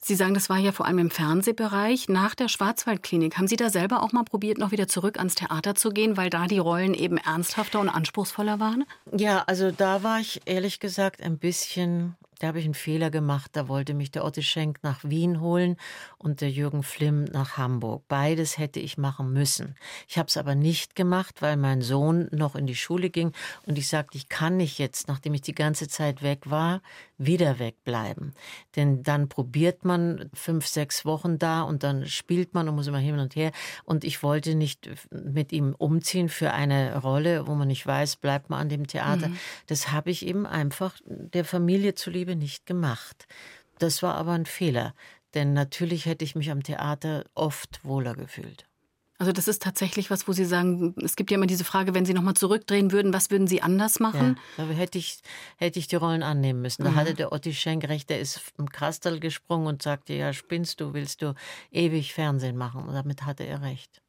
Sie 0.06 0.14
sagen, 0.14 0.34
das 0.34 0.48
war 0.48 0.58
ja 0.58 0.70
vor 0.70 0.86
allem 0.86 1.00
im 1.00 1.10
Fernsehbereich. 1.10 2.08
Nach 2.08 2.36
der 2.36 2.46
Schwarzwaldklinik, 2.46 3.38
haben 3.38 3.48
Sie 3.48 3.56
da 3.56 3.70
selber 3.70 4.04
auch 4.04 4.12
mal 4.12 4.22
probiert, 4.22 4.56
noch 4.56 4.70
wieder 4.70 4.86
zurück 4.86 5.18
ans 5.18 5.34
Theater 5.34 5.74
zu 5.74 5.90
gehen, 5.90 6.16
weil 6.16 6.30
da 6.30 6.46
die 6.46 6.58
Rollen 6.58 6.94
eben 6.94 7.16
ernsthafter 7.16 7.80
und 7.80 7.88
anspruchsvoller 7.88 8.60
waren? 8.60 8.84
Ja, 9.10 9.42
also 9.48 9.72
da 9.72 10.04
war 10.04 10.20
ich 10.20 10.42
ehrlich 10.44 10.78
gesagt 10.78 11.20
ein 11.20 11.38
bisschen 11.38 12.14
da 12.38 12.48
habe 12.48 12.58
ich 12.58 12.66
einen 12.66 12.74
Fehler 12.74 13.10
gemacht. 13.10 13.52
Da 13.54 13.68
wollte 13.68 13.94
mich 13.94 14.10
der 14.10 14.24
Otte 14.24 14.42
Schenk 14.42 14.80
nach 14.82 15.02
Wien 15.04 15.40
holen 15.40 15.76
und 16.18 16.40
der 16.42 16.50
Jürgen 16.50 16.82
Flimm 16.82 17.24
nach 17.24 17.56
Hamburg. 17.56 18.04
Beides 18.08 18.58
hätte 18.58 18.78
ich 18.78 18.98
machen 18.98 19.32
müssen. 19.32 19.74
Ich 20.06 20.18
habe 20.18 20.28
es 20.28 20.36
aber 20.36 20.54
nicht 20.54 20.94
gemacht, 20.94 21.40
weil 21.40 21.56
mein 21.56 21.80
Sohn 21.80 22.28
noch 22.32 22.54
in 22.54 22.66
die 22.66 22.76
Schule 22.76 23.08
ging 23.08 23.32
und 23.64 23.78
ich 23.78 23.88
sagte, 23.88 24.18
ich 24.18 24.28
kann 24.28 24.58
nicht 24.58 24.78
jetzt, 24.78 25.08
nachdem 25.08 25.32
ich 25.32 25.40
die 25.40 25.54
ganze 25.54 25.88
Zeit 25.88 26.22
weg 26.22 26.50
war, 26.50 26.82
wieder 27.16 27.58
wegbleiben. 27.58 28.34
Denn 28.76 29.02
dann 29.02 29.28
probiert 29.28 29.84
man 29.84 29.95
fünf, 30.34 30.66
sechs 30.66 31.04
Wochen 31.04 31.38
da 31.38 31.62
und 31.62 31.82
dann 31.82 32.06
spielt 32.06 32.54
man 32.54 32.68
und 32.68 32.74
muss 32.74 32.86
immer 32.86 32.98
hin 32.98 33.18
und 33.18 33.36
her. 33.36 33.52
Und 33.84 34.04
ich 34.04 34.22
wollte 34.22 34.54
nicht 34.54 34.88
mit 35.10 35.52
ihm 35.52 35.74
umziehen 35.76 36.28
für 36.28 36.52
eine 36.52 36.98
Rolle, 37.00 37.46
wo 37.46 37.54
man 37.54 37.68
nicht 37.68 37.86
weiß, 37.86 38.16
bleibt 38.16 38.50
man 38.50 38.60
an 38.60 38.68
dem 38.68 38.86
Theater. 38.86 39.28
Mhm. 39.28 39.38
Das 39.66 39.92
habe 39.92 40.10
ich 40.10 40.26
eben 40.26 40.46
einfach 40.46 40.94
der 41.06 41.44
Familie 41.44 41.94
zuliebe 41.94 42.36
nicht 42.36 42.66
gemacht. 42.66 43.26
Das 43.78 44.02
war 44.02 44.14
aber 44.14 44.32
ein 44.32 44.46
Fehler. 44.46 44.94
Denn 45.34 45.52
natürlich 45.52 46.06
hätte 46.06 46.24
ich 46.24 46.34
mich 46.34 46.50
am 46.50 46.62
Theater 46.62 47.24
oft 47.34 47.84
wohler 47.84 48.14
gefühlt. 48.14 48.66
Also 49.18 49.32
das 49.32 49.48
ist 49.48 49.62
tatsächlich 49.62 50.10
was, 50.10 50.28
wo 50.28 50.32
Sie 50.32 50.44
sagen, 50.44 50.94
es 51.02 51.16
gibt 51.16 51.30
ja 51.30 51.36
immer 51.36 51.46
diese 51.46 51.64
Frage, 51.64 51.94
wenn 51.94 52.04
Sie 52.04 52.14
nochmal 52.14 52.34
zurückdrehen 52.34 52.92
würden, 52.92 53.12
was 53.12 53.30
würden 53.30 53.46
Sie 53.46 53.62
anders 53.62 53.98
machen? 53.98 54.38
Ja, 54.58 54.64
da 54.66 54.72
hätte 54.72 54.98
ich, 54.98 55.20
hätte 55.56 55.78
ich 55.78 55.88
die 55.88 55.96
Rollen 55.96 56.22
annehmen 56.22 56.60
müssen. 56.60 56.84
Da 56.84 56.90
mhm. 56.90 56.96
hatte 56.96 57.14
der 57.14 57.32
Otti 57.32 57.54
Schenk 57.54 57.88
recht, 57.88 58.10
der 58.10 58.20
ist 58.20 58.40
im 58.58 58.68
Kastel 58.68 59.20
gesprungen 59.20 59.66
und 59.66 59.82
sagte, 59.82 60.12
ja, 60.12 60.32
spinnst 60.32 60.80
du, 60.80 60.92
willst 60.92 61.22
du 61.22 61.34
ewig 61.70 62.12
Fernsehen 62.12 62.56
machen? 62.56 62.84
Und 62.84 62.94
damit 62.94 63.24
hatte 63.24 63.44
er 63.44 63.62
recht 63.62 64.02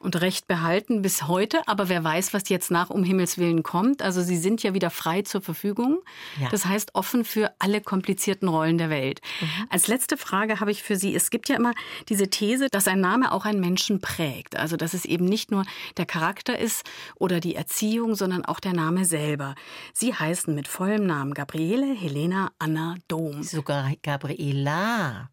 und 0.00 0.20
Recht 0.20 0.46
behalten 0.46 1.02
bis 1.02 1.28
heute. 1.28 1.66
Aber 1.66 1.88
wer 1.88 2.04
weiß, 2.04 2.34
was 2.34 2.48
jetzt 2.48 2.70
nach 2.70 2.90
um 2.90 3.04
Himmels 3.04 3.38
Willen 3.38 3.62
kommt. 3.62 4.02
Also 4.02 4.22
Sie 4.22 4.36
sind 4.36 4.62
ja 4.62 4.74
wieder 4.74 4.90
frei 4.90 5.22
zur 5.22 5.40
Verfügung. 5.40 6.00
Ja. 6.40 6.48
Das 6.50 6.66
heißt 6.66 6.94
offen 6.94 7.24
für 7.24 7.52
alle 7.58 7.80
komplizierten 7.80 8.48
Rollen 8.48 8.78
der 8.78 8.90
Welt. 8.90 9.20
Mhm. 9.40 9.66
Als 9.70 9.88
letzte 9.88 10.16
Frage 10.16 10.60
habe 10.60 10.70
ich 10.70 10.82
für 10.82 10.96
Sie, 10.96 11.14
es 11.14 11.30
gibt 11.30 11.48
ja 11.48 11.56
immer 11.56 11.72
diese 12.08 12.28
These, 12.28 12.68
dass 12.70 12.88
ein 12.88 13.00
Name 13.00 13.32
auch 13.32 13.44
einen 13.44 13.60
Menschen 13.60 14.00
prägt. 14.00 14.56
Also 14.56 14.76
dass 14.76 14.94
es 14.94 15.04
eben 15.04 15.24
nicht 15.24 15.50
nur 15.50 15.64
der 15.96 16.06
Charakter 16.06 16.58
ist 16.58 16.84
oder 17.16 17.40
die 17.40 17.54
Erziehung, 17.54 18.14
sondern 18.14 18.44
auch 18.44 18.60
der 18.60 18.72
Name 18.72 19.04
selber. 19.04 19.54
Sie 19.92 20.14
heißen 20.14 20.54
mit 20.54 20.68
vollem 20.68 21.06
Namen 21.06 21.34
Gabriele 21.34 21.94
Helena 21.94 22.50
Anna 22.58 22.96
Dom. 23.08 23.42
Sogar 23.42 23.92
Gabriela. 24.02 25.30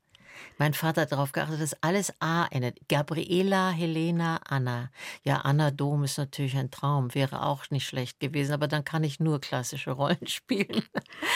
Mein 0.62 0.76
Vater 0.76 1.02
hat 1.02 1.12
darauf 1.12 1.32
geachtet, 1.32 1.60
dass 1.60 1.82
alles 1.82 2.14
A 2.20 2.46
endet. 2.52 2.88
Gabriela, 2.88 3.72
Helena, 3.72 4.40
Anna. 4.48 4.92
Ja, 5.24 5.38
Anna 5.38 5.72
Dom 5.72 6.04
ist 6.04 6.20
natürlich 6.20 6.56
ein 6.56 6.70
Traum, 6.70 7.16
wäre 7.16 7.42
auch 7.42 7.72
nicht 7.72 7.88
schlecht 7.88 8.20
gewesen, 8.20 8.54
aber 8.54 8.68
dann 8.68 8.86
kann 8.86 9.04
ich 9.04 9.20
nur 9.20 9.42
klassische 9.42 9.90
Rollen 9.90 10.20
spielen. 10.28 10.84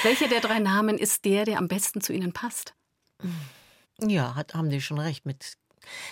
Welcher 0.03 0.27
der 0.27 0.41
drei 0.41 0.59
Namen 0.59 0.99
ist 0.99 1.25
der, 1.25 1.43
der 1.45 1.57
am 1.57 1.67
besten 1.67 2.01
zu 2.01 2.13
Ihnen 2.13 2.33
passt? 2.33 2.75
Ja, 3.99 4.35
hat, 4.35 4.53
haben 4.53 4.69
die 4.69 4.79
schon 4.79 4.99
recht 4.99 5.25
mit 5.25 5.57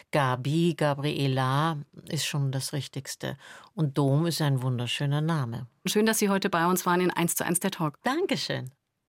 Gabi, 0.09 0.73
Gabriela 0.75 1.77
ist 2.09 2.25
schon 2.25 2.51
das 2.51 2.73
Richtigste. 2.73 3.37
Und 3.75 3.95
Dom 3.95 4.25
ist 4.25 4.41
ein 4.41 4.63
wunderschöner 4.63 5.21
Name. 5.21 5.67
Schön, 5.85 6.07
dass 6.07 6.17
Sie 6.17 6.29
heute 6.29 6.49
bei 6.49 6.65
uns 6.65 6.87
waren 6.87 6.99
in 6.99 7.11
1 7.11 7.35
zu 7.35 7.45
1 7.45 7.59
der 7.59 7.69
Talk. 7.69 8.01
Dankeschön. 8.01 8.71